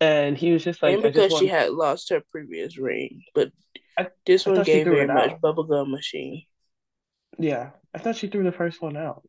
and 0.00 0.38
he 0.38 0.52
was 0.52 0.64
just 0.64 0.82
like, 0.82 0.94
and 0.94 1.02
because 1.02 1.36
she 1.38 1.46
had 1.46 1.72
lost 1.72 2.08
her 2.10 2.22
previous 2.30 2.78
ring, 2.78 3.22
but 3.34 3.52
I, 3.98 4.08
this 4.26 4.46
one 4.46 4.62
gave 4.62 4.86
very 4.86 5.06
much 5.06 5.32
bubblegum 5.40 5.90
machine. 5.90 6.44
Yeah, 7.38 7.70
I 7.94 7.98
thought 7.98 8.16
she 8.16 8.28
threw 8.28 8.44
the 8.44 8.52
first 8.52 8.82
one 8.82 8.96
out. 8.96 9.22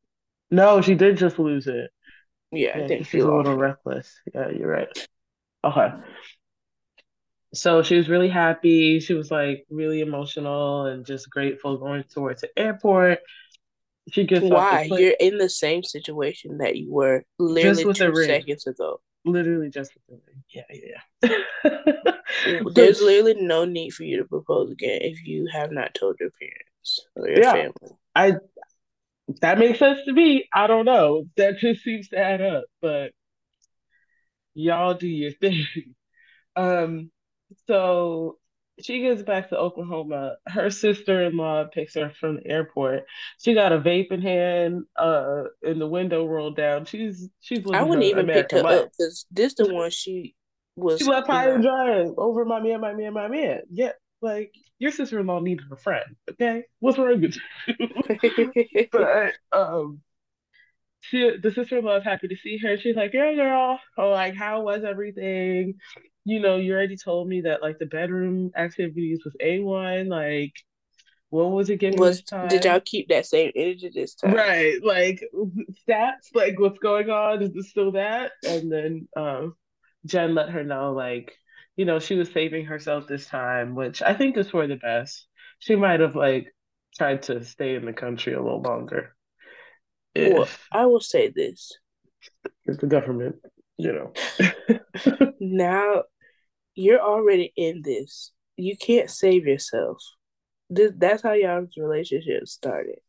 No, 0.52 0.82
she 0.82 0.96
did 0.96 1.18
just 1.18 1.40
lose 1.40 1.68
it. 1.68 1.92
Yeah, 2.52 2.78
yeah 2.78 2.84
I 2.84 2.88
think 2.88 3.08
she's 3.08 3.24
a 3.24 3.32
little 3.32 3.58
reckless. 3.58 4.14
Yeah, 4.34 4.50
you're 4.50 4.70
right. 4.70 5.08
Okay 5.64 5.92
so 7.56 7.82
she 7.84 7.96
was 7.96 8.10
really 8.10 8.30
happy. 8.30 9.00
She 9.00 9.14
was 9.14 9.32
like 9.32 9.66
really 9.70 10.02
emotional 10.02 10.86
and 10.86 11.06
just 11.06 11.30
grateful 11.30 11.78
going 11.78 12.04
towards 12.04 12.42
the 12.42 12.50
airport. 12.58 13.20
She 14.12 14.26
gets 14.26 14.46
why 14.46 14.84
you're 14.84 15.16
in 15.20 15.38
the 15.40 15.50
same 15.50 15.82
situation 15.82 16.60
that 16.60 16.76
you 16.76 16.92
were 16.92 17.24
literally 17.40 17.92
two 17.94 18.16
seconds 18.16 18.68
ago. 18.68 19.02
Literally 19.26 19.70
just 19.70 19.92
with 19.96 20.22
the 20.22 20.22
ring. 20.28 20.44
Yeah, 20.50 21.40
yeah. 21.64 22.62
There's 22.74 23.02
literally 23.02 23.42
no 23.42 23.66
need 23.66 23.92
for 23.92 24.04
you 24.04 24.18
to 24.18 24.26
propose 24.26 24.70
again 24.70 25.00
if 25.02 25.26
you 25.26 25.48
have 25.52 25.72
not 25.72 25.96
told 25.96 26.18
your 26.20 26.30
parents 26.40 27.00
or 27.16 27.28
your 27.28 27.40
yeah, 27.40 27.52
family. 27.54 27.98
I 28.16 28.34
that 29.42 29.58
makes 29.58 29.80
sense 29.80 30.00
to 30.06 30.14
me. 30.14 30.48
I 30.54 30.68
don't 30.68 30.86
know. 30.86 31.26
That 31.38 31.58
just 31.58 31.84
seems 31.84 32.10
to 32.10 32.18
add 32.18 32.42
up, 32.42 32.66
but 32.82 33.12
y'all 34.54 34.94
do 34.94 35.08
your 35.08 35.32
thing. 35.42 35.66
Um, 36.56 37.12
so 37.68 38.38
she 38.82 39.02
gets 39.02 39.24
back 39.24 39.50
to 39.50 39.58
Oklahoma. 39.58 40.36
Her 40.48 40.70
sister 40.70 41.24
in 41.24 41.38
law 41.38 41.66
picks 41.66 41.96
her 41.96 42.12
from 42.20 42.38
the 42.38 42.48
airport. 42.48 43.04
She 43.42 43.54
got 43.54 43.72
a 43.72 43.80
vape 43.80 44.12
in 44.12 44.22
hand, 44.22 44.84
uh, 44.98 45.44
in 45.64 45.80
the 45.80 45.88
window 45.88 46.26
rolled 46.26 46.58
down. 46.58 46.86
She's 46.86 47.30
she's. 47.40 47.66
I 47.74 47.84
wouldn't 47.84 48.08
even 48.08 48.28
pick 48.28 48.52
her 48.52 48.64
life. 48.64 48.82
up 48.82 48.92
because 48.92 49.26
this 49.32 49.54
the 49.56 49.74
one 49.74 49.92
she 49.92 50.36
was. 50.76 51.00
She 51.00 51.06
left 51.06 51.28
high 51.28 51.52
and 51.52 51.64
dry 51.64 52.06
over 52.18 52.46
my 52.46 52.60
man, 52.60 52.82
my 52.82 52.94
man, 52.94 53.14
my 53.14 53.28
man. 53.28 53.62
Yeah, 53.72 53.94
like 54.22 54.54
your 54.80 54.92
sister 54.92 55.20
in 55.20 55.28
law 55.28 55.40
needs 55.40 55.64
her 55.70 55.76
friend. 55.76 56.16
Okay, 56.32 56.64
what's 56.80 56.98
wrong 56.98 57.22
with 57.22 57.38
you? 57.68 58.88
but 58.92 59.34
um, 59.52 60.02
she 61.02 61.38
the 61.42 61.52
sister 61.52 61.78
in 61.78 61.86
law 61.86 61.98
is 61.98 62.04
happy 62.04 62.28
to 62.28 62.36
see 62.36 62.58
her. 62.58 62.78
She's 62.78 62.96
like, 62.96 63.14
"Yeah, 63.14 63.34
girl. 63.34 63.80
Oh, 63.98 64.10
like 64.10 64.36
how 64.36 64.62
was 64.62 64.84
everything? 64.84 65.76
You 66.26 66.40
know, 66.40 66.58
you 66.58 66.74
already 66.74 66.98
told 66.98 67.28
me 67.28 67.42
that 67.42 67.62
like 67.62 67.78
the 67.80 67.86
bedroom 67.86 68.52
activities 68.56 69.22
was 69.24 69.36
a 69.40 69.60
one. 69.60 70.10
Like, 70.10 70.54
what 71.30 71.52
was 71.52 71.70
it 71.70 71.80
giving 71.80 72.00
was 72.00 72.18
this 72.18 72.26
time? 72.26 72.48
did 72.48 72.66
y'all 72.66 72.82
keep 72.84 73.10
that 73.10 73.26
same 73.26 73.52
energy 73.56 73.92
this 73.94 74.16
time? 74.16 74.34
Right, 74.34 74.84
like 74.84 75.24
stats, 75.88 76.34
like 76.34 76.60
what's 76.60 76.80
going 76.80 77.10
on? 77.10 77.44
Is 77.44 77.56
it 77.56 77.66
still 77.66 77.92
that? 77.94 78.32
And 78.44 78.72
then 78.72 79.08
um, 79.16 79.56
Jen 80.06 80.36
let 80.36 80.50
her 80.50 80.64
know, 80.64 80.94
like, 80.94 81.34
you 81.76 81.86
know, 81.86 82.00
she 82.00 82.16
was 82.16 82.32
saving 82.32 82.66
herself 82.66 83.08
this 83.08 83.28
time, 83.28 83.76
which 83.76 84.02
I 84.02 84.14
think 84.14 84.38
is 84.38 84.50
for 84.50 84.68
the 84.68 84.76
best. 84.76 85.28
She 85.60 85.76
might 85.76 86.00
have 86.00 86.16
like 86.16 86.54
tried 86.98 87.24
to 87.24 87.44
stay 87.44 87.76
in 87.76 87.86
the 87.86 87.94
country 87.94 88.34
a 88.34 88.42
little 88.42 88.62
longer. 88.62 89.16
Well, 90.16 90.48
I 90.72 90.86
will 90.86 91.02
say 91.02 91.30
this. 91.36 91.74
if 92.66 92.80
the 92.80 92.88
government, 92.88 93.36
you 93.78 93.92
know. 93.92 94.14
Now 95.40 96.04
you're 96.76 97.02
already 97.02 97.52
in 97.56 97.82
this. 97.84 98.32
You 98.58 98.78
can't 98.78 99.10
save 99.10 99.46
yourself. 99.46 99.98
This, 100.70 100.92
that's 100.98 101.24
how 101.24 101.34
y'all's 101.34 101.76
relationship 101.78 102.48
started. 102.48 103.00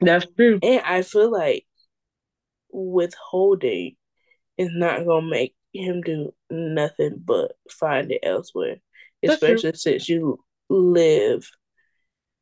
That's 0.00 0.26
true. 0.36 0.58
And 0.62 0.82
I 0.84 1.02
feel 1.02 1.32
like 1.32 1.66
withholding 2.70 3.96
is 4.56 4.70
not 4.72 5.04
gonna 5.06 5.26
make 5.26 5.54
him 5.72 6.00
do 6.02 6.34
nothing 6.50 7.20
but 7.24 7.52
find 7.70 8.10
it 8.12 8.20
elsewhere. 8.22 8.76
That's 9.26 9.42
true. 9.44 9.62
Especially 9.62 9.72
since 9.74 10.08
you 10.08 10.44
live 10.68 11.48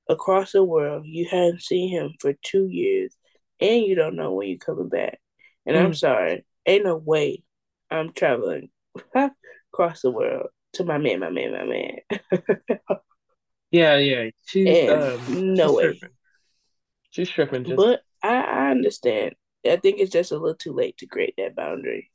across 0.09 0.53
the 0.53 0.65
world, 0.65 1.05
you 1.07 1.27
haven't 1.31 1.63
seen 1.63 1.91
him 1.91 2.15
for 2.21 2.33
two 2.43 2.67
years, 2.69 3.15
and 3.61 3.83
you 3.85 3.95
don't 3.95 4.17
know 4.17 4.33
when 4.33 4.49
you're 4.49 4.59
coming 4.59 4.89
back. 4.89 5.19
And 5.67 5.77
I'm 5.77 5.93
Mm. 5.93 5.97
sorry, 5.97 6.45
ain't 6.67 6.85
no 6.85 6.97
way 6.97 7.43
I'm 7.91 8.13
traveling 8.13 8.71
across 9.73 10.03
the 10.03 10.11
world 10.11 10.49
to 10.75 10.85
my 10.85 10.99
man, 10.99 11.21
my 11.21 11.31
man, 11.31 11.53
my 11.53 11.65
man. 11.65 12.01
Yeah, 13.71 13.97
yeah. 13.99 14.31
She's 14.45 14.83
um 14.89 15.29
no 15.29 15.73
she's 15.73 15.75
way. 15.75 16.01
tripping. 16.01 16.11
She's 17.11 17.31
tripping 17.31 17.65
just 17.65 17.77
But 17.77 18.03
I, 18.23 18.37
I 18.41 18.71
understand. 18.71 19.35
I 19.67 19.77
think 19.77 19.99
it's 19.99 20.13
just 20.13 20.33
a 20.33 20.37
little 20.39 20.55
too 20.55 20.73
late 20.73 20.97
to 20.99 21.07
create 21.07 21.35
that 21.39 21.57
boundary. 21.57 22.11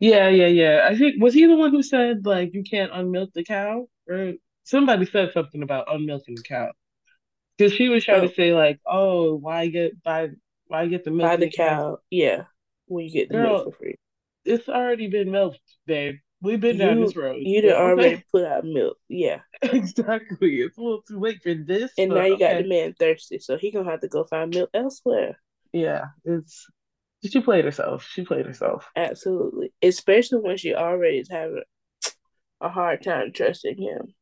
Yeah, 0.00 0.28
yeah, 0.28 0.46
yeah. 0.46 0.86
I 0.88 0.96
think 0.96 1.20
was 1.22 1.34
he 1.34 1.46
the 1.46 1.56
one 1.56 1.72
who 1.72 1.82
said 1.82 2.24
like 2.24 2.54
you 2.54 2.62
can't 2.62 2.92
unmilk 2.92 3.32
the 3.32 3.44
cow? 3.44 3.88
Or 4.08 4.34
somebody 4.64 5.06
said 5.06 5.32
something 5.32 5.62
about 5.62 5.88
unmilking 5.88 6.36
the 6.36 6.42
cow. 6.42 6.72
Because 7.58 7.74
she 7.74 7.88
was 7.88 8.04
trying 8.04 8.22
to 8.22 8.28
Oh, 8.28 8.34
say 8.34 8.54
like, 8.54 8.80
oh, 8.86 9.36
why 9.36 9.68
get 9.68 10.02
buy 10.02 10.30
why 10.68 10.86
get 10.88 11.04
the 11.04 11.10
milk 11.12 11.32
buy 11.32 11.36
the 11.36 11.46
the 11.46 11.50
cow? 11.50 11.84
cow, 11.84 11.98
yeah, 12.10 12.44
when 12.86 13.04
you 13.04 13.10
get 13.12 13.28
the 13.28 13.36
milk 13.36 13.58
Girl, 13.58 13.64
for 13.64 13.72
free. 13.72 13.96
it's 14.44 14.68
already 14.68 15.08
been 15.08 15.30
milked, 15.30 15.60
babe. 15.86 16.16
We've 16.42 16.60
been 16.60 16.78
down 16.78 17.00
this 17.00 17.16
road. 17.16 17.46
you 17.46 17.62
But 17.62 17.76
already 17.76 18.16
okay. 18.16 18.24
put 18.32 18.44
out 18.44 18.64
milk, 18.64 18.98
yeah. 19.08 19.40
Exactly. 19.62 20.60
It's 20.60 20.76
a 20.78 20.80
little 20.80 21.02
too 21.02 21.18
late 21.20 21.42
for 21.42 21.54
this, 21.54 21.92
And 21.98 22.14
now 22.14 22.24
you 22.24 22.38
got 22.38 22.56
the 22.56 22.64
man 22.64 22.94
thirsty, 22.94 23.38
so 23.40 23.58
he 23.58 23.70
gonna 23.70 23.90
have 23.90 24.00
to 24.00 24.08
go 24.08 24.24
find 24.24 24.54
milk 24.54 24.70
elsewhere. 24.72 25.38
Yeah, 25.72 26.06
it's 26.24 26.66
she 27.24 27.40
played 27.40 27.64
herself. 27.64 28.08
She 28.12 28.24
played 28.24 28.46
herself. 28.46 28.88
Absolutely. 28.96 29.72
Especially 29.82 30.40
when 30.40 30.56
she 30.56 30.74
already 30.74 31.18
is 31.18 31.28
having 31.28 31.62
a 32.60 32.68
hard 32.68 33.02
time 33.02 33.32
trusting 33.32 33.76
him. 33.78 34.14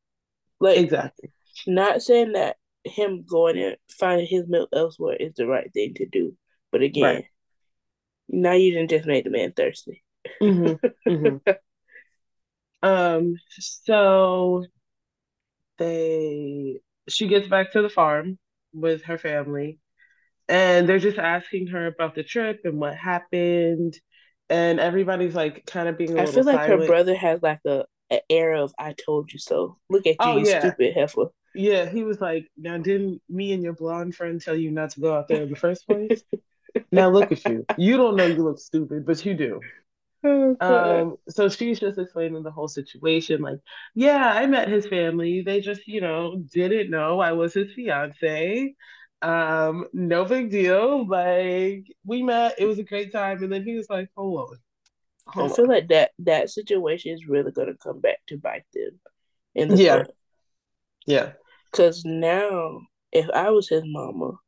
Like, 0.61 0.79
Exactly. 0.79 1.31
not 1.67 2.03
saying 2.03 2.33
that 2.33 2.57
him 2.85 3.25
going 3.29 3.59
and 3.59 3.77
finding 3.91 4.27
his 4.27 4.47
milk 4.49 4.71
elsewhere 4.73 5.17
is 5.17 5.35
the 5.35 5.47
right 5.47 5.73
thing 5.73 5.95
to 5.95 6.07
do. 6.07 6.37
But 6.73 6.81
Right. 6.81 6.85
again, 6.87 7.25
now 8.29 8.53
you 8.53 8.73
didn't 8.73 8.91
just 8.91 9.07
make 9.07 9.25
the 9.25 9.31
man 9.31 9.53
thirsty. 9.53 10.03
hmm 10.41 10.75
hmm 11.07 11.37
Um, 12.83 13.37
so 13.51 14.65
they 15.79 16.81
she 17.09 17.29
gets 17.29 17.49
back 17.49 17.73
to 17.73 17.83
the 17.83 17.89
farm 17.89 18.39
with 18.73 19.03
her 19.05 19.19
family 19.19 19.79
and 20.49 20.89
they're 20.89 20.99
just 20.99 21.19
asking 21.19 21.69
her 21.69 21.87
about 21.87 22.15
the 22.15 22.23
trip 22.25 22.61
and 22.65 22.79
what 22.79 22.97
happened 22.97 23.99
and 24.49 24.79
everybody's 24.81 25.35
like 25.35 25.65
kind 25.67 25.89
of 25.89 25.99
being 25.99 26.17
a 26.17 26.23
I 26.23 26.27
feel 26.27 26.45
like 26.45 26.65
her 26.65 26.79
brother 26.79 27.15
has 27.15 27.43
like 27.43 27.61
a, 27.67 27.85
a 28.11 28.21
air 28.31 28.55
of 28.55 28.75
I 28.79 28.93
told 28.95 29.33
you 29.33 29.39
so. 29.39 29.79
Look 29.89 30.07
at 30.07 30.25
you, 30.25 30.31
Oh 30.31 30.37
you 30.37 30.45
yeah. 30.45 30.75
stupid 30.77 30.95
heifer. 30.95 31.27
Yeah, 31.55 31.89
he 31.91 32.05
was 32.05 32.21
like, 32.21 32.49
now 32.57 32.79
didn't 32.79 33.23
me 33.29 33.53
and 33.53 33.63
your 33.65 33.75
blonde 33.75 34.15
friend 34.17 34.41
tell 34.41 34.57
you 34.57 34.71
not 34.71 34.91
to 34.93 35.01
go 35.01 35.15
out 35.17 35.29
there 35.29 35.43
in 35.43 35.51
the 35.51 35.57
first 35.57 35.87
place? 35.87 36.25
Now 36.93 37.11
look 37.11 37.33
at 37.33 37.47
you. 37.47 37.67
You 37.77 37.97
don't 37.97 38.17
know 38.17 38.27
you 38.27 38.43
look 38.45 38.59
stupid, 38.59 39.07
but 39.07 39.25
you 39.25 39.35
do. 39.35 39.67
Oh, 40.61 40.61
Um, 40.61 41.17
so 41.29 41.49
she's 41.51 41.81
just 41.81 41.99
explaining 41.99 42.43
the 42.43 42.51
whole 42.51 42.69
situation, 42.69 43.43
like, 43.43 43.59
yeah, 43.95 44.33
I 44.33 44.47
met 44.47 44.69
his 44.69 44.87
family. 44.87 45.43
They 45.43 45.61
just, 45.61 45.87
you 45.87 46.01
know, 46.01 46.43
didn't 46.53 46.91
know 46.91 47.21
I 47.21 47.33
was 47.33 47.55
his 47.55 47.73
fiance. 47.75 48.75
Um, 49.27 49.87
no 49.93 50.25
big 50.25 50.51
deal. 50.51 51.07
Like, 51.07 51.87
we 52.05 52.23
met, 52.23 52.57
it 52.59 52.67
was 52.67 52.79
a 52.79 52.85
great 52.85 53.13
time. 53.13 53.43
And 53.43 53.53
then 53.53 53.65
he 53.65 53.75
was 53.77 53.91
like, 53.91 54.11
hold 54.17 54.51
on, 54.51 54.59
I 55.39 55.49
hold 55.49 55.51
feel 55.51 55.67
on. 55.67 55.69
like 55.69 55.89
that 55.89 56.13
that 56.21 56.51
situation 56.51 57.13
is 57.15 57.27
really 57.29 57.53
gonna 57.53 57.77
come 57.77 58.01
back 58.01 58.19
to 58.29 58.39
bite 58.39 58.67
them 58.75 59.01
in 59.55 59.71
the 59.71 59.79
Yeah, 59.79 59.89
butt. 59.89 60.11
yeah, 61.07 61.33
Cause 61.73 62.05
now, 62.05 62.81
if 63.13 63.29
I 63.31 63.51
was 63.51 63.69
his 63.69 63.85
mama, 63.87 64.39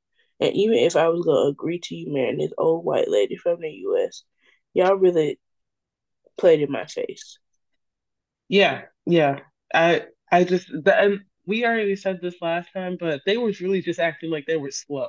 and 0.41 0.53
even 0.55 0.77
if 0.79 0.97
I 0.97 1.09
was 1.09 1.25
gonna 1.25 1.49
agree 1.51 1.79
to 1.81 1.95
you 1.95 2.13
marrying 2.13 2.39
this 2.39 2.53
old 2.59 2.85
white 2.85 3.09
lady 3.09 3.37
from 3.37 3.61
the 3.61 3.71
U.S., 3.71 4.25
y'all 4.75 4.97
really 4.97 5.39
played 6.39 6.63
in 6.63 6.73
my 6.73 6.87
face. 6.87 7.39
yeah, 8.49 8.83
yeah. 9.07 9.41
I 9.75 10.07
I 10.31 10.45
just 10.45 10.69
the, 10.69 10.95
and 10.99 11.21
we 11.49 11.65
already 11.65 11.97
said 11.97 12.21
this 12.21 12.37
last 12.43 12.69
time, 12.75 12.99
but 13.01 13.23
they 13.25 13.39
was 13.39 13.61
really 13.61 13.81
just 13.81 13.99
acting 13.99 14.31
like 14.31 14.47
they 14.47 14.59
were 14.59 14.71
slow. 14.71 15.09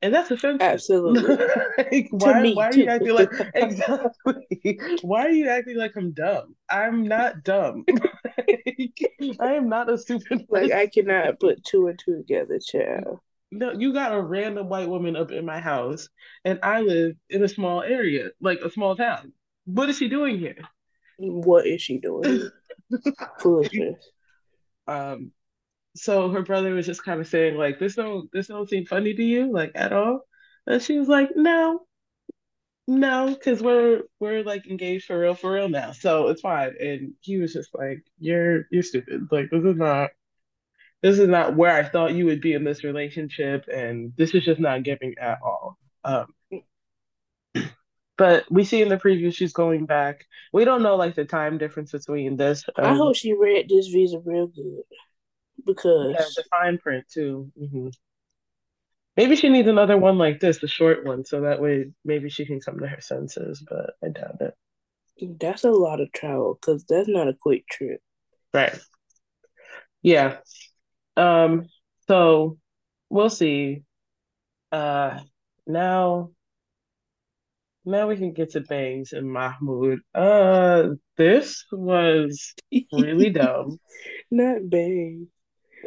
And 0.00 0.14
that's 0.14 0.30
offensive. 0.30 0.62
Absolutely. 0.62 1.36
Like, 1.78 2.08
why 2.10 2.40
me 2.40 2.54
why 2.54 2.68
are 2.68 2.74
you 2.74 2.86
acting 2.88 3.14
like 3.14 3.30
exactly? 3.54 4.78
Why 5.02 5.26
are 5.26 5.30
you 5.30 5.48
acting 5.48 5.76
like 5.76 5.92
I'm 5.96 6.12
dumb? 6.12 6.54
I'm 6.70 7.06
not 7.06 7.42
dumb. 7.44 7.84
Like, 8.48 9.36
I 9.40 9.54
am 9.54 9.68
not 9.68 9.90
a 9.90 9.96
stupid 9.96 10.46
like 10.50 10.70
person. 10.70 10.76
I 10.76 10.86
cannot 10.86 11.40
put 11.40 11.64
two 11.64 11.88
and 11.88 11.98
two 11.98 12.18
together, 12.18 12.58
child. 12.58 13.18
No, 13.50 13.72
you 13.72 13.92
got 13.92 14.12
a 14.12 14.20
random 14.20 14.68
white 14.68 14.88
woman 14.88 15.16
up 15.16 15.32
in 15.32 15.44
my 15.46 15.58
house, 15.58 16.08
and 16.44 16.60
I 16.62 16.82
live 16.82 17.16
in 17.30 17.42
a 17.42 17.48
small 17.48 17.82
area, 17.82 18.30
like 18.40 18.60
a 18.60 18.70
small 18.70 18.94
town. 18.94 19.32
What 19.64 19.88
is 19.88 19.96
she 19.96 20.08
doing 20.08 20.38
here? 20.38 20.58
What 21.18 21.66
is 21.66 21.80
she 21.80 21.98
doing? 21.98 22.50
Foolishness. 23.40 23.96
Um, 24.86 25.32
so 25.96 26.30
her 26.30 26.42
brother 26.42 26.74
was 26.74 26.86
just 26.86 27.04
kind 27.04 27.20
of 27.20 27.28
saying 27.28 27.56
like, 27.56 27.78
"This 27.78 27.94
don't 27.96 28.30
this 28.32 28.48
don't 28.48 28.68
seem 28.68 28.86
funny 28.86 29.14
to 29.14 29.22
you, 29.22 29.52
like 29.52 29.72
at 29.74 29.92
all?" 29.92 30.22
And 30.66 30.82
she 30.82 30.98
was 30.98 31.08
like, 31.08 31.30
"No, 31.36 31.86
no, 32.88 33.34
because 33.34 33.62
we're 33.62 34.02
we're 34.20 34.44
like 34.44 34.66
engaged 34.68 35.06
for 35.06 35.18
real, 35.18 35.34
for 35.34 35.52
real 35.52 35.68
now, 35.68 35.92
so 35.92 36.28
it's 36.28 36.40
fine." 36.40 36.74
And 36.80 37.14
he 37.20 37.38
was 37.38 37.52
just 37.52 37.74
like, 37.74 38.04
"You're 38.18 38.66
you're 38.70 38.82
stupid. 38.84 39.28
Like 39.30 39.50
this 39.50 39.64
is 39.64 39.76
not 39.76 40.10
this 41.02 41.18
is 41.18 41.28
not 41.28 41.56
where 41.56 41.72
I 41.72 41.84
thought 41.88 42.14
you 42.14 42.26
would 42.26 42.40
be 42.42 42.54
in 42.54 42.64
this 42.64 42.84
relationship, 42.84 43.66
and 43.72 44.12
this 44.16 44.34
is 44.34 44.44
just 44.44 44.60
not 44.60 44.84
giving 44.84 45.14
at 45.20 45.40
all." 45.42 45.78
Um, 46.04 46.26
but 48.18 48.44
we 48.50 48.64
see 48.64 48.82
in 48.82 48.88
the 48.88 48.96
preview 48.96 49.34
she's 49.34 49.52
going 49.52 49.86
back. 49.86 50.24
We 50.52 50.64
don't 50.64 50.82
know 50.82 50.96
like 50.96 51.14
the 51.14 51.24
time 51.24 51.58
difference 51.58 51.92
between 51.92 52.36
this. 52.36 52.64
I 52.82 52.94
Um, 52.94 52.94
hope 52.94 53.16
she 53.16 53.34
read 53.34 53.68
this 53.68 53.88
visa 53.88 54.18
real 54.18 54.46
good 54.46 54.84
yeah, 56.00 56.24
because 56.24 56.34
the 56.34 56.44
fine 56.50 56.78
print 56.78 57.06
too. 57.12 57.50
hmm 57.58 57.88
Maybe 59.16 59.36
she 59.36 59.48
needs 59.50 59.68
another 59.68 59.98
one 59.98 60.16
like 60.16 60.40
this, 60.40 60.58
the 60.58 60.68
short 60.68 61.04
one, 61.04 61.24
so 61.24 61.42
that 61.42 61.60
way 61.60 61.92
maybe 62.04 62.28
she 62.30 62.46
can 62.46 62.60
come 62.60 62.78
to 62.80 62.86
her 62.86 63.00
senses, 63.00 63.62
but 63.68 63.94
I 64.02 64.08
doubt 64.08 64.40
it. 64.40 64.54
that's 65.38 65.62
a 65.64 65.70
lot 65.70 66.00
of 66.00 66.10
travel 66.12 66.54
because 66.58 66.84
that's 66.84 67.08
not 67.08 67.28
a 67.28 67.34
quick 67.34 67.66
trip. 67.68 68.00
Right. 68.52 68.78
Yeah. 70.02 70.38
Um, 71.16 71.66
so 72.08 72.58
we'll 73.10 73.30
see. 73.30 73.84
Uh 74.72 75.20
now 75.66 76.32
now 77.84 78.08
we 78.08 78.16
can 78.16 78.32
get 78.32 78.50
to 78.50 78.60
Bangs 78.60 79.12
and 79.12 79.30
Mahmoud. 79.30 80.00
Uh 80.14 80.90
this 81.16 81.64
was 81.72 82.54
really 82.92 83.30
dumb. 83.30 83.78
Not 84.30 84.68
bad. 84.70 85.26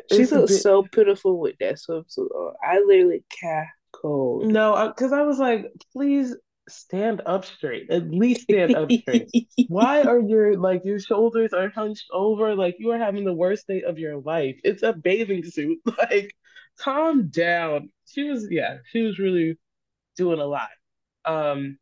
She 0.08 0.24
It's 0.24 0.32
looks 0.32 0.48
bit 0.48 0.62
so 0.62 0.84
pitiful 0.84 1.40
with 1.40 1.56
that 1.60 1.76
swimsuit 1.76 2.32
on. 2.34 2.54
I 2.64 2.80
literally 2.86 3.24
cackled. 3.30 4.52
no, 4.52 4.88
because 4.96 5.14
I 5.14 5.24
was 5.24 5.40
like, 5.40 5.66
please 5.94 6.36
stand 6.68 7.22
up 7.26 7.46
straight. 7.46 7.90
At 7.90 8.10
least 8.10 8.44
stand 8.44 8.76
up 8.76 8.92
straight. 8.92 9.30
Why 9.68 10.04
are 10.04 10.20
your 10.20 10.58
like 10.58 10.84
your 10.86 11.00
shoulders 11.00 11.54
are 11.54 11.70
hunched 11.70 12.08
over? 12.12 12.56
Like 12.56 12.76
you 12.80 12.92
are 12.92 12.98
having 12.98 13.26
the 13.26 13.34
worst 13.34 13.68
day 13.68 13.84
of 13.84 13.98
your 14.00 14.18
life. 14.20 14.60
It's 14.64 14.84
a 14.84 14.94
bathing 14.94 15.44
suit. 15.44 15.80
Like, 15.98 16.34
calm 16.80 17.30
down. 17.30 17.90
She 18.06 18.24
was 18.30 18.48
yeah, 18.50 18.78
she 18.92 19.02
was 19.04 19.20
really 19.20 19.58
doing 20.18 20.40
a 20.40 20.46
lot. 20.46 20.70
Um, 21.26 21.78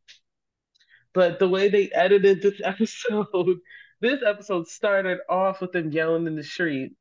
but 1.14 1.38
the 1.38 1.48
way 1.48 1.68
they 1.68 1.90
edited 1.90 2.42
this 2.42 2.60
episode, 2.64 3.58
this 4.00 4.22
episode 4.24 4.68
started 4.68 5.18
off 5.28 5.60
with 5.60 5.72
them 5.72 5.90
yelling 5.90 6.26
in 6.26 6.36
the 6.36 6.42
street, 6.44 6.92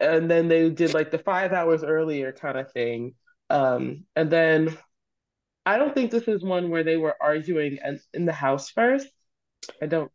and 0.00 0.30
then 0.30 0.48
they 0.48 0.70
did 0.70 0.94
like 0.94 1.10
the 1.10 1.18
five 1.18 1.52
hours 1.52 1.82
earlier 1.82 2.32
kind 2.32 2.58
of 2.58 2.72
thing. 2.72 3.14
Um, 3.48 4.04
and 4.14 4.30
then 4.30 4.76
I 5.64 5.78
don't 5.78 5.94
think 5.94 6.10
this 6.10 6.28
is 6.28 6.42
one 6.42 6.70
where 6.70 6.84
they 6.84 6.96
were 6.96 7.16
arguing 7.20 7.78
and 7.82 8.00
in 8.12 8.26
the 8.26 8.32
house 8.32 8.70
first. 8.70 9.08
I 9.82 9.86
don't. 9.86 10.10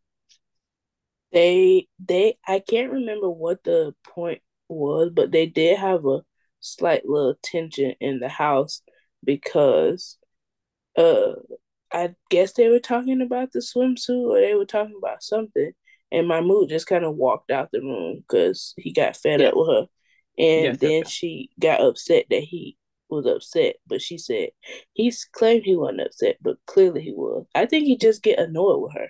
They 1.31 1.87
they 1.99 2.37
I 2.47 2.59
can't 2.59 2.91
remember 2.91 3.29
what 3.29 3.63
the 3.63 3.95
point 4.03 4.41
was, 4.67 5.11
but 5.13 5.31
they 5.31 5.45
did 5.45 5.77
have 5.79 6.05
a 6.05 6.21
slight 6.59 7.05
little 7.05 7.35
tension 7.41 7.95
in 7.99 8.19
the 8.19 8.29
house 8.29 8.81
because 9.23 10.17
uh 10.97 11.33
I 11.91 12.15
guess 12.29 12.53
they 12.53 12.69
were 12.69 12.79
talking 12.79 13.21
about 13.21 13.51
the 13.51 13.59
swimsuit 13.59 14.29
or 14.29 14.39
they 14.41 14.53
were 14.55 14.65
talking 14.65 14.95
about 14.97 15.23
something. 15.23 15.73
And 16.11 16.27
Mahmoud 16.27 16.69
just 16.69 16.87
kind 16.87 17.05
of 17.05 17.15
walked 17.15 17.51
out 17.51 17.71
the 17.71 17.79
room 17.81 18.17
because 18.17 18.73
he 18.77 18.91
got 18.93 19.17
fed 19.17 19.41
up 19.41 19.53
with 19.55 19.69
her. 19.69 19.87
And 20.37 20.79
yes, 20.79 20.79
then 20.79 21.05
she 21.05 21.49
got 21.59 21.81
upset 21.81 22.25
that 22.29 22.43
he 22.43 22.77
was 23.09 23.25
upset, 23.25 23.75
but 23.87 24.01
she 24.01 24.17
said 24.17 24.49
he's 24.93 25.25
claimed 25.25 25.63
he 25.65 25.75
wasn't 25.75 26.01
upset, 26.01 26.37
but 26.41 26.57
clearly 26.65 27.01
he 27.01 27.11
was. 27.13 27.45
I 27.55 27.65
think 27.65 27.85
he 27.85 27.97
just 27.97 28.23
get 28.23 28.39
annoyed 28.39 28.81
with 28.81 28.93
her. 28.93 29.07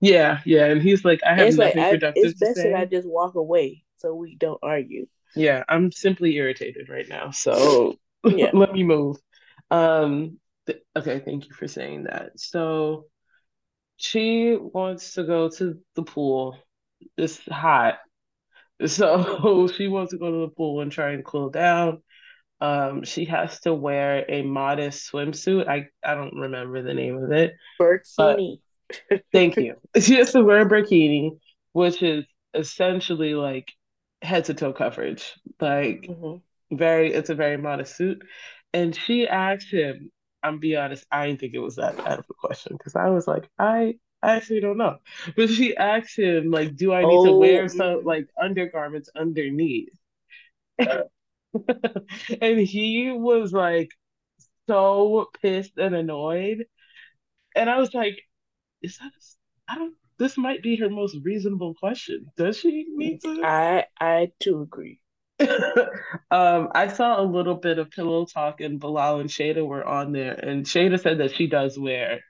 Yeah, 0.00 0.40
yeah, 0.44 0.66
and 0.66 0.82
he's 0.82 1.04
like, 1.04 1.20
I 1.24 1.34
have 1.34 1.48
it's 1.48 1.58
nothing 1.58 1.84
like, 1.84 1.90
productive 1.90 2.08
I, 2.16 2.26
It's 2.26 2.34
best 2.34 2.62
that 2.64 2.74
I 2.74 2.84
just 2.86 3.08
walk 3.08 3.34
away 3.36 3.84
so 3.98 4.14
we 4.14 4.34
don't 4.34 4.58
argue. 4.62 5.06
Yeah, 5.34 5.64
I'm 5.68 5.92
simply 5.92 6.36
irritated 6.36 6.88
right 6.88 7.08
now, 7.08 7.30
so 7.30 7.98
yeah. 8.24 8.50
let 8.52 8.72
me 8.72 8.82
move. 8.82 9.16
Um, 9.70 10.38
th- 10.66 10.82
okay, 10.96 11.20
thank 11.20 11.48
you 11.48 11.54
for 11.54 11.68
saying 11.68 12.04
that. 12.04 12.38
So 12.38 13.06
she 14.02 14.56
wants 14.56 15.14
to 15.14 15.22
go 15.22 15.48
to 15.48 15.78
the 15.94 16.02
pool. 16.02 16.58
It's 17.16 17.38
hot, 17.48 17.98
so 18.84 19.68
she 19.76 19.86
wants 19.86 20.10
to 20.10 20.18
go 20.18 20.30
to 20.30 20.38
the 20.40 20.48
pool 20.48 20.80
and 20.80 20.90
try 20.90 21.12
and 21.12 21.24
cool 21.24 21.50
down. 21.50 22.02
Um, 22.60 23.04
she 23.04 23.26
has 23.26 23.60
to 23.60 23.72
wear 23.72 24.24
a 24.28 24.42
modest 24.42 25.10
swimsuit. 25.10 25.68
I, 25.68 25.86
I 26.04 26.16
don't 26.16 26.34
remember 26.34 26.82
the 26.82 26.94
name 26.94 27.22
of 27.22 27.30
it. 27.30 27.54
Burkini. 27.80 28.58
thank 29.32 29.56
you. 29.56 29.76
She 30.00 30.16
has 30.16 30.32
to 30.32 30.42
wear 30.42 30.62
a 30.62 30.68
burkini, 30.68 31.38
which 31.72 32.02
is 32.02 32.24
essentially 32.54 33.34
like 33.36 33.72
head 34.20 34.46
to 34.46 34.54
toe 34.54 34.72
coverage. 34.72 35.32
Like 35.60 36.08
mm-hmm. 36.08 36.76
very, 36.76 37.12
it's 37.12 37.30
a 37.30 37.36
very 37.36 37.56
modest 37.56 37.96
suit. 37.96 38.22
And 38.72 38.96
she 38.96 39.28
asked 39.28 39.72
him, 39.72 40.10
I'm 40.42 40.58
be 40.58 40.76
honest, 40.76 41.06
I 41.10 41.26
didn't 41.26 41.40
think 41.40 41.54
it 41.54 41.60
was 41.60 41.76
that 41.76 41.96
kind 41.96 42.18
of 42.18 42.24
a 42.28 42.34
question 42.34 42.76
because 42.76 42.96
I 42.96 43.08
was 43.08 43.26
like, 43.26 43.48
I 43.58 43.96
I 44.22 44.36
actually 44.36 44.60
don't 44.60 44.78
know. 44.78 44.98
But 45.36 45.50
she 45.50 45.76
asked 45.76 46.18
him, 46.18 46.50
like, 46.50 46.76
do 46.76 46.92
I 46.92 47.02
need 47.02 47.16
oh, 47.16 47.26
to 47.26 47.36
wear 47.36 47.68
some 47.68 48.04
like 48.04 48.28
undergarments 48.40 49.10
underneath? 49.16 49.96
and 50.78 52.58
he 52.58 53.10
was 53.10 53.52
like 53.52 53.90
so 54.68 55.28
pissed 55.40 55.76
and 55.76 55.94
annoyed. 55.94 56.66
And 57.54 57.68
I 57.68 57.78
was 57.78 57.92
like, 57.94 58.20
is 58.80 58.98
that 58.98 59.12
I 59.68 59.76
don't 59.76 59.94
this 60.18 60.38
might 60.38 60.62
be 60.62 60.76
her 60.76 60.88
most 60.88 61.16
reasonable 61.24 61.74
question. 61.74 62.26
Does 62.36 62.58
she 62.58 62.86
need 62.88 63.22
to 63.22 63.42
I 63.44 63.86
I 64.00 64.32
do 64.38 64.62
agree. 64.62 65.00
Um, 66.30 66.70
I 66.74 66.88
saw 66.88 67.20
a 67.20 67.24
little 67.24 67.56
bit 67.56 67.78
of 67.78 67.90
pillow 67.90 68.24
talk 68.24 68.62
and 68.62 68.80
Bilal 68.80 69.20
and 69.20 69.28
Shaeeda 69.28 69.66
were 69.66 69.84
on 69.86 70.12
there, 70.12 70.32
and 70.32 70.64
Shaeeda 70.64 70.98
said 70.98 71.18
that 71.18 71.34
she 71.34 71.46
does 71.46 71.78
wear 71.78 72.20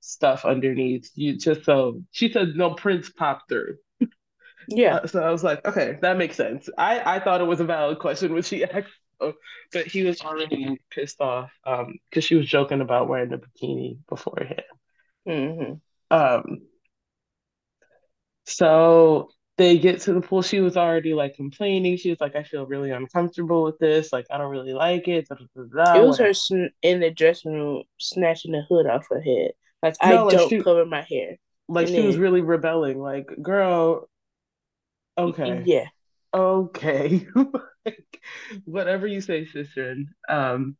stuff 0.00 0.44
underneath. 0.44 1.10
You 1.14 1.38
just 1.38 1.64
so 1.64 2.02
she 2.10 2.30
said 2.30 2.48
no 2.54 2.74
prints 2.74 3.10
pop 3.10 3.48
through. 3.48 3.76
Yeah. 4.68 4.96
Uh, 4.96 5.06
so 5.06 5.22
I 5.22 5.30
was 5.30 5.42
like, 5.42 5.66
okay, 5.66 5.98
that 6.02 6.18
makes 6.18 6.36
sense. 6.36 6.68
I, 6.76 7.16
I 7.16 7.20
thought 7.20 7.40
it 7.40 7.44
was 7.44 7.60
a 7.60 7.64
valid 7.64 7.98
question 7.98 8.34
when 8.34 8.42
she 8.42 8.64
asked, 8.70 8.88
but 9.18 9.86
he 9.86 10.02
was 10.02 10.20
already 10.20 10.80
pissed 10.90 11.20
off 11.20 11.50
um 11.64 11.94
because 12.10 12.24
she 12.24 12.34
was 12.34 12.46
joking 12.46 12.82
about 12.82 13.08
wearing 13.08 13.30
the 13.30 13.38
bikini 13.38 13.98
beforehand. 14.08 14.62
Mm-hmm. 15.26 16.14
Um. 16.14 16.58
So 18.44 19.30
they 19.58 19.78
get 19.78 20.00
to 20.02 20.12
the 20.12 20.20
pool. 20.20 20.42
She 20.42 20.60
was 20.60 20.76
already 20.76 21.14
like 21.14 21.34
complaining. 21.34 21.96
She 21.96 22.10
was 22.10 22.20
like, 22.20 22.36
I 22.36 22.42
feel 22.42 22.66
really 22.66 22.90
uncomfortable 22.90 23.62
with 23.64 23.78
this. 23.78 24.12
Like, 24.12 24.26
I 24.30 24.38
don't 24.38 24.50
really 24.50 24.74
like 24.74 25.08
it. 25.08 25.28
Da, 25.28 25.36
da, 25.36 25.62
da, 25.64 26.02
it 26.02 26.06
was 26.06 26.18
her 26.18 26.34
sn- 26.34 26.72
in 26.82 27.00
the 27.00 27.10
dressing 27.10 27.52
room 27.52 27.84
snatching 27.98 28.52
the 28.52 28.62
hood 28.68 28.86
off 28.86 29.06
her 29.10 29.20
head. 29.20 29.52
Like, 29.82 29.96
no, 30.04 30.20
I 30.20 30.24
like 30.24 30.36
don't 30.36 30.48
she, 30.48 30.62
cover 30.62 30.84
my 30.84 31.02
hair. 31.02 31.36
Like, 31.68 31.86
and 31.86 31.94
she 31.94 32.00
then, 32.00 32.06
was 32.06 32.16
really 32.16 32.42
rebelling. 32.42 32.98
Like, 32.98 33.28
girl, 33.42 34.08
Okay. 35.18 35.62
Yeah. 35.64 35.86
Okay. 36.34 37.26
Whatever 38.64 39.06
you 39.06 39.20
say, 39.20 39.46
sister. 39.46 39.96
Um, 40.28 40.76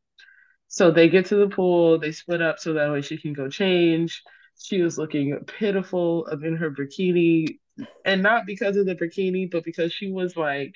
so 0.69 0.91
they 0.91 1.09
get 1.09 1.27
to 1.27 1.37
the 1.37 1.49
pool, 1.49 1.99
they 1.99 2.12
split 2.12 2.43
up 2.43 2.59
so 2.59 2.75
that 2.75 2.91
way 2.93 3.01
she 3.01 3.17
can 3.17 3.33
go 3.33 3.49
change. 3.49 4.23
She 4.59 4.83
was 4.83 4.99
looking 4.99 5.39
pitiful 5.47 6.27
in 6.27 6.57
her 6.57 6.71
bikini, 6.71 7.59
and 8.05 8.23
not 8.23 8.47
because 8.47 8.77
of 8.77 8.87
the 8.87 8.95
bikini, 8.95 9.51
but 9.51 9.65
because 9.65 9.93
she 9.93 10.11
was 10.11 10.37
like 10.37 10.75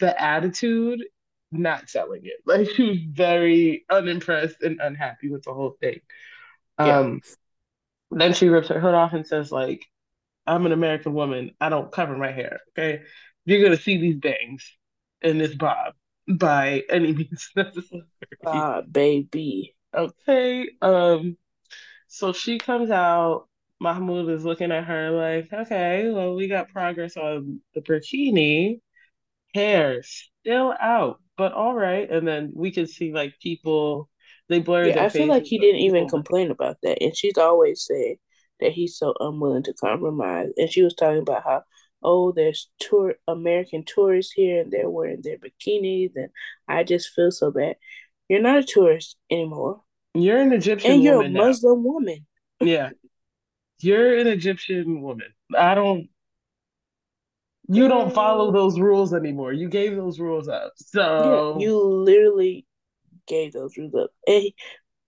the 0.00 0.20
attitude 0.20 1.00
not 1.52 1.88
selling 1.88 2.22
it. 2.24 2.40
Like 2.46 2.70
she 2.70 2.82
was 2.84 2.98
very 3.10 3.84
unimpressed 3.90 4.62
and 4.62 4.80
unhappy 4.80 5.30
with 5.30 5.44
the 5.44 5.54
whole 5.54 5.76
thing. 5.80 6.00
Um 6.78 7.22
then 8.10 8.32
she 8.32 8.48
rips 8.48 8.68
her 8.68 8.80
hood 8.80 8.94
off 8.94 9.12
and 9.12 9.26
says 9.26 9.50
like 9.52 9.84
I'm 10.46 10.66
an 10.66 10.72
American 10.72 11.14
woman. 11.14 11.52
I 11.60 11.68
don't 11.70 11.92
cover 11.92 12.16
my 12.16 12.32
hair. 12.32 12.60
Okay. 12.70 13.02
You're 13.46 13.62
gonna 13.62 13.76
see 13.78 13.98
these 13.98 14.16
bangs 14.16 14.70
in 15.22 15.38
this 15.38 15.54
bob 15.54 15.94
by 16.28 16.84
any 16.90 17.12
means 17.12 17.50
necessary. 17.56 18.02
Ah, 18.44 18.82
baby. 18.82 19.74
Okay. 19.94 20.68
Um, 20.82 21.36
so 22.08 22.32
she 22.32 22.58
comes 22.58 22.90
out. 22.90 23.48
Mahmoud 23.84 24.30
is 24.30 24.44
looking 24.44 24.72
at 24.72 24.84
her 24.84 25.10
like, 25.10 25.52
okay, 25.52 26.10
well, 26.10 26.34
we 26.34 26.48
got 26.48 26.70
progress 26.70 27.16
on 27.18 27.60
the 27.74 27.82
bikini. 27.82 28.80
Hair 29.54 30.02
still 30.02 30.74
out, 30.80 31.20
but 31.36 31.52
all 31.52 31.74
right. 31.74 32.10
And 32.10 32.26
then 32.26 32.52
we 32.54 32.72
can 32.72 32.86
see 32.86 33.12
like 33.12 33.34
people 33.40 34.08
they 34.48 34.60
blur. 34.60 34.86
Yeah, 34.86 35.04
I 35.04 35.10
feel 35.10 35.28
like 35.28 35.44
he 35.44 35.58
didn't 35.58 35.82
even 35.82 36.08
complain 36.08 36.50
about 36.50 36.78
that, 36.82 37.02
and 37.02 37.16
she's 37.16 37.38
always 37.38 37.84
said 37.84 38.16
that 38.60 38.72
he's 38.72 38.96
so 38.96 39.14
unwilling 39.20 39.62
to 39.64 39.74
compromise. 39.74 40.48
And 40.56 40.70
she 40.70 40.82
was 40.82 40.94
talking 40.94 41.20
about 41.20 41.44
how, 41.44 41.62
oh, 42.02 42.32
there's 42.32 42.70
tour 42.80 43.14
American 43.28 43.84
tourists 43.84 44.32
here 44.32 44.62
and 44.62 44.72
they're 44.72 44.90
wearing 44.90 45.22
their 45.22 45.38
bikinis, 45.38 46.12
and 46.16 46.30
I 46.66 46.84
just 46.84 47.10
feel 47.10 47.30
so 47.30 47.50
bad. 47.50 47.76
You're 48.28 48.42
not 48.42 48.58
a 48.58 48.64
tourist 48.64 49.16
anymore. 49.30 49.82
You're 50.14 50.40
an 50.40 50.52
Egyptian 50.52 50.90
woman. 50.90 51.24
and 51.26 51.34
you're 51.34 51.44
a 51.44 51.46
Muslim 51.46 51.82
now. 51.82 51.90
woman. 51.90 52.26
Yeah. 52.60 52.90
You're 53.80 54.18
an 54.18 54.26
Egyptian 54.26 55.02
woman. 55.02 55.28
I 55.56 55.74
don't 55.74 56.08
you 57.68 57.88
don't 57.88 58.12
follow 58.12 58.50
mm. 58.50 58.54
those 58.54 58.78
rules 58.78 59.14
anymore. 59.14 59.52
You 59.52 59.68
gave 59.68 59.96
those 59.96 60.20
rules 60.20 60.48
up. 60.48 60.72
So 60.76 61.56
yeah, 61.58 61.66
you 61.66 61.80
literally 61.82 62.66
gave 63.26 63.52
those 63.52 63.76
rules 63.76 63.94
up. 63.94 64.10
And 64.26 64.50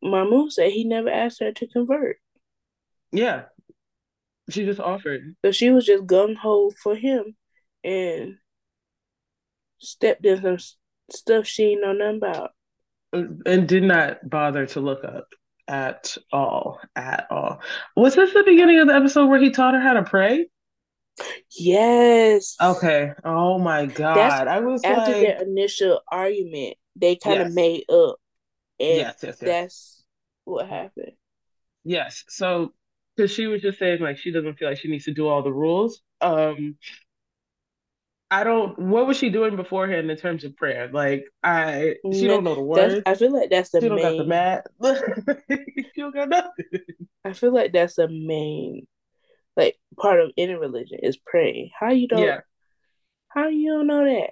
Mahmoud 0.03 0.53
said 0.53 0.73
he 0.73 0.85
never 0.85 1.11
asked 1.11 1.41
her 1.41 1.53
to 1.53 1.67
convert. 1.67 2.17
Yeah. 3.13 3.45
She 4.49 4.65
just 4.65 4.81
offered. 4.81 5.35
So 5.45 5.53
she 5.53 5.71
was 5.71 5.85
just 5.85 6.05
gung 6.05 6.37
ho 6.37 6.71
for 6.83 6.95
him 6.95 7.37
and 7.85 8.37
stepped 9.79 10.25
in 10.25 10.41
some 10.41 10.59
stuff 11.11 11.47
she 11.47 11.75
didn't 11.75 11.83
know 11.83 11.93
nothing 11.93 12.17
about. 12.17 12.51
And 13.13 13.69
did 13.69 13.83
not 13.83 14.29
bother 14.29 14.67
to 14.67 14.81
look 14.81 15.05
up 15.05 15.29
at 15.69 16.17
all. 16.33 16.81
At 16.95 17.27
all. 17.31 17.61
Was 17.97 18.15
this 18.15 18.33
the 18.33 18.45
beginning 18.45 18.81
of 18.81 18.89
the 18.89 18.95
episode 18.95 19.27
where 19.27 19.41
he 19.41 19.51
taught 19.51 19.75
her 19.75 19.81
how 19.81 19.95
to 19.95 20.03
pray? 20.03 20.47
Yes. 21.59 22.57
Okay. 22.61 23.13
Oh 23.25 23.59
my 23.59 23.87
god. 23.87 24.17
That's 24.17 24.49
I 24.49 24.61
was 24.61 24.85
after 24.85 25.13
like... 25.13 25.23
their 25.23 25.43
initial 25.43 26.01
argument, 26.11 26.77
they 26.95 27.17
kind 27.17 27.41
of 27.41 27.49
yes. 27.49 27.55
made 27.55 27.85
up. 27.91 28.17
And 28.79 28.97
yes, 28.99 29.17
yes, 29.23 29.23
yes. 29.23 29.41
That's 29.41 30.05
what 30.45 30.69
happened. 30.69 31.13
Yes. 31.85 32.25
So 32.29 32.73
because 33.17 33.33
she 33.33 33.47
was 33.47 33.63
just 33.63 33.79
saying 33.79 34.01
like 34.01 34.19
she 34.19 34.31
doesn't 34.31 34.59
feel 34.59 34.69
like 34.69 34.79
she 34.79 34.89
needs 34.89 35.05
to 35.05 35.15
do 35.15 35.27
all 35.27 35.43
the 35.43 35.53
rules. 35.53 36.03
Um, 36.21 36.77
I 38.31 38.43
don't. 38.43 38.77
What 38.79 39.07
was 39.07 39.17
she 39.17 39.31
doing 39.31 39.55
beforehand 39.55 40.11
in 40.11 40.17
terms 40.17 40.45
of 40.45 40.57
prayer? 40.57 40.91
Like 40.93 41.27
I, 41.43 41.95
she 42.13 42.27
don't 42.27 42.43
know 42.43 42.57
the 42.57 42.63
words. 42.63 43.03
I 43.07 43.15
feel 43.15 43.33
like 43.33 43.51
that's 43.51 43.71
the 43.71 43.81
she 43.81 43.89
main. 43.89 43.99
don't 43.99 44.29
got 44.29 44.65
the 44.81 45.39
she 45.95 46.01
don't 46.01 46.15
got 46.15 46.29
nothing. 46.29 46.65
I 47.25 47.33
feel 47.35 47.55
like 47.55 47.73
that's 47.73 47.95
the 47.95 48.09
main 48.09 48.87
like 49.57 49.77
part 49.99 50.21
of 50.21 50.33
any 50.37 50.55
religion 50.55 50.99
is 51.03 51.17
praying. 51.17 51.71
How 51.79 51.91
you 51.91 52.09
don't 52.09 52.23
yeah. 52.23 52.41
how 53.29 53.49
you 53.49 53.73
don't 53.73 53.87
know 53.87 54.05
that? 54.05 54.31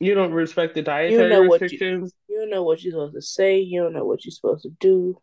You 0.00 0.14
don't 0.14 0.32
respect 0.32 0.74
the 0.74 0.82
dietary 0.82 1.22
you 1.24 1.28
know 1.28 1.42
restrictions. 1.42 2.12
You, 2.28 2.34
you 2.34 2.40
don't 2.42 2.50
know 2.50 2.62
what 2.62 2.82
you're 2.82 2.92
supposed 2.92 3.14
to 3.14 3.22
say. 3.22 3.58
You 3.60 3.82
don't 3.82 3.94
know 3.94 4.04
what 4.04 4.24
you're 4.24 4.32
supposed 4.32 4.62
to 4.62 4.70
do. 4.80 5.20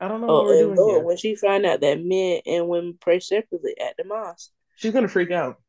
I 0.00 0.08
don't 0.08 0.20
know 0.20 0.28
oh, 0.28 0.34
what 0.36 0.46
we're 0.46 0.62
doing 0.62 0.76
Lord, 0.76 0.94
here. 0.96 1.04
When 1.04 1.16
she 1.16 1.34
find 1.34 1.64
out 1.64 1.80
that 1.80 2.02
men 2.02 2.40
and 2.46 2.68
women 2.68 2.98
pray 3.00 3.20
separately 3.20 3.74
at 3.80 3.96
the 3.96 4.04
mosque, 4.04 4.50
she's 4.76 4.92
gonna 4.92 5.08
freak 5.08 5.30
out. 5.30 5.60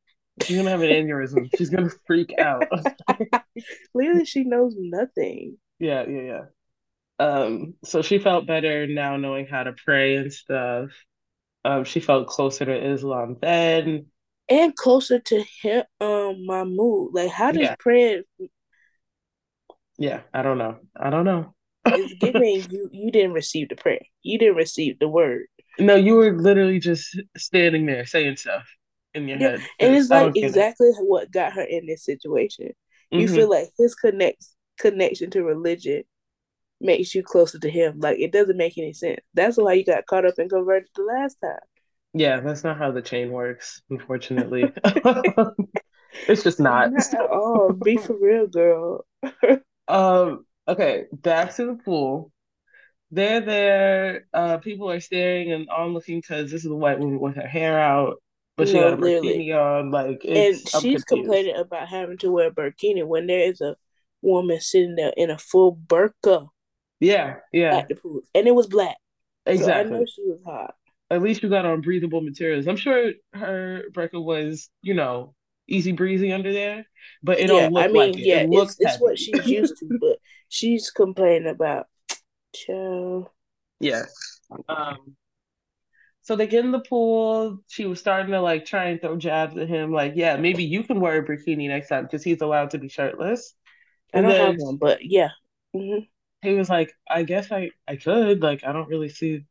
She's 0.43 0.57
gonna 0.57 0.69
have 0.69 0.81
an 0.81 0.89
aneurysm. 0.89 1.49
She's 1.57 1.69
gonna 1.69 1.89
freak 2.05 2.33
out. 2.39 2.65
Clearly, 3.91 4.25
she 4.25 4.43
knows 4.43 4.75
nothing. 4.77 5.57
Yeah, 5.79 6.05
yeah, 6.07 6.21
yeah. 6.21 6.41
Um, 7.19 7.73
so 7.83 8.01
she 8.01 8.19
felt 8.19 8.47
better 8.47 8.87
now 8.87 9.17
knowing 9.17 9.45
how 9.45 9.63
to 9.63 9.73
pray 9.73 10.15
and 10.15 10.31
stuff. 10.31 10.91
Um, 11.65 11.83
she 11.83 11.99
felt 11.99 12.27
closer 12.27 12.65
to 12.65 12.91
Islam 12.91 13.37
then. 13.41 14.07
And 14.47 14.75
closer 14.75 15.19
to 15.19 15.43
him, 15.61 15.83
um, 15.99 16.45
Mahmoud. 16.45 17.13
Like, 17.13 17.29
how 17.29 17.51
does 17.51 17.63
yeah. 17.63 17.75
prayer? 17.77 18.23
Yeah, 19.97 20.21
I 20.33 20.41
don't 20.41 20.57
know. 20.57 20.77
I 20.95 21.09
don't 21.09 21.25
know. 21.25 21.53
it's 21.85 22.13
giving 22.19 22.65
you. 22.69 22.89
You 22.91 23.11
didn't 23.11 23.33
receive 23.33 23.69
the 23.69 23.75
prayer. 23.75 24.01
You 24.23 24.39
didn't 24.39 24.55
receive 24.55 24.97
the 24.99 25.09
word. 25.09 25.43
No, 25.77 25.95
you 25.95 26.15
were 26.15 26.37
literally 26.37 26.79
just 26.79 27.19
standing 27.37 27.85
there 27.85 28.05
saying 28.05 28.37
stuff 28.37 28.65
in 29.13 29.27
your 29.27 29.37
yeah. 29.37 29.49
head. 29.49 29.61
And 29.79 29.95
it's 29.95 30.09
like 30.09 30.33
exactly 30.35 30.91
what 30.99 31.31
got 31.31 31.53
her 31.53 31.63
in 31.63 31.85
this 31.85 32.03
situation. 32.03 32.71
You 33.11 33.25
mm-hmm. 33.25 33.35
feel 33.35 33.49
like 33.49 33.69
his 33.77 33.95
connect 33.95 34.45
connection 34.79 35.29
to 35.31 35.43
religion 35.43 36.03
makes 36.81 37.13
you 37.13 37.23
closer 37.23 37.59
to 37.59 37.69
him. 37.69 37.99
Like 37.99 38.19
it 38.19 38.31
doesn't 38.31 38.57
make 38.57 38.77
any 38.77 38.93
sense. 38.93 39.19
That's 39.33 39.57
why 39.57 39.73
you 39.73 39.83
got 39.83 40.05
caught 40.05 40.25
up 40.25 40.37
and 40.37 40.49
converted 40.49 40.89
the 40.95 41.03
last 41.03 41.37
time. 41.43 41.59
Yeah, 42.13 42.39
that's 42.39 42.63
not 42.63 42.77
how 42.77 42.91
the 42.91 43.01
chain 43.01 43.31
works, 43.31 43.81
unfortunately. 43.89 44.63
it's 46.27 46.43
just 46.43 46.59
not. 46.59 46.91
Not 46.91 47.13
at 47.13 47.29
all. 47.29 47.73
Be 47.73 47.97
for 47.97 48.17
real, 48.19 48.47
girl. 48.47 49.05
um, 49.87 50.45
okay, 50.67 51.05
back 51.11 51.55
to 51.55 51.65
the 51.65 51.75
pool. 51.75 52.31
They're 53.11 53.41
there. 53.41 54.25
Uh, 54.33 54.57
people 54.57 54.89
are 54.91 54.99
staring 54.99 55.51
and 55.51 55.67
onlooking 55.69 56.21
because 56.21 56.51
this 56.51 56.65
is 56.65 56.71
a 56.71 56.75
white 56.75 56.99
woman 56.99 57.19
with 57.19 57.35
her 57.35 57.47
hair 57.47 57.79
out, 57.79 58.21
but 58.59 58.67
she 58.67 58.75
no, 58.75 58.91
got 58.91 58.93
a 58.93 58.97
bikini 58.97 59.55
on. 59.55 59.91
Like, 59.91 60.21
and 60.27 60.55
she's 60.81 61.03
complaining 61.03 61.55
about 61.55 61.87
having 61.87 62.17
to 62.19 62.31
wear 62.31 62.49
a 62.49 62.51
bikini 62.51 63.05
when 63.05 63.27
there 63.27 63.49
is 63.49 63.61
a 63.61 63.75
woman 64.21 64.59
sitting 64.59 64.95
there 64.95 65.13
in 65.17 65.29
a 65.29 65.37
full 65.37 65.75
burqa. 65.75 66.47
Yeah, 66.99 67.37
yeah. 67.51 67.77
At 67.77 67.89
the 67.89 67.95
pool, 67.95 68.21
and 68.35 68.47
it 68.47 68.53
was 68.53 68.67
black. 68.67 68.97
Exactly. 69.45 69.89
So 69.89 69.95
I 69.95 69.99
know 69.99 70.05
she 70.05 70.21
was 70.23 70.41
hot. 70.45 70.75
At 71.09 71.21
least 71.23 71.41
you 71.41 71.49
got 71.49 71.65
on 71.65 71.81
breathable 71.81 72.21
materials. 72.21 72.67
I'm 72.67 72.75
sure 72.75 73.13
her 73.33 73.85
burqa 73.93 74.23
was, 74.23 74.69
you 74.83 74.93
know, 74.93 75.33
easy 75.67 75.91
breezy 75.91 76.31
under 76.31 76.53
there, 76.53 76.85
but 77.23 77.39
it 77.39 77.43
yeah, 77.43 77.47
don't 77.47 77.73
look 77.73 77.83
I 77.83 77.87
mean, 77.87 77.95
like 77.95 78.17
it. 78.17 78.25
Yeah, 78.25 78.41
it 78.41 78.49
it's, 78.51 78.75
it's 78.79 78.99
what 78.99 79.17
she's 79.17 79.47
used 79.47 79.77
to, 79.79 79.97
but 79.99 80.17
she's 80.49 80.91
complaining 80.91 81.47
about. 81.47 81.87
Chill. 82.53 83.31
Yeah. 83.79 84.03
Um. 84.67 85.15
So 86.29 86.35
they 86.35 86.45
get 86.45 86.63
in 86.63 86.71
the 86.71 86.79
pool. 86.79 87.57
She 87.67 87.87
was 87.87 87.99
starting 87.99 88.33
to 88.33 88.39
like 88.39 88.63
try 88.63 88.85
and 88.85 89.01
throw 89.01 89.17
jabs 89.17 89.57
at 89.57 89.67
him, 89.67 89.91
like, 89.91 90.13
yeah, 90.15 90.37
maybe 90.37 90.63
you 90.63 90.83
can 90.83 90.99
wear 90.99 91.17
a 91.17 91.25
bikini 91.25 91.67
next 91.67 91.89
time 91.89 92.03
because 92.03 92.23
he's 92.23 92.41
allowed 92.41 92.69
to 92.69 92.77
be 92.77 92.87
shirtless. 92.87 93.55
And 94.13 94.27
I 94.27 94.29
don't 94.29 94.37
then, 94.37 94.51
have 94.51 94.61
one, 94.61 94.77
but 94.77 94.99
yeah. 95.03 95.29
Mm-hmm 95.75 96.05
he 96.41 96.53
was 96.53 96.69
like, 96.69 96.93
I 97.09 97.23
guess 97.23 97.51
I, 97.51 97.71
I 97.87 97.95
could. 97.95 98.41
Like, 98.41 98.63
I 98.63 98.71
don't 98.71 98.87
really 98.87 99.09
see. 99.09 99.45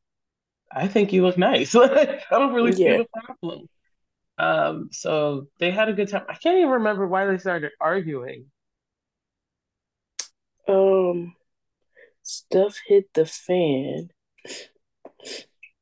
I 0.71 0.89
think 0.89 1.13
you 1.13 1.23
look 1.23 1.39
nice. 1.39 1.75
I 1.75 2.21
don't 2.31 2.55
really 2.55 2.73
yeah. 2.73 2.77
see 2.77 2.97
the 2.99 3.07
problem. 3.25 3.69
Um, 4.39 4.89
so 4.93 5.49
they 5.59 5.71
had 5.71 5.89
a 5.89 5.93
good 5.93 6.09
time. 6.09 6.25
I 6.29 6.35
can't 6.35 6.59
even 6.59 6.71
remember 6.71 7.07
why 7.07 7.27
they 7.27 7.39
started 7.39 7.73
arguing. 7.81 8.47
Um, 10.67 11.35
stuff 12.23 12.79
hit 12.87 13.13
the 13.15 13.27
fan. 13.27 14.11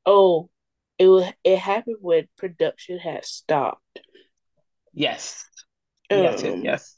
Oh, 0.05 0.49
it 0.99 1.09
was. 1.09 1.33
It 1.45 1.59
happened 1.59 1.97
when 2.01 2.29
production 2.37 2.99
had 2.99 3.25
stopped. 3.25 4.01
Yes. 4.93 5.45
Um, 6.11 6.23
yes. 6.23 6.43
Yes. 6.43 6.97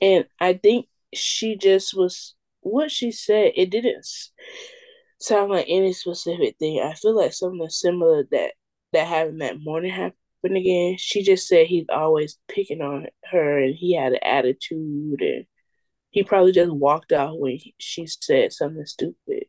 And 0.00 0.26
I 0.40 0.54
think 0.54 0.86
she 1.14 1.56
just 1.56 1.96
was 1.96 2.34
what 2.60 2.90
she 2.90 3.10
said. 3.12 3.52
It 3.56 3.70
didn't 3.70 4.06
sound 5.20 5.50
like 5.50 5.66
any 5.68 5.92
specific 5.92 6.56
thing. 6.58 6.80
I 6.80 6.94
feel 6.94 7.16
like 7.16 7.32
something 7.32 7.68
similar 7.70 8.24
that 8.30 8.52
that 8.92 9.06
happened 9.06 9.40
that 9.40 9.60
morning 9.62 9.92
happened 9.92 10.16
again. 10.56 10.96
She 10.98 11.22
just 11.22 11.48
said 11.48 11.66
he's 11.66 11.86
always 11.88 12.38
picking 12.48 12.82
on 12.82 13.06
her 13.30 13.58
and 13.58 13.74
he 13.74 13.94
had 13.94 14.12
an 14.12 14.18
attitude 14.22 15.20
and 15.22 15.46
he 16.10 16.22
probably 16.22 16.52
just 16.52 16.70
walked 16.70 17.12
out 17.12 17.38
when 17.38 17.56
he, 17.56 17.74
she 17.78 18.06
said 18.06 18.52
something 18.52 18.84
stupid. 18.84 19.44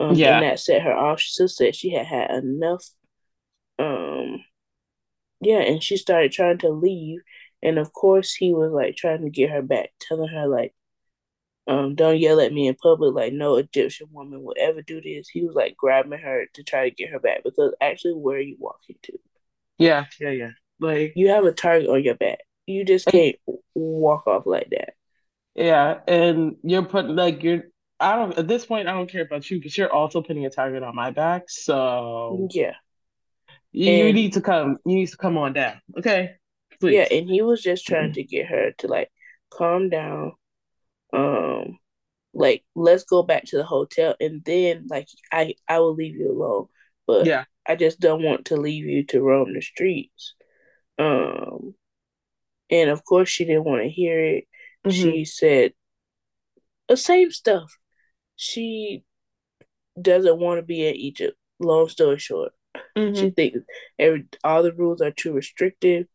Um, 0.00 0.14
yeah. 0.14 0.36
And 0.36 0.44
that 0.44 0.60
set 0.60 0.82
her 0.82 0.94
off. 0.94 1.20
She 1.20 1.32
still 1.32 1.48
said 1.48 1.76
she 1.76 1.90
had 1.90 2.06
had 2.06 2.30
enough. 2.30 2.84
Um, 3.78 4.44
yeah, 5.40 5.60
and 5.60 5.82
she 5.82 5.96
started 5.96 6.32
trying 6.32 6.58
to 6.58 6.70
leave. 6.70 7.20
And 7.62 7.78
of 7.78 7.92
course, 7.92 8.32
he 8.32 8.52
was 8.52 8.72
like 8.72 8.96
trying 8.96 9.22
to 9.22 9.30
get 9.30 9.50
her 9.50 9.62
back, 9.62 9.90
telling 10.00 10.28
her 10.28 10.46
like, 10.46 10.74
um, 11.66 11.94
don't 11.94 12.18
yell 12.18 12.40
at 12.40 12.52
me 12.52 12.68
in 12.68 12.74
public 12.74 13.14
like 13.14 13.32
no 13.32 13.56
Egyptian 13.56 14.08
woman 14.12 14.42
would 14.42 14.58
ever 14.58 14.82
do 14.82 15.00
this. 15.00 15.28
He 15.28 15.42
was 15.44 15.54
like 15.54 15.76
grabbing 15.76 16.18
her 16.18 16.44
to 16.52 16.62
try 16.62 16.88
to 16.88 16.94
get 16.94 17.10
her 17.10 17.18
back 17.18 17.42
because 17.42 17.74
actually 17.80 18.14
where 18.14 18.36
are 18.36 18.40
you 18.40 18.56
walking 18.58 18.96
to? 19.04 19.12
Yeah, 19.78 20.04
yeah, 20.20 20.30
yeah. 20.30 20.50
Like 20.78 21.14
you 21.16 21.28
have 21.30 21.44
a 21.44 21.52
target 21.52 21.88
on 21.88 22.02
your 22.02 22.16
back. 22.16 22.40
You 22.66 22.84
just 22.84 23.06
can't 23.06 23.36
walk 23.74 24.26
off 24.26 24.44
like 24.44 24.68
that. 24.70 24.94
Yeah, 25.54 26.00
and 26.06 26.56
you're 26.62 26.84
putting 26.84 27.16
like 27.16 27.42
you're 27.42 27.64
I 28.00 28.16
don't 28.16 28.36
at 28.36 28.48
this 28.48 28.66
point 28.66 28.88
I 28.88 28.92
don't 28.92 29.10
care 29.10 29.22
about 29.22 29.48
you, 29.50 29.60
but 29.60 29.76
you're 29.76 29.92
also 29.92 30.22
putting 30.22 30.44
a 30.46 30.50
target 30.50 30.82
on 30.82 30.94
my 30.94 31.10
back. 31.10 31.44
So 31.48 32.48
Yeah. 32.50 32.74
You, 33.72 33.90
and, 33.90 34.06
you 34.06 34.12
need 34.12 34.32
to 34.34 34.40
come 34.40 34.78
you 34.84 34.96
need 34.96 35.08
to 35.08 35.16
come 35.16 35.36
on 35.36 35.52
down. 35.52 35.80
Okay. 35.98 36.32
Please. 36.80 36.94
Yeah, 36.94 37.06
and 37.10 37.28
he 37.28 37.42
was 37.42 37.62
just 37.62 37.86
trying 37.86 38.12
to 38.14 38.22
get 38.22 38.46
her 38.46 38.72
to 38.78 38.88
like 38.88 39.10
calm 39.50 39.88
down 39.88 40.32
um 41.12 41.78
like 42.32 42.64
let's 42.74 43.04
go 43.04 43.22
back 43.22 43.44
to 43.44 43.56
the 43.56 43.64
hotel 43.64 44.16
and 44.18 44.44
then 44.44 44.86
like 44.90 45.08
I 45.30 45.54
I 45.68 45.78
will 45.78 45.94
leave 45.94 46.16
you 46.16 46.32
alone. 46.32 46.66
But 47.06 47.26
yeah, 47.26 47.44
I 47.66 47.76
just 47.76 48.00
don't 48.00 48.22
want 48.22 48.46
to 48.46 48.56
leave 48.56 48.86
you 48.86 49.04
to 49.06 49.20
roam 49.20 49.54
the 49.54 49.62
streets. 49.62 50.34
Um 50.98 51.74
and 52.70 52.90
of 52.90 53.04
course 53.04 53.28
she 53.28 53.44
didn't 53.44 53.64
want 53.64 53.82
to 53.82 53.88
hear 53.88 54.18
it. 54.18 54.44
Mm-hmm. 54.84 54.90
She 54.90 55.24
said 55.24 55.72
the 56.88 56.96
same 56.96 57.30
stuff. 57.30 57.72
She 58.36 59.04
doesn't 60.00 60.38
want 60.38 60.58
to 60.58 60.62
be 60.62 60.86
in 60.86 60.94
Egypt. 60.94 61.36
Long 61.60 61.88
story 61.88 62.18
short. 62.18 62.52
Mm-hmm. 62.96 63.20
She 63.20 63.30
thinks 63.30 63.58
every 63.98 64.26
all 64.42 64.62
the 64.62 64.72
rules 64.72 65.00
are 65.00 65.12
too 65.12 65.32
restrictive 65.32 66.06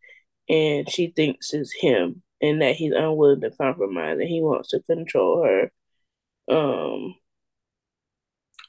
and 0.50 0.90
she 0.90 1.08
thinks 1.16 1.54
it's 1.54 1.74
him 1.74 2.22
and 2.42 2.62
that 2.62 2.76
he's 2.76 2.94
unwilling 2.94 3.42
to 3.42 3.52
compromise 3.52 4.18
and 4.20 4.28
he 4.28 4.42
wants 4.42 4.70
to 4.70 4.82
control 4.82 5.44
her. 5.44 5.72
Um 6.54 7.16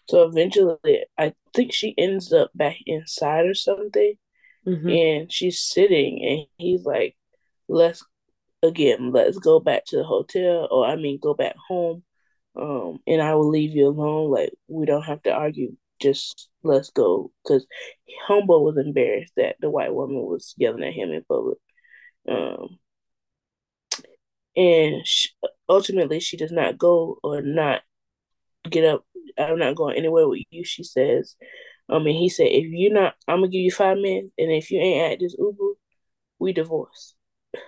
so 0.09 0.25
eventually 0.25 1.05
I 1.19 1.35
think 1.55 1.73
she 1.73 1.95
ends 1.97 2.33
up 2.33 2.51
back 2.55 2.77
inside 2.87 3.47
or 3.47 3.55
something. 3.55 4.15
Mm-hmm. 4.67 4.89
And 4.89 5.33
she's 5.33 5.61
sitting 5.61 6.23
and 6.25 6.47
he's 6.59 6.85
like, 6.85 7.17
Let's 7.69 8.05
again, 8.63 9.13
let's 9.13 9.39
go 9.39 9.59
back 9.61 9.85
to 9.87 9.97
the 9.97 10.05
hotel 10.05 10.69
or 10.71 10.87
I 10.87 10.97
mean 10.97 11.19
go 11.21 11.35
back 11.35 11.57
home. 11.69 12.03
Um 12.57 12.99
and 13.07 13.23
I 13.23 13.35
will 13.35 13.49
leave 13.49 13.71
you 13.71 13.89
alone. 13.89 14.31
Like 14.31 14.53
we 14.69 14.87
don't 14.87 15.03
have 15.03 15.23
to 15.23 15.33
argue. 15.33 15.77
Just 16.01 16.49
let's 16.63 16.91
go. 16.91 17.31
Cause 17.47 17.67
Humble 18.27 18.65
was 18.65 18.77
embarrassed 18.77 19.33
that 19.37 19.57
the 19.61 19.71
white 19.71 19.95
woman 19.95 20.23
was 20.23 20.55
yelling 20.57 20.83
at 20.83 20.95
him 20.95 21.11
in 21.11 21.25
public. 21.25 21.59
Um 22.29 22.79
and 24.57 25.07
she, 25.07 25.29
ultimately 25.69 26.21
she 26.21 26.37
does 26.37 26.53
not 26.53 26.79
go 26.79 27.19
or 27.23 27.41
not 27.43 27.83
get 28.69 28.85
up. 28.85 29.05
I'm 29.39 29.59
not 29.59 29.77
going 29.77 29.97
anywhere 29.97 30.29
with 30.29 30.43
you. 30.51 30.65
She 30.65 30.83
says, 30.83 31.37
I 31.89 31.99
mean, 31.99 32.19
he 32.19 32.29
said, 32.29 32.49
if 32.49 32.67
you're 32.69 32.93
not, 32.93 33.15
I'm 33.27 33.39
gonna 33.39 33.49
give 33.49 33.61
you 33.61 33.71
five 33.71 33.97
minutes, 33.99 34.33
and 34.39 34.51
if 34.51 34.71
you 34.71 34.81
ain't 34.81 35.13
at 35.13 35.21
this 35.21 35.37
Uber, 35.39 35.73
we 36.39 36.53
divorce. 36.53 37.15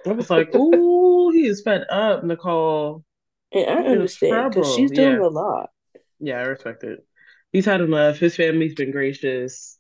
I 0.07 0.13
was 0.13 0.31
like, 0.31 0.55
ooh, 0.55 1.31
he 1.31 1.47
is 1.47 1.63
fed 1.63 1.87
up, 1.91 2.25
Nicole. 2.25 3.05
And 3.55 3.71
I 3.71 3.83
understand 3.91 4.53
because 4.53 4.75
she's 4.75 4.91
doing 4.91 5.21
yeah. 5.21 5.27
a 5.27 5.29
lot. 5.29 5.71
Yeah, 6.21 6.39
I 6.39 6.43
respect 6.43 6.85
it. 6.85 7.07
He's 7.53 7.67
had 7.67 7.81
enough. 7.81 8.19
His 8.19 8.37
family's 8.37 8.75
been 8.75 8.93
gracious. 8.93 9.79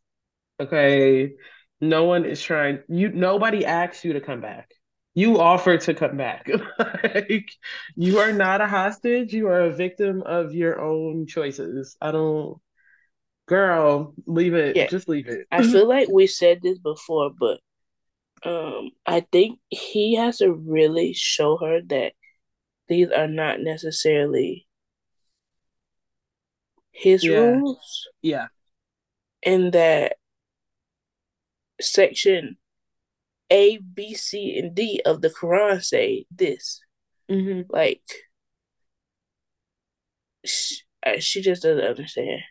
Okay, 0.61 1.33
no 1.81 2.05
one 2.05 2.25
is 2.25 2.43
trying. 2.43 2.81
You 2.89 3.11
nobody 3.11 3.65
asks 3.65 4.05
you 4.05 4.15
to 4.15 4.21
come 4.21 4.41
back 4.41 4.71
you 5.15 5.39
offer 5.39 5.77
to 5.77 5.95
come 5.95 6.17
back. 6.17 6.49
like 6.79 7.51
you 7.97 8.19
are 8.19 8.33
not 8.33 8.61
a 8.61 8.67
hostage. 8.67 9.33
You 9.33 9.49
are 9.49 9.61
a 9.61 9.75
victim 9.75 10.23
of 10.23 10.55
your 10.55 10.81
own 10.81 11.27
choices. 11.27 11.97
I 12.01 12.13
don't 12.13 12.59
Girl, 13.47 14.15
leave 14.25 14.55
it. 14.55 14.77
Yeah. 14.77 14.87
Just 14.87 15.09
leave 15.09 15.27
it. 15.29 15.47
I 15.51 15.63
feel 15.65 15.87
like 15.89 16.09
we 16.13 16.27
said 16.27 16.61
this 16.63 16.79
before, 16.79 17.31
but 17.39 17.61
um 18.45 18.91
I 19.05 19.27
think 19.33 19.59
he 19.69 20.15
has 20.15 20.39
to 20.39 20.53
really 20.53 21.13
show 21.13 21.59
her 21.59 21.81
that 21.89 22.13
these 22.93 23.09
are 23.11 23.27
not 23.27 23.61
necessarily 23.61 24.67
his 26.91 27.25
yeah. 27.25 27.39
rules. 27.39 28.09
Yeah. 28.21 28.49
In 29.43 29.71
that 29.71 30.17
section 31.81 32.59
A, 33.51 33.79
B, 33.79 34.15
C, 34.15 34.59
and 34.59 34.75
D 34.75 35.01
of 35.07 35.23
the 35.23 35.31
Quran 35.31 35.83
say 35.83 36.27
this. 36.31 36.81
Mm-hmm. 37.31 37.73
Like, 37.73 38.03
she, 40.45 40.77
she 41.19 41.41
just 41.41 41.63
doesn't 41.63 41.83
understand. 41.85 42.43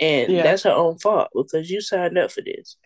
And 0.00 0.32
yeah. 0.32 0.42
that's 0.42 0.62
her 0.62 0.72
own 0.72 0.98
fault 0.98 1.28
because 1.34 1.70
you 1.70 1.82
signed 1.82 2.16
up 2.16 2.32
for 2.32 2.40
this 2.40 2.76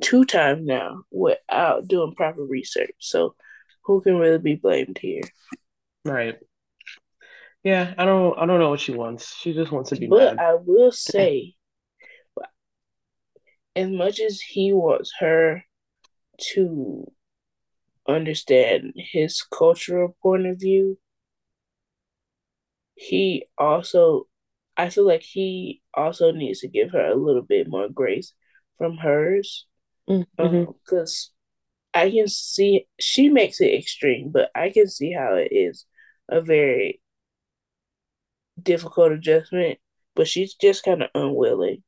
two 0.00 0.24
times 0.24 0.66
now 0.66 1.04
without 1.10 1.86
doing 1.86 2.14
proper 2.14 2.42
research. 2.42 2.94
So, 3.00 3.34
who 3.82 4.00
can 4.00 4.16
really 4.16 4.38
be 4.38 4.54
blamed 4.54 4.98
here? 4.98 5.20
Right. 6.06 6.38
Yeah, 7.64 7.94
I 7.96 8.04
don't 8.04 8.38
I 8.38 8.44
don't 8.44 8.60
know 8.60 8.70
what 8.70 8.80
she 8.80 8.92
wants. 8.92 9.34
She 9.36 9.54
just 9.54 9.72
wants 9.72 9.90
to 9.90 9.96
be 9.96 10.06
But 10.06 10.36
mad. 10.36 10.44
I 10.44 10.54
will 10.54 10.92
say 10.92 11.54
as 13.74 13.88
much 13.88 14.20
as 14.20 14.40
he 14.40 14.72
wants 14.72 15.12
her 15.18 15.64
to 16.52 17.10
understand 18.06 18.92
his 18.96 19.42
cultural 19.42 20.14
point 20.22 20.46
of 20.46 20.60
view, 20.60 20.98
he 22.94 23.46
also 23.56 24.28
I 24.76 24.90
feel 24.90 25.06
like 25.06 25.22
he 25.22 25.80
also 25.94 26.32
needs 26.32 26.60
to 26.60 26.68
give 26.68 26.90
her 26.90 27.06
a 27.06 27.14
little 27.16 27.42
bit 27.42 27.68
more 27.68 27.88
grace 27.88 28.34
from 28.76 28.98
hers. 28.98 29.66
Because 30.06 30.26
mm-hmm. 30.38 30.44
um, 30.58 30.74
I 31.94 32.10
can 32.10 32.28
see 32.28 32.86
she 33.00 33.30
makes 33.30 33.60
it 33.62 33.72
extreme, 33.72 34.30
but 34.30 34.50
I 34.54 34.68
can 34.68 34.88
see 34.88 35.12
how 35.12 35.34
it 35.34 35.48
is 35.50 35.86
a 36.28 36.42
very 36.42 37.00
difficult 38.64 39.12
adjustment, 39.12 39.78
but 40.16 40.28
she's 40.28 40.54
just 40.54 40.84
kind 40.84 41.02
of 41.02 41.10
unwilling 41.14 41.82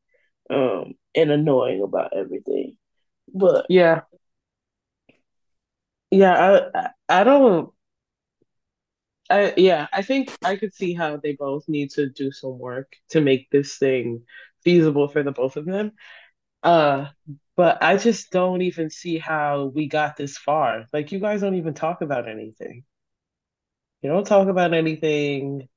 um, 0.51 0.95
and 1.17 1.31
annoying 1.33 1.83
about 1.83 2.15
everything. 2.17 2.77
But 3.35 3.67
yeah, 3.69 4.03
yeah, 6.11 6.61
I 6.79 6.91
I 7.21 7.25
don't. 7.25 7.73
I 9.31 9.55
yeah, 9.57 9.89
I 9.93 10.03
think 10.03 10.31
I 10.45 10.57
could 10.57 10.75
see 10.75 10.95
how 10.95 11.17
they 11.17 11.33
both 11.35 11.69
need 11.69 11.91
to 11.93 12.09
do 12.09 12.31
some 12.33 12.59
work 12.59 12.95
to 13.11 13.21
make 13.21 13.51
this 13.51 13.77
thing 13.79 14.23
feasible 14.63 15.09
for 15.09 15.23
the 15.23 15.33
both 15.33 15.57
of 15.57 15.65
them. 15.67 15.93
Uh, 16.63 17.09
but 17.57 17.83
I 17.83 17.99
just 17.99 18.33
don't 18.33 18.63
even 18.63 18.91
see 18.91 19.19
how 19.19 19.67
we 19.75 19.89
got 19.89 20.17
this 20.17 20.39
far. 20.39 20.87
Like 20.93 21.13
you 21.13 21.21
guys 21.21 21.43
don't 21.43 21.57
even 21.57 21.75
talk 21.75 22.03
about 22.03 22.29
anything. 22.29 22.85
You 24.03 24.11
don't 24.11 24.27
talk 24.27 24.49
about 24.49 24.75
anything 24.75 25.69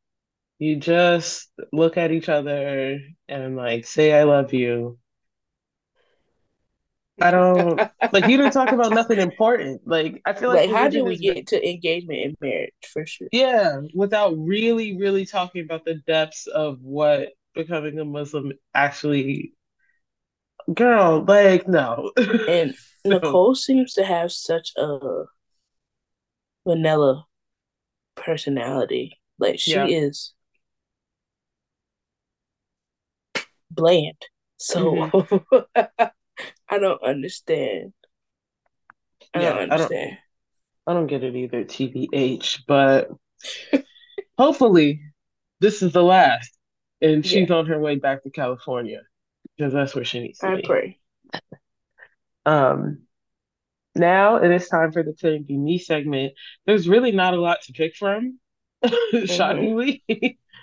you 0.59 0.75
just 0.75 1.49
look 1.71 1.97
at 1.97 2.11
each 2.11 2.29
other 2.29 2.99
and 3.27 3.55
like 3.55 3.85
say 3.85 4.13
I 4.13 4.23
love 4.23 4.53
you. 4.53 4.99
I 7.21 7.31
don't 7.31 7.77
like 8.13 8.27
you 8.27 8.37
didn't 8.37 8.51
talk 8.51 8.71
about 8.71 8.91
nothing 8.91 9.19
important. 9.19 9.81
Like 9.85 10.21
I 10.25 10.33
feel 10.33 10.49
like, 10.49 10.69
like 10.69 10.75
how 10.75 10.89
do 10.89 11.03
we 11.03 11.17
get 11.17 11.47
to 11.47 11.69
engagement 11.69 12.19
in 12.19 12.37
marriage 12.39 12.71
for 12.93 13.05
sure? 13.05 13.27
Yeah, 13.31 13.81
without 13.93 14.37
really, 14.37 14.97
really 14.97 15.25
talking 15.25 15.63
about 15.63 15.85
the 15.85 15.95
depths 16.07 16.47
of 16.47 16.81
what 16.81 17.29
becoming 17.55 17.99
a 17.99 18.05
Muslim 18.05 18.53
actually 18.73 19.53
girl, 20.73 21.23
like 21.25 21.67
no. 21.67 22.11
And. 22.17 22.75
Nicole 23.05 23.55
seems 23.55 23.93
to 23.93 24.03
have 24.03 24.29
such 24.29 24.73
a 24.75 25.23
vanilla 26.67 27.25
personality. 28.15 29.17
Like 29.39 29.57
she 29.57 29.71
yeah. 29.71 29.85
is 29.85 30.33
bland. 33.79 34.21
So 34.57 34.93
mm-hmm. 34.93 35.83
I 36.69 36.77
don't 36.77 37.01
understand. 37.01 37.93
I 39.33 39.41
yeah, 39.41 39.49
don't 39.49 39.71
understand. 39.71 40.17
I 40.87 40.93
don't, 40.93 40.97
I 40.97 40.99
don't 40.99 41.07
get 41.07 41.23
it 41.23 41.35
either, 41.35 41.63
TBH, 41.63 42.63
but 42.67 43.09
hopefully 44.37 45.01
this 45.59 45.81
is 45.81 45.93
the 45.93 46.03
last. 46.03 46.51
And 47.01 47.25
she's 47.25 47.49
yeah. 47.49 47.55
on 47.55 47.65
her 47.67 47.79
way 47.79 47.95
back 47.95 48.23
to 48.23 48.29
California 48.29 49.01
because 49.55 49.71
that's 49.71 49.95
where 49.95 50.03
she 50.03 50.19
needs 50.19 50.39
to 50.39 50.47
I 50.47 50.55
be. 50.57 50.61
pray. 50.63 50.99
Um, 52.45 53.03
now 53.95 54.37
it 54.37 54.51
is 54.51 54.67
time 54.67 54.91
for 54.91 55.03
the 55.03 55.43
Be 55.45 55.57
Me 55.57 55.77
segment. 55.77 56.33
There's 56.65 56.89
really 56.89 57.11
not 57.11 57.33
a 57.33 57.41
lot 57.41 57.59
to 57.63 57.73
pick 57.73 57.95
from, 57.95 58.39
mm-hmm. 58.83 59.25
shockingly. 59.25 60.03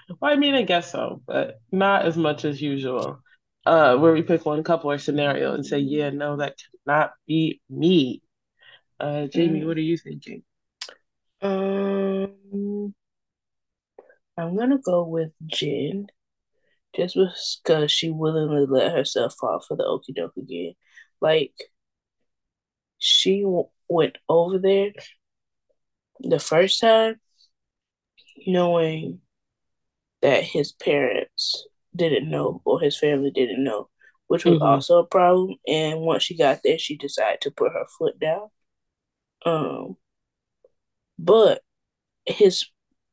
Well, 0.09 0.33
I 0.33 0.37
mean, 0.37 0.55
I 0.55 0.63
guess 0.63 0.93
so, 0.93 1.21
but 1.27 1.61
not 1.73 2.05
as 2.05 2.17
much 2.17 2.45
as 2.45 2.61
usual. 2.61 3.21
Uh, 3.65 3.97
where 3.97 4.13
we 4.13 4.23
pick 4.23 4.47
one 4.47 4.63
couple 4.63 4.91
or 4.91 4.99
scenario 4.99 5.53
and 5.53 5.67
say, 5.67 5.79
yeah, 5.79 6.11
no, 6.11 6.37
that 6.37 6.57
cannot 6.87 7.11
be 7.27 7.61
me. 7.69 8.23
Uh, 9.01 9.27
Jamie, 9.27 9.63
mm. 9.63 9.67
what 9.67 9.77
are 9.77 9.81
you 9.81 9.99
thinking? 9.99 10.45
Um, 11.43 12.95
I'm 14.39 14.57
gonna 14.57 14.79
go 14.79 15.05
with 15.05 15.33
Jen, 15.47 16.07
just 16.95 17.17
because 17.65 17.91
she 17.91 18.11
willingly 18.11 18.67
let 18.67 18.93
herself 18.93 19.35
fall 19.35 19.61
for 19.67 19.77
the 19.77 19.85
okey 19.85 20.13
doke 20.13 20.37
again. 20.37 20.75
Like, 21.21 21.55
she 22.99 23.43
w- 23.43 23.69
went 23.89 24.17
over 24.29 24.59
there 24.59 24.93
the 26.21 26.39
first 26.39 26.81
time, 26.81 27.21
knowing 28.47 29.21
that 30.23 30.45
his 30.45 30.73
parents 30.73 31.67
didn't 31.95 32.29
know 32.29 32.61
or 32.65 32.81
his 32.81 32.99
family 32.99 33.31
didn't 33.31 33.63
know, 33.63 33.89
which 34.27 34.45
was 34.45 34.57
mm-hmm. 34.57 34.67
also 34.67 34.99
a 34.99 35.07
problem. 35.07 35.57
And 35.67 36.01
once 36.01 36.23
she 36.23 36.37
got 36.37 36.61
there, 36.63 36.79
she 36.79 36.97
decided 36.97 37.41
to 37.43 37.51
put 37.51 37.73
her 37.73 37.87
foot 37.99 38.19
down. 38.19 38.49
Um, 39.45 39.97
but 41.19 41.63
his 42.27 42.67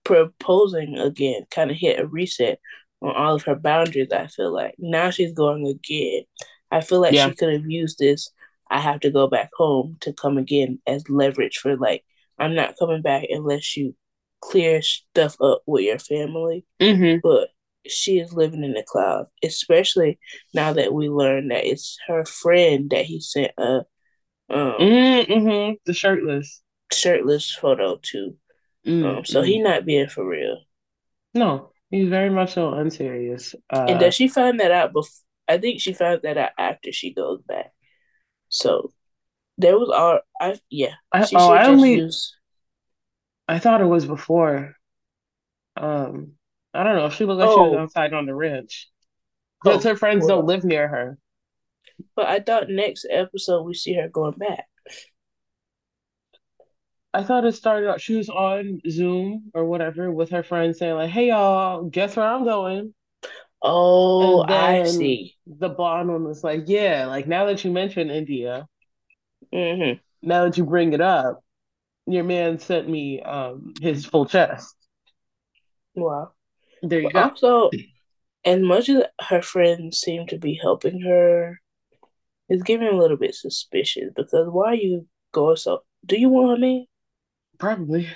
proposing 0.03 0.97
again 0.97 1.43
kind 1.51 1.71
of 1.71 1.77
hit 1.77 1.99
a 1.99 2.07
reset 2.07 2.59
on 3.01 3.15
all 3.15 3.35
of 3.35 3.43
her 3.43 3.55
boundaries. 3.55 4.11
I 4.11 4.27
feel 4.27 4.51
like 4.51 4.75
now 4.77 5.09
she's 5.09 5.33
going 5.33 5.67
again. 5.67 6.23
I 6.71 6.81
feel 6.81 6.99
like 7.01 7.13
yeah. 7.13 7.29
she 7.29 7.35
could 7.35 7.53
have 7.53 7.69
used 7.69 7.99
this. 7.99 8.29
I 8.69 8.79
have 8.79 9.01
to 9.01 9.11
go 9.11 9.27
back 9.27 9.51
home 9.55 9.97
to 10.01 10.13
come 10.13 10.37
again 10.37 10.79
as 10.87 11.07
leverage 11.09 11.57
for 11.57 11.77
like 11.77 12.03
I'm 12.39 12.55
not 12.55 12.77
coming 12.79 13.01
back 13.01 13.25
unless 13.29 13.77
you 13.77 13.95
clear 14.43 14.81
stuff 14.81 15.35
up 15.41 15.63
with 15.65 15.83
your 15.83 15.99
family. 15.99 16.65
Mm-hmm. 16.81 17.19
But 17.23 17.49
she 17.87 18.19
is 18.19 18.33
living 18.33 18.63
in 18.63 18.73
the 18.73 18.83
cloud, 18.83 19.27
especially 19.43 20.19
now 20.53 20.73
that 20.73 20.93
we 20.93 21.09
learn 21.09 21.49
that 21.49 21.65
it's 21.65 21.97
her 22.07 22.25
friend 22.25 22.89
that 22.91 23.05
he 23.05 23.19
sent 23.19 23.51
a 23.57 23.83
um, 24.49 24.73
mm-hmm. 24.79 25.73
the 25.85 25.93
shirtless 25.93 26.61
shirtless 26.91 27.51
photo 27.53 27.99
to. 28.01 28.35
Mm-hmm. 28.85 29.17
Um, 29.17 29.25
so 29.25 29.41
he 29.41 29.59
not 29.59 29.85
being 29.85 30.09
for 30.09 30.27
real. 30.27 30.57
No, 31.33 31.71
he's 31.89 32.09
very 32.09 32.29
much 32.29 32.53
so 32.53 32.73
unserious. 32.73 33.55
Uh, 33.69 33.85
and 33.89 33.99
does 33.99 34.13
she 34.13 34.27
find 34.27 34.59
that 34.59 34.71
out 34.71 34.93
before? 34.93 35.09
I 35.47 35.57
think 35.57 35.81
she 35.81 35.93
found 35.93 36.21
that 36.23 36.37
out 36.37 36.51
after 36.57 36.91
she 36.91 37.13
goes 37.13 37.41
back. 37.41 37.71
So 38.49 38.93
there 39.57 39.77
was 39.77 39.89
all 39.89 40.19
I 40.39 40.59
yeah. 40.69 40.93
I, 41.11 41.27
oh, 41.35 41.51
I 41.51 41.65
only 41.67 42.09
I 43.47 43.59
thought 43.59 43.81
it 43.81 43.85
was 43.85 44.05
before. 44.05 44.75
Um, 45.75 46.33
I 46.73 46.83
don't 46.83 46.95
know. 46.95 47.09
She 47.09 47.25
looked 47.25 47.39
like 47.39 47.49
oh. 47.49 47.55
she 47.55 47.61
was 47.61 47.75
oh. 47.77 47.79
outside 47.79 48.13
on 48.13 48.25
the 48.25 48.35
ranch. 48.35 48.89
Because 49.61 49.85
oh, 49.85 49.89
her 49.89 49.95
friends 49.95 50.25
well. 50.25 50.37
don't 50.37 50.47
live 50.47 50.63
near 50.63 50.87
her. 50.87 51.17
But 52.15 52.27
I 52.27 52.39
thought 52.39 52.69
next 52.69 53.05
episode 53.09 53.63
we 53.63 53.73
see 53.73 53.93
her 53.93 54.09
going 54.09 54.37
back. 54.37 54.65
I 57.13 57.23
thought 57.23 57.45
it 57.45 57.53
started 57.53 57.89
out. 57.89 58.01
She 58.01 58.15
was 58.15 58.29
on 58.29 58.81
Zoom 58.89 59.51
or 59.53 59.65
whatever 59.65 60.11
with 60.11 60.31
her 60.31 60.41
friends 60.41 60.79
saying 60.79 60.95
like, 60.95 61.11
"Hey 61.11 61.27
y'all, 61.27 61.83
guess 61.83 62.15
where 62.15 62.25
I'm 62.25 62.43
going." 62.43 62.95
Oh, 63.61 64.43
I 64.43 64.83
see. 64.83 65.35
The 65.45 65.69
blonde 65.69 66.09
one 66.09 66.23
was 66.23 66.43
like, 66.43 66.63
"Yeah, 66.65 67.05
like 67.05 67.27
now 67.27 67.45
that 67.45 67.63
you 67.63 67.71
mention 67.71 68.09
India, 68.09 68.67
mm-hmm. 69.53 69.99
now 70.27 70.45
that 70.45 70.57
you 70.57 70.65
bring 70.65 70.93
it 70.93 71.01
up, 71.01 71.43
your 72.05 72.23
man 72.23 72.59
sent 72.59 72.89
me 72.89 73.21
um 73.21 73.73
his 73.81 74.05
full 74.05 74.25
chest." 74.25 74.75
Wow. 75.95 76.31
There 76.81 76.99
you 76.99 77.09
but 77.13 77.13
go. 77.13 77.19
Also, 77.19 77.69
as 78.45 78.59
much 78.59 78.89
as 78.89 79.03
her 79.21 79.41
friends 79.41 79.99
seem 79.99 80.27
to 80.27 80.37
be 80.37 80.59
helping 80.61 81.01
her, 81.01 81.59
it's 82.49 82.63
giving 82.63 82.87
a 82.87 82.97
little 82.97 83.17
bit 83.17 83.35
suspicious 83.35 84.11
because 84.15 84.47
why 84.49 84.71
are 84.71 84.75
you 84.75 85.07
going 85.31 85.55
so? 85.55 85.83
Do 86.05 86.19
you 86.19 86.29
want 86.29 86.51
her 86.51 86.57
man? 86.57 86.85
Probably. 87.57 88.09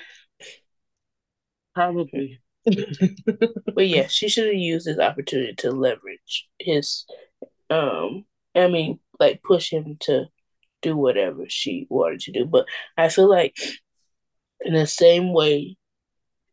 Probably. 1.74 2.40
but 3.74 3.88
yeah, 3.88 4.08
she 4.08 4.28
should 4.28 4.48
have 4.48 4.56
used 4.56 4.86
this 4.86 5.00
opportunity 5.00 5.54
to 5.56 5.72
leverage 5.72 6.50
his 6.60 7.06
um 7.70 8.26
I 8.56 8.68
mean 8.68 9.00
like 9.20 9.42
push 9.44 9.72
him 9.72 9.98
to 10.02 10.26
do 10.82 10.96
whatever 10.96 11.46
she 11.48 11.88
wanted 11.90 12.22
to 12.22 12.32
do. 12.32 12.46
But 12.46 12.66
I 12.98 13.10
feel 13.10 13.30
like 13.30 13.58
in 14.62 14.74
the 14.74 14.88
same 14.88 15.34
way, 15.34 15.78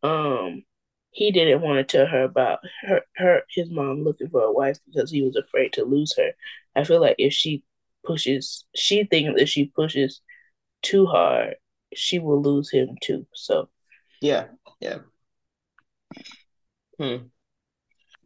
um, 0.03 0.63
he 1.11 1.31
didn't 1.31 1.61
want 1.61 1.77
to 1.77 1.97
tell 1.97 2.07
her 2.07 2.23
about 2.23 2.59
her 2.83 3.01
her 3.15 3.43
his 3.49 3.69
mom 3.71 4.03
looking 4.03 4.29
for 4.29 4.41
a 4.41 4.51
wife 4.51 4.77
because 4.85 5.11
he 5.11 5.21
was 5.23 5.35
afraid 5.35 5.73
to 5.73 5.85
lose 5.85 6.13
her. 6.17 6.31
I 6.75 6.83
feel 6.83 7.01
like 7.01 7.15
if 7.17 7.33
she 7.33 7.63
pushes, 8.05 8.65
she 8.75 9.05
thinks 9.05 9.41
if 9.41 9.49
she 9.49 9.65
pushes 9.65 10.21
too 10.81 11.05
hard, 11.05 11.55
she 11.93 12.19
will 12.19 12.41
lose 12.41 12.71
him 12.71 12.97
too. 13.01 13.25
So, 13.33 13.69
yeah, 14.21 14.47
yeah. 14.79 14.99
Hmm. 16.99 17.27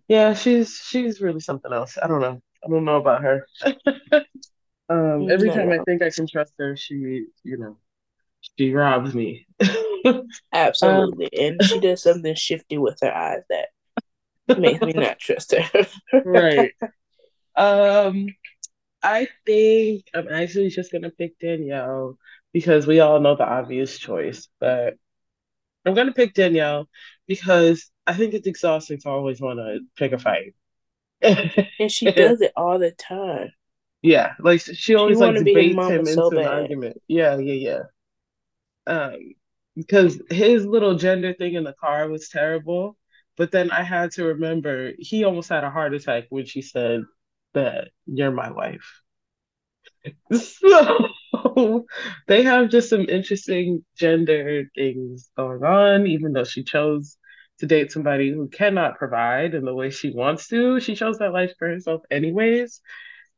Yeah, 0.08 0.34
she's 0.34 0.76
she's 0.76 1.22
really 1.22 1.40
something 1.40 1.72
else. 1.72 1.98
I 2.02 2.08
don't 2.08 2.22
know. 2.22 2.42
I 2.66 2.70
don't 2.70 2.86
know 2.86 2.98
about 2.98 3.22
her. 3.24 3.46
um, 4.90 5.30
every 5.30 5.48
no, 5.48 5.54
time 5.54 5.72
I 5.72 5.80
think 5.80 6.02
I 6.02 6.10
can 6.10 6.28
trust 6.28 6.54
her, 6.58 6.76
she, 6.76 7.28
you 7.44 7.58
know, 7.58 7.78
she 8.58 8.74
robs 8.74 9.14
me. 9.14 9.48
Absolutely, 10.52 11.26
um, 11.26 11.32
and 11.38 11.64
she 11.64 11.80
does 11.80 12.04
something 12.04 12.36
shifty 12.36 12.78
with 12.78 13.00
her 13.02 13.14
eyes 13.14 13.44
that 13.50 13.70
makes 14.56 14.82
me 14.82 14.94
not 14.94 15.20
trust 15.20 15.54
her. 15.54 15.88
right. 16.24 16.74
Um, 17.56 18.28
I 19.04 19.28
think 19.46 20.06
I'm 20.14 20.30
actually 20.30 20.70
just 20.70 20.92
gonna 20.92 21.12
pick 21.12 21.40
Danielle 21.40 22.18
because 22.54 22.88
we 22.88 23.00
all 23.02 23.20
know 23.20 23.36
the 23.36 23.46
obvious 23.48 23.98
choice, 24.00 24.48
but 24.60 24.96
I'm 25.86 25.96
gonna 25.96 26.14
pick 26.14 26.34
Danielle 26.34 26.90
because 27.28 27.90
I 28.08 28.14
think 28.14 28.34
it's 28.34 28.48
exhausting 28.48 29.00
to 29.02 29.10
always 29.10 29.42
want 29.42 29.60
to 29.60 29.80
pick 29.98 30.14
a 30.14 30.20
fight. 30.20 30.56
and 31.22 31.92
she 31.92 32.10
does 32.14 32.42
it 32.42 32.54
all 32.56 32.80
the 32.80 32.92
time. 32.92 33.52
Yeah, 34.02 34.34
like 34.40 34.62
she 34.62 34.96
always 34.96 35.18
she 35.18 35.24
like 35.24 35.36
debates 35.36 35.88
him 35.88 36.06
so 36.06 36.28
into 36.28 36.38
bad. 36.38 36.46
an 36.46 36.62
argument. 36.62 37.02
Yeah, 37.08 37.38
yeah, 37.38 37.54
yeah. 37.54 37.82
Um, 38.88 39.34
because 39.76 40.22
his 40.30 40.66
little 40.66 40.96
gender 40.96 41.34
thing 41.34 41.54
in 41.54 41.64
the 41.64 41.74
car 41.74 42.08
was 42.10 42.30
terrible, 42.30 42.98
but 43.38 43.52
then 43.52 43.72
I 43.72 43.84
had 43.84 44.12
to 44.12 44.26
remember 44.26 44.92
he 44.98 45.24
almost 45.24 45.50
had 45.50 45.64
a 45.64 45.70
heart 45.70 45.94
attack 45.94 46.26
when 46.30 46.46
she 46.46 46.62
said 46.62 47.02
that 47.54 47.90
you're 48.06 48.32
my 48.32 48.52
wife. 48.52 49.02
So 50.32 51.86
they 52.28 52.44
have 52.44 52.70
just 52.70 52.90
some 52.90 53.08
interesting 53.10 53.84
gender 53.98 54.66
things 54.76 55.30
going 55.38 55.64
on, 55.64 56.08
even 56.08 56.34
though 56.34 56.44
she 56.44 56.64
chose 56.64 57.18
to 57.60 57.66
date 57.66 57.92
somebody 57.92 58.32
who 58.32 58.48
cannot 58.48 58.98
provide 58.98 59.54
in 59.54 59.66
the 59.66 59.74
way 59.74 59.90
she 59.90 60.12
wants 60.12 60.48
to. 60.50 60.80
She 60.80 60.96
chose 60.96 61.18
that 61.20 61.34
life 61.34 61.54
for 61.60 61.68
herself 61.68 62.02
anyways, 62.10 62.82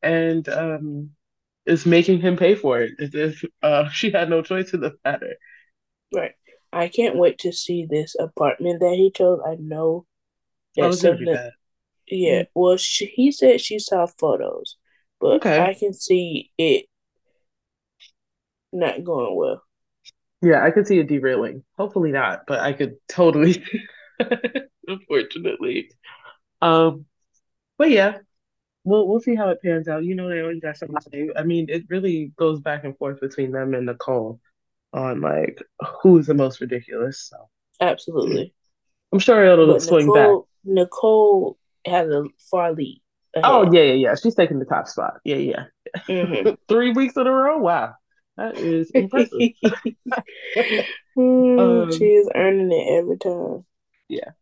and 0.02 0.48
um, 0.48 1.10
is 1.66 1.86
making 1.86 2.20
him 2.20 2.36
pay 2.36 2.54
for 2.54 2.80
it 2.80 2.92
as 2.98 3.14
if 3.14 3.44
uh, 3.62 3.88
she 3.92 4.10
had 4.10 4.28
no 4.28 4.42
choice 4.42 4.72
in 4.72 4.80
the 4.80 4.94
matter. 5.04 5.34
Right. 6.14 6.32
I 6.72 6.88
can't 6.88 7.16
wait 7.16 7.38
to 7.40 7.52
see 7.52 7.86
this 7.88 8.16
apartment 8.18 8.80
that 8.80 8.94
he 8.94 9.10
chose. 9.10 9.40
I 9.46 9.56
know 9.56 10.06
that's 10.76 11.00
something. 11.00 11.26
Yeah. 12.06 12.42
Mm-hmm. 12.42 12.50
Well, 12.54 12.76
she, 12.78 13.06
he 13.06 13.30
said 13.30 13.60
she 13.60 13.78
saw 13.78 14.06
photos, 14.06 14.76
but 15.20 15.36
okay. 15.36 15.60
I 15.60 15.74
can 15.74 15.92
see 15.92 16.50
it 16.56 16.86
not 18.72 19.04
going 19.04 19.36
well. 19.36 19.62
Yeah, 20.40 20.64
I 20.64 20.70
could 20.70 20.86
see 20.86 20.98
it 20.98 21.08
derailing. 21.08 21.62
Hopefully 21.76 22.10
not, 22.10 22.46
but 22.46 22.60
I 22.60 22.72
could 22.72 22.96
totally 23.08 23.62
unfortunately. 24.88 25.90
Um, 26.60 27.06
but 27.78 27.90
yeah, 27.90 28.18
we'll 28.84 29.06
we'll 29.06 29.20
see 29.20 29.34
how 29.34 29.48
it 29.50 29.62
pans 29.62 29.88
out. 29.88 30.04
You 30.04 30.14
know, 30.14 30.28
they 30.28 30.40
always 30.40 30.60
got 30.60 30.76
something 30.76 30.96
to 30.96 31.10
say. 31.10 31.28
I 31.36 31.42
mean, 31.42 31.66
it 31.68 31.84
really 31.88 32.32
goes 32.36 32.60
back 32.60 32.84
and 32.84 32.96
forth 32.96 33.20
between 33.20 33.52
them 33.52 33.74
and 33.74 33.86
Nicole 33.86 34.40
on 34.92 35.20
like 35.20 35.62
who's 36.02 36.26
the 36.26 36.34
most 36.34 36.60
ridiculous. 36.60 37.28
So 37.30 37.48
absolutely, 37.80 38.54
I'm 39.12 39.18
sure 39.18 39.44
it'll 39.44 39.66
but 39.66 39.82
swing 39.82 40.06
Nicole, 40.06 40.40
back. 40.40 40.48
Nicole 40.64 41.58
has 41.86 42.08
a 42.08 42.24
far 42.50 42.72
lead. 42.72 43.00
Ahead. 43.34 43.50
Oh 43.50 43.72
yeah, 43.72 43.82
yeah, 43.82 43.94
yeah. 43.94 44.14
She's 44.14 44.34
taking 44.34 44.58
the 44.58 44.64
top 44.64 44.88
spot. 44.88 45.14
Yeah, 45.24 45.36
yeah. 45.36 45.64
Mm-hmm. 46.08 46.50
Three 46.68 46.92
weeks 46.92 47.16
in 47.16 47.26
a 47.26 47.32
row. 47.32 47.58
Wow, 47.58 47.94
that 48.36 48.58
is 48.58 48.90
impressive. 48.90 49.30
um, 51.16 51.92
she 51.92 52.04
is 52.04 52.28
earning 52.34 52.72
it 52.72 52.98
every 52.98 53.16
time. 53.16 53.64
Yeah. 54.08 54.32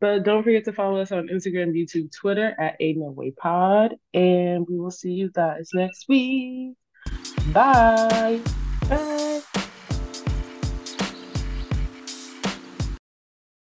But 0.00 0.24
don't 0.24 0.42
forget 0.42 0.64
to 0.66 0.72
follow 0.72 1.00
us 1.00 1.12
on 1.12 1.28
Instagram, 1.28 1.72
YouTube, 1.72 2.12
Twitter 2.14 2.54
at 2.58 2.76
Ain't 2.80 2.98
No 2.98 3.10
Way 3.10 3.30
Pod. 3.30 3.94
And 4.12 4.66
we 4.68 4.78
will 4.78 4.90
see 4.90 5.12
you 5.12 5.30
guys 5.30 5.70
next 5.72 6.06
week. 6.08 6.74
Bye. 7.52 8.40
Bye. 8.88 9.35